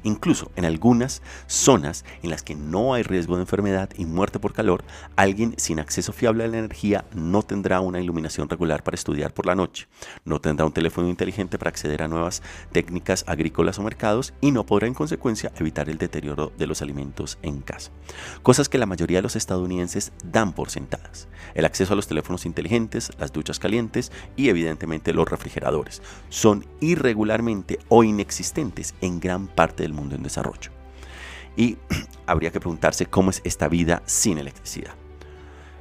Incluso 0.04 0.50
en 0.56 0.64
algunas 0.64 1.22
zonas 1.46 2.04
en 2.22 2.30
las 2.30 2.42
que 2.42 2.54
no 2.54 2.94
hay 2.94 3.02
riesgo 3.02 3.36
de 3.36 3.42
enfermedad 3.42 3.90
y 3.96 4.04
muerte 4.04 4.38
por 4.38 4.52
calor, 4.52 4.84
alguien 5.16 5.54
sin 5.58 5.80
acceso 5.80 6.12
fiable 6.12 6.44
a 6.44 6.48
la 6.48 6.58
energía 6.58 7.04
no 7.14 7.42
tendrá 7.42 7.80
una 7.80 8.00
iluminación 8.00 8.48
regular 8.48 8.82
para 8.82 8.94
estudiar 8.94 9.32
por 9.32 9.46
la 9.46 9.54
noche, 9.54 9.86
no 10.24 10.40
tendrá 10.40 10.66
un 10.66 10.72
teléfono 10.72 11.08
inteligente 11.08 11.58
para 11.58 11.70
acceder 11.70 12.02
a 12.02 12.08
nuevas 12.08 12.42
técnicas 12.72 13.24
agrícolas 13.26 13.78
o 13.78 13.82
mercados 13.82 14.34
y 14.40 14.50
no 14.50 14.66
podrá 14.66 14.86
en 14.86 14.94
consecuencia 14.94 15.52
evitar 15.56 15.88
el 15.88 15.98
deterioro 15.98 16.52
de 16.58 16.66
los 16.66 16.82
alimentos 16.82 17.38
en 17.42 17.60
casa. 17.60 17.90
Cosas 18.42 18.68
que 18.68 18.78
la 18.78 18.86
mayoría 18.86 19.18
de 19.18 19.22
los 19.22 19.36
estadounidenses 19.36 20.12
dan 20.24 20.52
por 20.52 20.70
sentadas. 20.70 21.28
El 21.54 21.64
acceso 21.64 21.92
a 21.92 21.96
los 21.96 22.06
teléfonos 22.06 22.46
inteligentes, 22.46 23.10
las 23.18 23.32
duchas 23.32 23.58
calientes 23.58 24.12
y 24.36 24.48
evidentemente 24.48 25.12
los 25.12 25.28
refrigeradores 25.28 26.02
son 26.28 26.66
irregularmente 26.80 27.78
o 27.88 28.04
inexistentes 28.04 28.94
en 29.00 29.20
gran 29.20 29.46
parte 29.46 29.82
mundo 29.92 30.14
en 30.14 30.22
desarrollo. 30.22 30.70
Y 31.56 31.78
habría 32.26 32.50
que 32.50 32.60
preguntarse 32.60 33.06
cómo 33.06 33.30
es 33.30 33.40
esta 33.44 33.68
vida 33.68 34.02
sin 34.06 34.38
electricidad. 34.38 34.94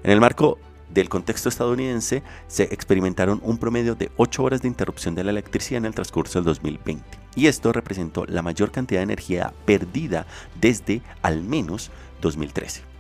En 0.04 0.12
el 0.12 0.20
marco 0.20 0.58
del 0.94 1.10
contexto 1.10 1.50
estadounidense, 1.50 2.24
se 2.48 2.64
experimentaron 2.64 3.40
un 3.44 3.58
promedio 3.58 3.96
de 3.96 4.12
8 4.18 4.44
horas 4.44 4.62
de 4.62 4.68
interrupción 4.68 5.16
de 5.16 5.24
la 5.24 5.32
electricidad 5.32 5.80
en 5.80 5.86
el 5.86 5.96
transcurso 5.96 6.40
del 6.40 6.46
2020. 6.46 7.04
Y 7.36 7.48
esto 7.48 7.72
representó 7.72 8.26
la 8.26 8.42
mayor 8.42 8.72
cantidad 8.72 9.00
de 9.00 9.04
energía 9.04 9.54
perdida 9.66 10.26
desde 10.60 11.02
al 11.22 11.44
menos 11.44 11.92
2013. 12.22 12.91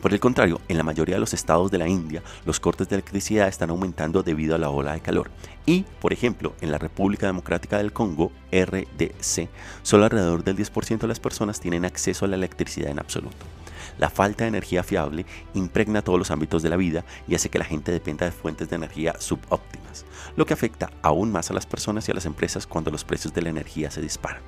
Por 0.00 0.12
el 0.12 0.20
contrario, 0.20 0.60
en 0.68 0.76
la 0.76 0.82
mayoría 0.82 1.16
de 1.16 1.20
los 1.20 1.34
estados 1.34 1.70
de 1.70 1.78
la 1.78 1.88
India, 1.88 2.22
los 2.44 2.60
cortes 2.60 2.88
de 2.88 2.96
electricidad 2.96 3.48
están 3.48 3.70
aumentando 3.70 4.22
debido 4.22 4.54
a 4.54 4.58
la 4.58 4.70
ola 4.70 4.92
de 4.92 5.00
calor. 5.00 5.30
Y, 5.64 5.84
por 6.00 6.12
ejemplo, 6.12 6.54
en 6.60 6.70
la 6.70 6.78
República 6.78 7.26
Democrática 7.26 7.78
del 7.78 7.92
Congo, 7.92 8.30
RDC, 8.52 9.48
solo 9.82 10.04
alrededor 10.04 10.44
del 10.44 10.56
10% 10.56 10.98
de 10.98 11.08
las 11.08 11.18
personas 11.18 11.60
tienen 11.60 11.84
acceso 11.84 12.24
a 12.24 12.28
la 12.28 12.36
electricidad 12.36 12.90
en 12.90 12.98
absoluto. 12.98 13.46
La 13.98 14.10
falta 14.10 14.44
de 14.44 14.48
energía 14.48 14.82
fiable 14.82 15.24
impregna 15.54 16.02
todos 16.02 16.18
los 16.18 16.30
ámbitos 16.30 16.62
de 16.62 16.68
la 16.68 16.76
vida 16.76 17.04
y 17.26 17.34
hace 17.34 17.48
que 17.48 17.58
la 17.58 17.64
gente 17.64 17.92
dependa 17.92 18.26
de 18.26 18.32
fuentes 18.32 18.68
de 18.68 18.76
energía 18.76 19.14
subóptimas, 19.18 20.04
lo 20.36 20.44
que 20.44 20.52
afecta 20.52 20.90
aún 21.02 21.32
más 21.32 21.50
a 21.50 21.54
las 21.54 21.66
personas 21.66 22.06
y 22.06 22.12
a 22.12 22.14
las 22.14 22.26
empresas 22.26 22.66
cuando 22.66 22.90
los 22.90 23.04
precios 23.04 23.32
de 23.32 23.42
la 23.42 23.48
energía 23.48 23.90
se 23.90 24.02
disparan. 24.02 24.42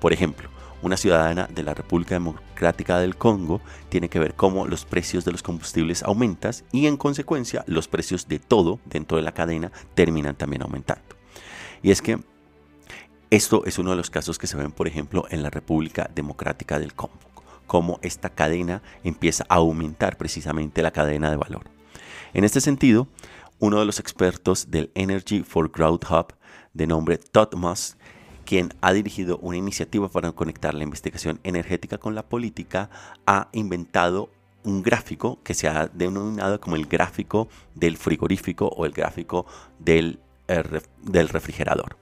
Por 0.00 0.12
ejemplo, 0.12 0.48
una 0.86 0.96
ciudadana 0.96 1.48
de 1.52 1.64
la 1.64 1.74
República 1.74 2.14
Democrática 2.14 3.00
del 3.00 3.16
Congo 3.16 3.60
tiene 3.88 4.08
que 4.08 4.20
ver 4.20 4.34
cómo 4.34 4.66
los 4.66 4.84
precios 4.84 5.24
de 5.24 5.32
los 5.32 5.42
combustibles 5.42 6.04
aumentan 6.04 6.52
y 6.70 6.86
en 6.86 6.96
consecuencia 6.96 7.64
los 7.66 7.88
precios 7.88 8.28
de 8.28 8.38
todo 8.38 8.78
dentro 8.84 9.16
de 9.16 9.24
la 9.24 9.32
cadena 9.32 9.72
terminan 9.94 10.36
también 10.36 10.62
aumentando. 10.62 11.02
Y 11.82 11.90
es 11.90 12.00
que 12.00 12.20
esto 13.30 13.64
es 13.66 13.78
uno 13.78 13.90
de 13.90 13.96
los 13.96 14.10
casos 14.10 14.38
que 14.38 14.46
se 14.46 14.56
ven, 14.56 14.70
por 14.70 14.86
ejemplo, 14.86 15.26
en 15.28 15.42
la 15.42 15.50
República 15.50 16.08
Democrática 16.14 16.78
del 16.78 16.94
Congo, 16.94 17.18
cómo 17.66 17.98
esta 18.02 18.30
cadena 18.30 18.80
empieza 19.02 19.44
a 19.48 19.56
aumentar 19.56 20.16
precisamente 20.16 20.82
la 20.82 20.92
cadena 20.92 21.30
de 21.30 21.36
valor. 21.36 21.64
En 22.32 22.44
este 22.44 22.60
sentido, 22.60 23.08
uno 23.58 23.80
de 23.80 23.86
los 23.86 23.98
expertos 23.98 24.70
del 24.70 24.92
Energy 24.94 25.42
for 25.42 25.68
Growth 25.68 26.04
Hub, 26.08 26.34
de 26.74 26.86
nombre 26.86 27.18
Todd 27.18 27.54
Musk, 27.54 27.98
quien 28.46 28.72
ha 28.80 28.94
dirigido 28.94 29.38
una 29.42 29.58
iniciativa 29.58 30.08
para 30.08 30.32
conectar 30.32 30.72
la 30.72 30.84
investigación 30.84 31.40
energética 31.42 31.98
con 31.98 32.14
la 32.14 32.22
política, 32.22 32.88
ha 33.26 33.48
inventado 33.52 34.30
un 34.64 34.82
gráfico 34.82 35.38
que 35.44 35.52
se 35.52 35.68
ha 35.68 35.88
denominado 35.88 36.58
como 36.60 36.76
el 36.76 36.86
gráfico 36.86 37.48
del 37.74 37.98
frigorífico 37.98 38.68
o 38.68 38.86
el 38.86 38.92
gráfico 38.92 39.44
del, 39.78 40.18
eh, 40.48 40.62
del 41.02 41.28
refrigerador. 41.28 41.98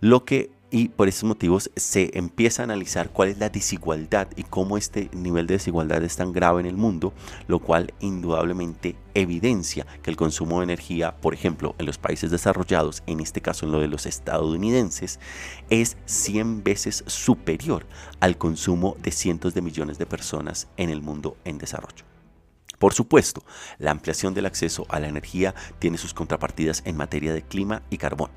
Lo 0.00 0.24
que 0.24 0.50
y 0.74 0.88
por 0.88 1.06
esos 1.06 1.22
motivos 1.22 1.70
se 1.76 2.10
empieza 2.18 2.62
a 2.62 2.64
analizar 2.64 3.10
cuál 3.10 3.28
es 3.28 3.38
la 3.38 3.48
desigualdad 3.48 4.26
y 4.34 4.42
cómo 4.42 4.76
este 4.76 5.08
nivel 5.12 5.46
de 5.46 5.54
desigualdad 5.54 6.02
es 6.02 6.16
tan 6.16 6.32
grave 6.32 6.58
en 6.58 6.66
el 6.66 6.76
mundo, 6.76 7.12
lo 7.46 7.60
cual 7.60 7.94
indudablemente 8.00 8.96
evidencia 9.14 9.86
que 10.02 10.10
el 10.10 10.16
consumo 10.16 10.58
de 10.58 10.64
energía, 10.64 11.14
por 11.20 11.32
ejemplo, 11.32 11.76
en 11.78 11.86
los 11.86 11.98
países 11.98 12.32
desarrollados, 12.32 13.04
en 13.06 13.20
este 13.20 13.40
caso 13.40 13.66
en 13.66 13.70
lo 13.70 13.78
de 13.78 13.86
los 13.86 14.04
estadounidenses, 14.04 15.20
es 15.70 15.96
100 16.06 16.64
veces 16.64 17.04
superior 17.06 17.86
al 18.18 18.36
consumo 18.36 18.96
de 19.00 19.12
cientos 19.12 19.54
de 19.54 19.62
millones 19.62 19.98
de 19.98 20.06
personas 20.06 20.66
en 20.76 20.90
el 20.90 21.02
mundo 21.02 21.36
en 21.44 21.58
desarrollo. 21.58 22.13
Por 22.84 22.92
supuesto, 22.92 23.42
la 23.78 23.92
ampliación 23.92 24.34
del 24.34 24.44
acceso 24.44 24.84
a 24.90 25.00
la 25.00 25.08
energía 25.08 25.54
tiene 25.78 25.96
sus 25.96 26.12
contrapartidas 26.12 26.82
en 26.84 26.98
materia 26.98 27.32
de 27.32 27.40
clima 27.40 27.80
y 27.88 27.96
carbón. 27.96 28.28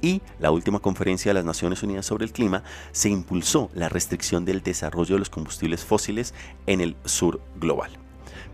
Y 0.00 0.22
la 0.38 0.52
última 0.52 0.78
conferencia 0.78 1.30
de 1.30 1.34
las 1.34 1.44
Naciones 1.44 1.82
Unidas 1.82 2.06
sobre 2.06 2.24
el 2.24 2.30
clima 2.30 2.62
se 2.92 3.08
impulsó 3.08 3.70
la 3.74 3.88
restricción 3.88 4.44
del 4.44 4.62
desarrollo 4.62 5.16
de 5.16 5.18
los 5.18 5.30
combustibles 5.30 5.84
fósiles 5.84 6.32
en 6.68 6.80
el 6.80 6.94
sur 7.06 7.40
global. 7.56 7.90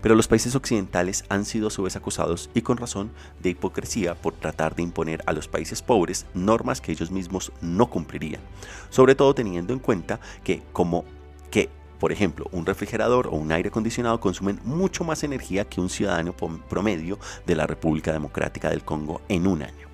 Pero 0.01 0.15
los 0.15 0.27
países 0.27 0.55
occidentales 0.55 1.25
han 1.29 1.45
sido 1.45 1.67
a 1.67 1.69
su 1.69 1.83
vez 1.83 1.95
acusados, 1.95 2.49
y 2.55 2.63
con 2.63 2.77
razón, 2.77 3.11
de 3.39 3.51
hipocresía 3.51 4.15
por 4.15 4.33
tratar 4.33 4.75
de 4.75 4.81
imponer 4.81 5.21
a 5.27 5.33
los 5.33 5.47
países 5.47 5.83
pobres 5.83 6.25
normas 6.33 6.81
que 6.81 6.91
ellos 6.91 7.11
mismos 7.11 7.51
no 7.61 7.87
cumplirían, 7.87 8.41
sobre 8.89 9.13
todo 9.13 9.35
teniendo 9.35 9.73
en 9.73 9.79
cuenta 9.79 10.19
que 10.43 10.63
como 10.73 11.05
que 11.51 11.69
por 12.05 12.11
ejemplo, 12.11 12.47
un 12.51 12.67
refrigerador 12.67 13.25
o 13.25 13.31
un 13.31 13.51
aire 13.51 13.69
acondicionado 13.69 14.19
consumen 14.19 14.59
mucho 14.63 15.03
más 15.03 15.23
energía 15.23 15.65
que 15.65 15.81
un 15.81 15.89
ciudadano 15.89 16.33
promedio 16.33 17.17
de 17.47 17.55
la 17.55 17.65
República 17.65 18.13
Democrática 18.13 18.69
del 18.69 18.83
Congo 18.83 19.23
en 19.27 19.47
un 19.47 19.63
año. 19.63 19.87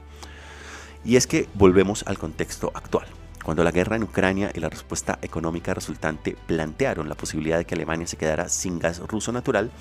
Y 1.06 1.16
es 1.16 1.26
que 1.26 1.48
volvemos 1.54 2.04
al 2.06 2.18
contexto 2.18 2.70
actual. 2.74 3.08
Cuando 3.46 3.64
la 3.64 3.72
guerra 3.72 3.96
en 3.96 4.04
Ucrania 4.04 4.52
y 4.54 4.60
la 4.60 4.68
respuesta 4.68 5.20
económica 5.22 5.74
resultante 5.74 6.36
plantearon 6.48 7.08
la 7.08 7.16
posibilidad 7.16 7.58
de 7.58 7.64
que 7.64 7.76
Alemania 7.76 8.08
se 8.08 8.18
quedara 8.18 8.50
sin 8.50 8.78
gas 8.78 9.00
ruso 9.00 9.32
natural, 9.32 9.72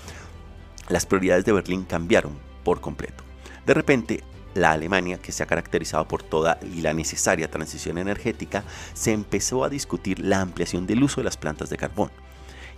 las 0.89 1.07
prioridades 1.07 1.45
de 1.45 1.53
Berlín 1.53 1.83
cambiaron 1.83 2.39
por 2.63 2.81
completo. 2.81 3.25
De 3.67 3.75
repente, 3.75 4.23
la 4.55 4.73
Alemania, 4.73 5.19
que 5.19 5.33
se 5.33 5.43
ha 5.43 5.47
caracterizado 5.47 6.07
por 6.07 6.23
toda 6.23 6.59
la 6.77 6.93
necesaria 6.93 7.51
transición 7.51 7.99
energética, 7.99 8.65
se 8.95 9.13
empezó 9.13 9.65
a 9.65 9.69
discutir 9.69 10.21
la 10.21 10.41
ampliación 10.41 10.87
del 10.87 11.03
uso 11.03 11.21
de 11.21 11.25
las 11.25 11.37
plantas 11.37 11.71
de 11.71 11.77
carbón. 11.77 12.11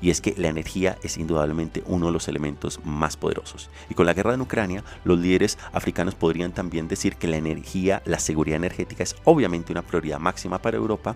Y 0.01 0.11
es 0.11 0.21
que 0.21 0.35
la 0.37 0.49
energía 0.49 0.99
es 1.05 1.17
indudablemente 1.17 1.85
uno 1.87 2.07
de 2.07 2.13
los 2.13 2.27
elementos 2.27 2.81
más 2.83 3.17
poderosos. 3.17 3.71
Y 3.89 3.95
con 3.95 4.05
la 4.05 4.15
guerra 4.15 4.35
en 4.35 4.41
Ucrania, 4.41 4.83
los 5.05 5.19
líderes 5.19 5.59
africanos 5.73 6.17
podrían 6.17 6.53
también 6.53 6.89
decir 6.89 7.15
que 7.15 7.29
la 7.29 7.37
energía, 7.37 8.03
la 8.05 8.19
seguridad 8.19 8.57
energética 8.57 9.05
es 9.05 9.15
obviamente 9.23 9.71
una 9.71 9.83
prioridad 9.83 10.19
máxima 10.19 10.61
para 10.61 10.77
Europa, 10.77 11.15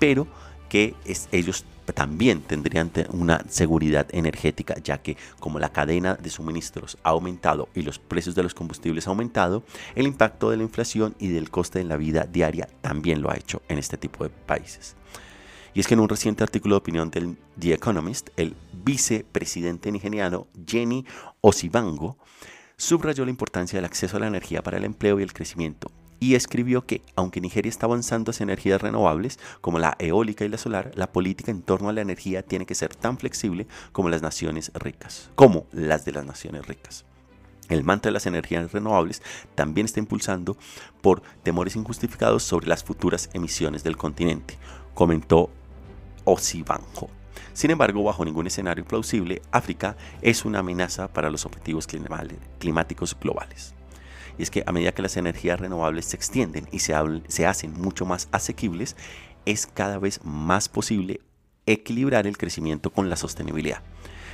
pero 0.00 0.26
que 0.68 0.96
ellos 1.30 1.64
también 1.92 2.40
tendrían 2.40 2.90
una 3.10 3.44
seguridad 3.48 4.06
energética, 4.10 4.76
ya 4.82 5.02
que 5.02 5.16
como 5.38 5.58
la 5.58 5.70
cadena 5.70 6.14
de 6.14 6.30
suministros 6.30 6.96
ha 7.02 7.10
aumentado 7.10 7.68
y 7.74 7.82
los 7.82 7.98
precios 7.98 8.34
de 8.34 8.42
los 8.42 8.54
combustibles 8.54 9.06
ha 9.06 9.10
aumentado, 9.10 9.62
el 9.94 10.06
impacto 10.06 10.50
de 10.50 10.56
la 10.56 10.62
inflación 10.62 11.14
y 11.18 11.28
del 11.28 11.50
coste 11.50 11.80
en 11.80 11.88
la 11.88 11.96
vida 11.96 12.26
diaria 12.30 12.68
también 12.80 13.20
lo 13.20 13.30
ha 13.30 13.36
hecho 13.36 13.62
en 13.68 13.78
este 13.78 13.96
tipo 13.96 14.24
de 14.24 14.30
países. 14.30 14.96
Y 15.74 15.80
es 15.80 15.88
que 15.88 15.94
en 15.94 16.00
un 16.00 16.08
reciente 16.08 16.44
artículo 16.44 16.76
de 16.76 16.78
opinión 16.78 17.10
del 17.10 17.36
The 17.58 17.74
Economist, 17.74 18.30
el 18.36 18.54
vicepresidente 18.84 19.90
nigeriano 19.90 20.46
Jenny 20.66 21.04
Osibango 21.40 22.16
subrayó 22.76 23.24
la 23.24 23.30
importancia 23.30 23.76
del 23.76 23.84
acceso 23.84 24.16
a 24.16 24.20
la 24.20 24.28
energía 24.28 24.62
para 24.62 24.76
el 24.76 24.84
empleo 24.84 25.18
y 25.18 25.24
el 25.24 25.32
crecimiento 25.32 25.90
y 26.20 26.34
escribió 26.34 26.86
que, 26.86 27.02
aunque 27.16 27.40
Nigeria 27.40 27.68
está 27.68 27.86
avanzando 27.86 28.30
hacia 28.30 28.44
energías 28.44 28.80
renovables, 28.80 29.38
como 29.60 29.78
la 29.78 29.96
eólica 29.98 30.44
y 30.44 30.48
la 30.48 30.58
solar, 30.58 30.92
la 30.94 31.12
política 31.12 31.50
en 31.50 31.62
torno 31.62 31.88
a 31.88 31.92
la 31.92 32.00
energía 32.00 32.42
tiene 32.42 32.66
que 32.66 32.74
ser 32.74 32.94
tan 32.94 33.18
flexible 33.18 33.66
como 33.92 34.08
las 34.08 34.22
naciones 34.22 34.70
ricas, 34.74 35.30
como 35.34 35.66
las 35.72 36.04
de 36.04 36.12
las 36.12 36.24
naciones 36.24 36.66
ricas. 36.66 37.04
El 37.68 37.82
manto 37.82 38.08
de 38.08 38.12
las 38.12 38.26
energías 38.26 38.72
renovables 38.72 39.22
también 39.54 39.86
está 39.86 39.98
impulsando 39.98 40.56
por 41.00 41.22
temores 41.42 41.76
injustificados 41.76 42.42
sobre 42.42 42.68
las 42.68 42.84
futuras 42.84 43.30
emisiones 43.32 43.82
del 43.82 43.96
continente, 43.96 44.58
comentó 44.92 45.50
Osibanjo. 46.24 47.08
Sin 47.54 47.70
embargo, 47.70 48.02
bajo 48.02 48.24
ningún 48.24 48.46
escenario 48.48 48.84
plausible, 48.84 49.40
África 49.50 49.96
es 50.22 50.44
una 50.44 50.58
amenaza 50.58 51.08
para 51.08 51.30
los 51.30 51.46
objetivos 51.46 51.86
climáticos 52.58 53.16
globales. 53.18 53.74
Y 54.38 54.42
es 54.42 54.50
que 54.50 54.64
a 54.66 54.72
medida 54.72 54.92
que 54.92 55.02
las 55.02 55.16
energías 55.16 55.60
renovables 55.60 56.06
se 56.06 56.16
extienden 56.16 56.68
y 56.72 56.80
se, 56.80 56.94
se 57.28 57.46
hacen 57.46 57.72
mucho 57.80 58.06
más 58.06 58.28
asequibles, 58.32 58.96
es 59.46 59.66
cada 59.66 59.98
vez 59.98 60.20
más 60.24 60.68
posible 60.68 61.20
equilibrar 61.66 62.26
el 62.26 62.36
crecimiento 62.36 62.90
con 62.90 63.08
la 63.08 63.16
sostenibilidad. 63.16 63.82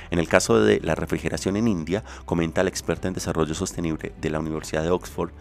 En 0.09 0.19
el 0.19 0.27
caso 0.27 0.61
de 0.61 0.81
la 0.81 0.95
refrigeración 0.95 1.55
en 1.55 1.67
India, 1.67 2.03
comenta 2.25 2.63
la 2.63 2.69
experta 2.69 3.07
en 3.07 3.13
desarrollo 3.13 3.53
sostenible 3.53 4.11
de 4.19 4.29
la 4.29 4.39
Universidad 4.39 4.83
de 4.83 4.89
Oxford, 4.89 5.31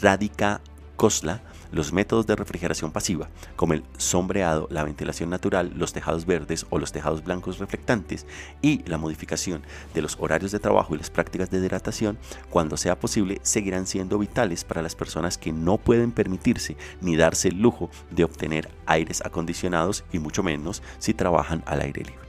Radhika 0.00 0.60
Khosla, 0.96 1.42
los 1.72 1.92
métodos 1.92 2.26
de 2.26 2.36
refrigeración 2.36 2.92
pasiva, 2.92 3.28
como 3.56 3.72
el 3.72 3.82
sombreado, 3.96 4.68
la 4.70 4.84
ventilación 4.84 5.30
natural, 5.30 5.72
los 5.74 5.92
tejados 5.92 6.26
verdes 6.26 6.66
o 6.70 6.78
los 6.78 6.92
tejados 6.92 7.24
blancos 7.24 7.58
reflectantes 7.58 8.26
y 8.60 8.82
la 8.88 8.98
modificación 8.98 9.62
de 9.94 10.02
los 10.02 10.16
horarios 10.20 10.52
de 10.52 10.60
trabajo 10.60 10.94
y 10.94 10.98
las 10.98 11.10
prácticas 11.10 11.50
de 11.50 11.58
hidratación, 11.58 12.18
cuando 12.50 12.76
sea 12.76 13.00
posible, 13.00 13.40
seguirán 13.42 13.86
siendo 13.86 14.18
vitales 14.18 14.64
para 14.64 14.82
las 14.82 14.94
personas 14.94 15.38
que 15.38 15.52
no 15.52 15.78
pueden 15.78 16.12
permitirse 16.12 16.76
ni 17.00 17.16
darse 17.16 17.48
el 17.48 17.60
lujo 17.60 17.90
de 18.10 18.24
obtener 18.24 18.70
aires 18.86 19.22
acondicionados 19.24 20.04
y 20.12 20.18
mucho 20.18 20.42
menos 20.42 20.82
si 20.98 21.14
trabajan 21.14 21.62
al 21.66 21.80
aire 21.80 22.04
libre. 22.04 22.21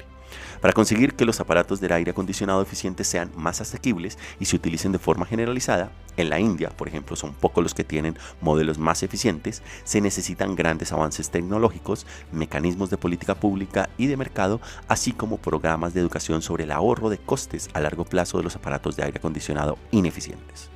Para 0.64 0.72
conseguir 0.72 1.16
que 1.16 1.26
los 1.26 1.42
aparatos 1.42 1.82
de 1.82 1.94
aire 1.94 2.12
acondicionado 2.12 2.62
eficientes 2.62 3.06
sean 3.06 3.30
más 3.36 3.60
asequibles 3.60 4.18
y 4.40 4.46
se 4.46 4.56
utilicen 4.56 4.94
de 4.94 4.98
forma 4.98 5.26
generalizada, 5.26 5.92
en 6.16 6.30
la 6.30 6.40
India, 6.40 6.70
por 6.70 6.88
ejemplo, 6.88 7.18
son 7.18 7.34
pocos 7.34 7.62
los 7.62 7.74
que 7.74 7.84
tienen 7.84 8.18
modelos 8.40 8.78
más 8.78 9.04
eficientes, 9.04 9.62
se 9.84 10.00
necesitan 10.00 10.56
grandes 10.56 10.94
avances 10.94 11.32
tecnológicos, 11.32 12.08
mecanismos 12.32 12.90
de 12.90 12.96
política 12.96 13.36
pública 13.36 13.90
y 13.98 14.08
de 14.08 14.16
mercado, 14.16 14.62
así 14.88 15.12
como 15.12 15.36
programas 15.36 15.94
de 15.94 16.00
educación 16.00 16.42
sobre 16.42 16.64
el 16.64 16.72
ahorro 16.72 17.10
de 17.10 17.18
costes 17.18 17.70
a 17.74 17.82
largo 17.82 18.06
plazo 18.06 18.38
de 18.38 18.46
los 18.46 18.56
aparatos 18.56 18.96
de 18.96 19.04
aire 19.04 19.18
acondicionado 19.18 19.78
ineficientes. 19.92 20.70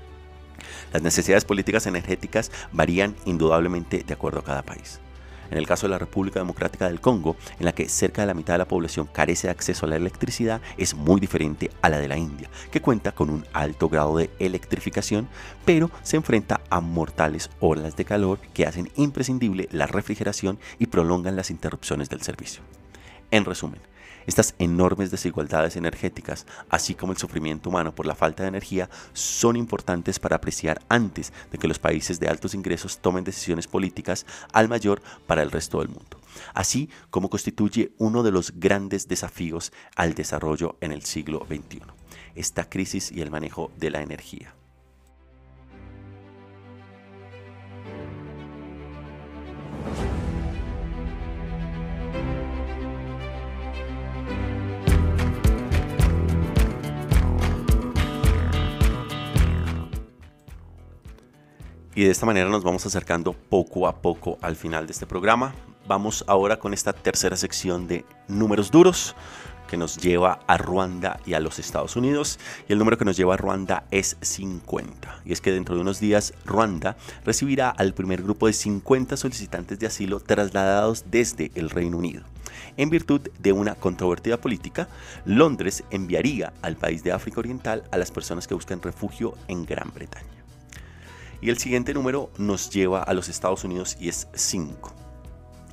Las 0.92 1.02
necesidades 1.02 1.46
políticas 1.46 1.88
energéticas 1.88 2.52
varían 2.74 3.16
indudablemente 3.24 4.04
de 4.06 4.14
acuerdo 4.14 4.40
a 4.40 4.44
cada 4.44 4.64
país 4.64 5.00
en 5.52 5.58
el 5.58 5.68
caso 5.68 5.88
de 5.88 5.92
la 5.92 6.00
República 6.00 6.40
Democrática 6.40 6.88
del 6.88 7.02
Congo, 7.02 7.36
en 7.60 7.66
la 7.66 7.74
que 7.74 7.90
cerca 7.90 8.22
de 8.22 8.28
la 8.28 8.34
mitad 8.34 8.54
de 8.54 8.60
la 8.60 8.68
población 8.68 9.08
carece 9.12 9.48
de 9.48 9.52
acceso 9.52 9.86
a 9.86 9.90
la 9.90 9.96
electricidad, 9.96 10.62
es 10.78 10.96
muy 10.96 11.20
diferente 11.20 11.72
a 11.82 11.90
la 11.90 12.00
de 12.00 12.08
la 12.08 12.18
India, 12.18 12.50
que 12.72 12.82
cuenta 12.82 13.12
con 13.12 13.30
un 13.30 13.46
alto 13.54 13.90
grado 13.90 14.18
de 14.18 14.30
electrificación, 14.40 15.28
pero 15.66 15.92
se 16.04 16.18
enfrenta 16.18 16.62
a 16.70 16.82
mortales 16.82 17.50
olas 17.60 17.96
de 17.96 18.06
calor 18.06 18.40
que 18.54 18.66
hacen 18.66 18.90
imprescindible 18.96 19.68
la 19.72 19.88
refrigeración 19.88 20.60
y 20.80 20.88
prolongan 20.88 21.36
las 21.36 21.52
interrupciones 21.52 22.10
del 22.10 22.22
servicio. 22.22 22.62
En 23.32 23.46
resumen, 23.46 23.82
estas 24.28 24.54
enormes 24.60 25.10
desigualdades 25.10 25.76
energéticas, 25.76 26.46
así 26.70 26.94
como 26.94 27.14
el 27.14 27.18
sufrimiento 27.18 27.70
humano 27.70 27.96
por 27.96 28.06
la 28.06 28.14
falta 28.14 28.44
de 28.44 28.50
energía, 28.50 28.90
son 29.14 29.56
importantes 29.56 30.20
para 30.20 30.36
apreciar 30.36 30.82
antes 30.90 31.34
de 31.52 31.58
que 31.58 31.68
los 31.68 31.80
países 31.80 32.20
de 32.20 32.28
altos 32.28 32.54
ingresos 32.54 33.00
tomen 33.00 33.24
decisiones 33.24 33.68
políticas 33.68 34.26
al 34.54 34.70
mayor 34.70 35.02
para 35.26 35.42
el 35.42 35.50
resto 35.50 35.80
del 35.80 35.90
mundo, 35.90 36.20
así 36.54 36.90
como 37.10 37.30
constituye 37.30 37.94
uno 37.98 38.22
de 38.22 38.32
los 38.32 38.60
grandes 38.60 39.08
desafíos 39.08 39.72
al 39.96 40.14
desarrollo 40.14 40.78
en 40.82 40.92
el 40.92 41.04
siglo 41.04 41.46
XXI, 41.48 41.82
esta 42.36 42.70
crisis 42.70 43.12
y 43.12 43.22
el 43.22 43.32
manejo 43.32 43.72
de 43.78 43.90
la 43.90 44.02
energía. 44.02 44.54
Y 61.98 62.04
de 62.04 62.12
esta 62.12 62.28
manera 62.28 62.48
nos 62.48 62.64
vamos 62.64 62.86
acercando 62.86 63.34
poco 63.34 63.88
a 63.88 64.04
poco 64.04 64.38
al 64.44 64.56
final 64.56 64.86
de 64.86 64.92
este 64.92 65.08
programa. 65.08 65.56
Vamos 65.88 66.24
ahora 66.28 66.60
con 66.60 66.76
esta 66.76 66.94
tercera 66.94 67.36
sección 67.36 67.88
de 67.88 68.06
números 68.28 68.70
duros 68.70 69.16
que 69.68 69.78
nos 69.78 69.98
lleva 69.98 70.38
a 70.46 70.60
Ruanda 70.60 71.20
y 71.26 71.34
a 71.34 71.40
los 71.40 71.58
Estados 71.58 71.96
Unidos. 71.96 72.38
Y 72.70 72.74
el 72.74 72.78
número 72.78 73.00
que 73.00 73.06
nos 73.06 73.18
lleva 73.18 73.34
a 73.34 73.38
Ruanda 73.38 73.86
es 73.90 74.16
50. 74.22 75.24
Y 75.26 75.34
es 75.34 75.42
que 75.42 75.52
dentro 75.52 75.74
de 75.74 75.82
unos 75.82 76.00
días 76.00 76.36
Ruanda 76.46 76.98
recibirá 77.26 77.72
al 77.72 77.96
primer 77.96 78.22
grupo 78.22 78.46
de 78.46 78.54
50 78.54 79.18
solicitantes 79.18 79.80
de 79.80 79.88
asilo 79.88 80.20
trasladados 80.20 81.06
desde 81.10 81.50
el 81.56 81.72
Reino 81.72 81.98
Unido. 81.98 82.22
En 82.78 82.92
virtud 82.92 83.22
de 83.40 83.54
una 83.54 83.74
controvertida 83.74 84.38
política, 84.38 84.88
Londres 85.26 85.84
enviaría 85.90 86.54
al 86.62 86.76
país 86.76 87.04
de 87.04 87.12
África 87.12 87.40
Oriental 87.40 87.86
a 87.90 87.98
las 87.98 88.12
personas 88.12 88.46
que 88.46 88.54
buscan 88.54 88.84
refugio 88.84 89.34
en 89.48 89.66
Gran 89.66 89.92
Bretaña. 89.96 90.37
Y 91.42 91.50
el 91.50 91.58
siguiente 91.58 91.94
número 91.94 92.32
nos 92.38 92.70
lleva 92.70 93.04
a 93.04 93.14
los 93.14 93.30
Estados 93.30 93.64
Unidos 93.64 93.98
y 94.00 94.10
es 94.10 94.28
5. 94.34 94.94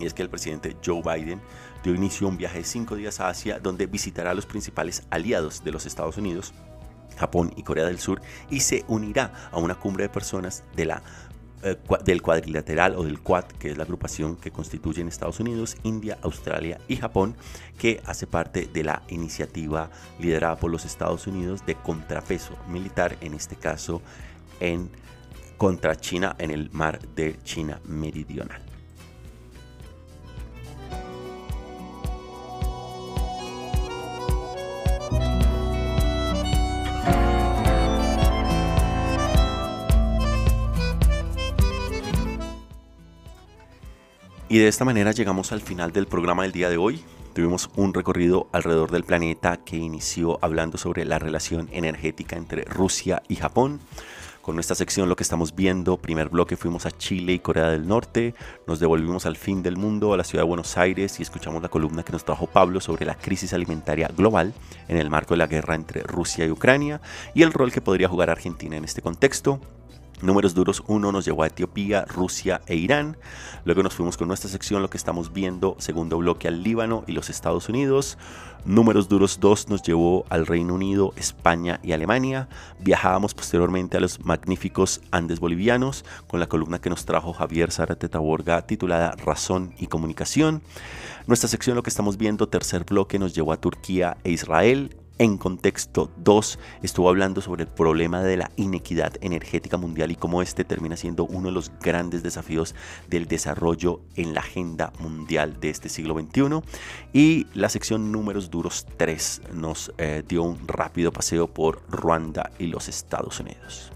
Y 0.00 0.06
es 0.06 0.14
que 0.14 0.22
el 0.22 0.28
presidente 0.28 0.76
Joe 0.84 1.02
Biden 1.02 1.40
dio 1.82 1.94
inicio 1.94 2.26
a 2.26 2.30
un 2.30 2.36
viaje 2.36 2.58
de 2.58 2.64
5 2.64 2.96
días 2.96 3.20
a 3.20 3.28
Asia 3.28 3.58
donde 3.58 3.86
visitará 3.86 4.32
a 4.32 4.34
los 4.34 4.46
principales 4.46 5.04
aliados 5.10 5.64
de 5.64 5.72
los 5.72 5.86
Estados 5.86 6.16
Unidos, 6.16 6.52
Japón 7.16 7.52
y 7.56 7.62
Corea 7.62 7.86
del 7.86 7.98
Sur, 7.98 8.20
y 8.50 8.60
se 8.60 8.84
unirá 8.88 9.32
a 9.52 9.58
una 9.58 9.74
cumbre 9.74 10.04
de 10.04 10.08
personas 10.08 10.64
de 10.74 10.84
la 10.86 11.02
eh, 11.62 11.78
del 12.04 12.20
cuadrilateral 12.20 12.94
o 12.94 13.04
del 13.04 13.20
Quad, 13.20 13.44
que 13.44 13.70
es 13.70 13.78
la 13.78 13.84
agrupación 13.84 14.36
que 14.36 14.50
constituyen 14.50 15.08
Estados 15.08 15.40
Unidos, 15.40 15.78
India, 15.82 16.18
Australia 16.20 16.78
y 16.88 16.96
Japón, 16.96 17.36
que 17.78 18.02
hace 18.04 18.26
parte 18.26 18.66
de 18.70 18.84
la 18.84 19.02
iniciativa 19.08 19.88
liderada 20.18 20.56
por 20.56 20.70
los 20.70 20.84
Estados 20.84 21.26
Unidos 21.26 21.64
de 21.64 21.74
contrapeso 21.76 22.54
militar, 22.68 23.16
en 23.22 23.32
este 23.32 23.56
caso 23.56 24.02
en 24.60 24.90
contra 25.64 25.96
China 25.96 26.36
en 26.38 26.50
el 26.50 26.68
mar 26.72 27.00
de 27.16 27.38
China 27.42 27.80
Meridional. 27.86 28.60
Y 44.50 44.58
de 44.58 44.68
esta 44.68 44.84
manera 44.84 45.12
llegamos 45.12 45.50
al 45.52 45.62
final 45.62 45.92
del 45.92 46.06
programa 46.06 46.42
del 46.42 46.52
día 46.52 46.68
de 46.68 46.76
hoy. 46.76 47.02
Tuvimos 47.32 47.70
un 47.74 47.94
recorrido 47.94 48.48
alrededor 48.52 48.90
del 48.90 49.04
planeta 49.04 49.56
que 49.64 49.76
inició 49.76 50.38
hablando 50.42 50.76
sobre 50.76 51.06
la 51.06 51.18
relación 51.18 51.70
energética 51.72 52.36
entre 52.36 52.64
Rusia 52.64 53.22
y 53.28 53.36
Japón. 53.36 53.80
Con 54.44 54.56
nuestra 54.56 54.76
sección 54.76 55.08
lo 55.08 55.16
que 55.16 55.22
estamos 55.22 55.54
viendo, 55.54 55.96
primer 55.96 56.28
bloque 56.28 56.58
fuimos 56.58 56.84
a 56.84 56.90
Chile 56.90 57.32
y 57.32 57.38
Corea 57.38 57.70
del 57.70 57.88
Norte, 57.88 58.34
nos 58.66 58.78
devolvimos 58.78 59.24
al 59.24 59.36
fin 59.36 59.62
del 59.62 59.78
mundo, 59.78 60.12
a 60.12 60.18
la 60.18 60.24
ciudad 60.24 60.44
de 60.44 60.48
Buenos 60.48 60.76
Aires 60.76 61.18
y 61.18 61.22
escuchamos 61.22 61.62
la 61.62 61.70
columna 61.70 62.02
que 62.02 62.12
nos 62.12 62.26
trajo 62.26 62.46
Pablo 62.46 62.82
sobre 62.82 63.06
la 63.06 63.14
crisis 63.14 63.54
alimentaria 63.54 64.10
global 64.14 64.52
en 64.88 64.98
el 64.98 65.08
marco 65.08 65.32
de 65.32 65.38
la 65.38 65.46
guerra 65.46 65.74
entre 65.74 66.02
Rusia 66.02 66.44
y 66.44 66.50
Ucrania 66.50 67.00
y 67.32 67.42
el 67.42 67.54
rol 67.54 67.72
que 67.72 67.80
podría 67.80 68.06
jugar 68.06 68.28
Argentina 68.28 68.76
en 68.76 68.84
este 68.84 69.00
contexto. 69.00 69.60
Números 70.24 70.54
duros 70.54 70.82
1 70.86 71.12
nos 71.12 71.26
llevó 71.26 71.42
a 71.42 71.48
Etiopía, 71.48 72.06
Rusia 72.06 72.62
e 72.66 72.76
Irán. 72.76 73.18
Luego 73.66 73.82
nos 73.82 73.92
fuimos 73.92 74.16
con 74.16 74.26
nuestra 74.26 74.48
sección, 74.48 74.80
lo 74.80 74.88
que 74.88 74.96
estamos 74.96 75.34
viendo, 75.34 75.76
segundo 75.78 76.16
bloque 76.16 76.48
al 76.48 76.62
Líbano 76.62 77.04
y 77.06 77.12
los 77.12 77.28
Estados 77.28 77.68
Unidos. 77.68 78.16
Números 78.64 79.10
duros 79.10 79.38
2 79.38 79.68
nos 79.68 79.82
llevó 79.82 80.24
al 80.30 80.46
Reino 80.46 80.72
Unido, 80.72 81.12
España 81.16 81.78
y 81.82 81.92
Alemania. 81.92 82.48
Viajábamos 82.80 83.34
posteriormente 83.34 83.98
a 83.98 84.00
los 84.00 84.24
magníficos 84.24 85.02
Andes 85.10 85.40
bolivianos 85.40 86.06
con 86.26 86.40
la 86.40 86.46
columna 86.46 86.80
que 86.80 86.88
nos 86.88 87.04
trajo 87.04 87.34
Javier 87.34 87.70
Zárate 87.70 88.08
Taborga 88.08 88.66
titulada 88.66 89.10
Razón 89.22 89.74
y 89.78 89.88
Comunicación. 89.88 90.62
Nuestra 91.26 91.50
sección, 91.50 91.76
lo 91.76 91.82
que 91.82 91.90
estamos 91.90 92.16
viendo, 92.16 92.48
tercer 92.48 92.84
bloque, 92.84 93.18
nos 93.18 93.34
llevó 93.34 93.52
a 93.52 93.60
Turquía 93.60 94.16
e 94.24 94.30
Israel 94.30 94.96
en 95.18 95.38
contexto 95.38 96.10
2 96.16 96.58
estuvo 96.82 97.08
hablando 97.08 97.40
sobre 97.40 97.62
el 97.62 97.68
problema 97.68 98.22
de 98.22 98.36
la 98.36 98.50
inequidad 98.56 99.14
energética 99.20 99.76
mundial 99.76 100.10
y 100.10 100.16
cómo 100.16 100.42
este 100.42 100.64
termina 100.64 100.96
siendo 100.96 101.24
uno 101.24 101.48
de 101.48 101.54
los 101.54 101.70
grandes 101.80 102.22
desafíos 102.22 102.74
del 103.08 103.26
desarrollo 103.26 104.00
en 104.16 104.34
la 104.34 104.40
agenda 104.40 104.92
mundial 104.98 105.60
de 105.60 105.70
este 105.70 105.88
siglo 105.88 106.18
XXI. 106.18 106.60
Y 107.12 107.46
la 107.54 107.68
sección 107.68 108.12
números 108.12 108.50
duros 108.50 108.86
3 108.96 109.42
nos 109.54 109.92
eh, 109.98 110.22
dio 110.26 110.42
un 110.42 110.66
rápido 110.66 111.12
paseo 111.12 111.46
por 111.46 111.82
Ruanda 111.88 112.50
y 112.58 112.66
los 112.66 112.88
Estados 112.88 113.40
Unidos. 113.40 113.93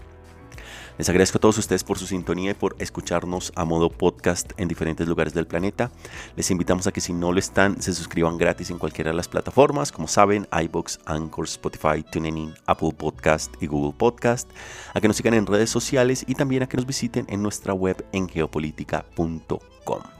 Les 0.99 1.07
agradezco 1.07 1.37
a 1.37 1.39
todos 1.39 1.57
ustedes 1.57 1.85
por 1.85 1.97
su 1.97 2.05
sintonía 2.05 2.51
y 2.51 2.55
por 2.55 2.75
escucharnos 2.77 3.53
a 3.55 3.63
modo 3.63 3.89
podcast 3.89 4.51
en 4.57 4.67
diferentes 4.67 5.07
lugares 5.07 5.33
del 5.33 5.47
planeta. 5.47 5.91
Les 6.35 6.51
invitamos 6.51 6.87
a 6.87 6.91
que 6.91 6.99
si 6.99 7.13
no 7.13 7.31
lo 7.31 7.39
están, 7.39 7.81
se 7.81 7.93
suscriban 7.93 8.37
gratis 8.37 8.69
en 8.69 8.79
cualquiera 8.79 9.11
de 9.11 9.15
las 9.15 9.29
plataformas, 9.29 9.93
como 9.93 10.09
saben, 10.09 10.45
iBox, 10.51 10.99
Anchor, 11.05 11.45
Spotify, 11.45 12.03
TuneIn, 12.11 12.53
Apple 12.65 12.91
Podcast 12.97 13.53
y 13.61 13.67
Google 13.67 13.95
Podcast, 13.97 14.49
a 14.93 14.99
que 14.99 15.07
nos 15.07 15.15
sigan 15.15 15.35
en 15.35 15.47
redes 15.47 15.69
sociales 15.69 16.25
y 16.27 16.35
también 16.35 16.63
a 16.63 16.67
que 16.67 16.75
nos 16.75 16.85
visiten 16.85 17.25
en 17.29 17.41
nuestra 17.41 17.73
web 17.73 18.05
en 18.11 18.27
geopolítica.com. 18.27 20.18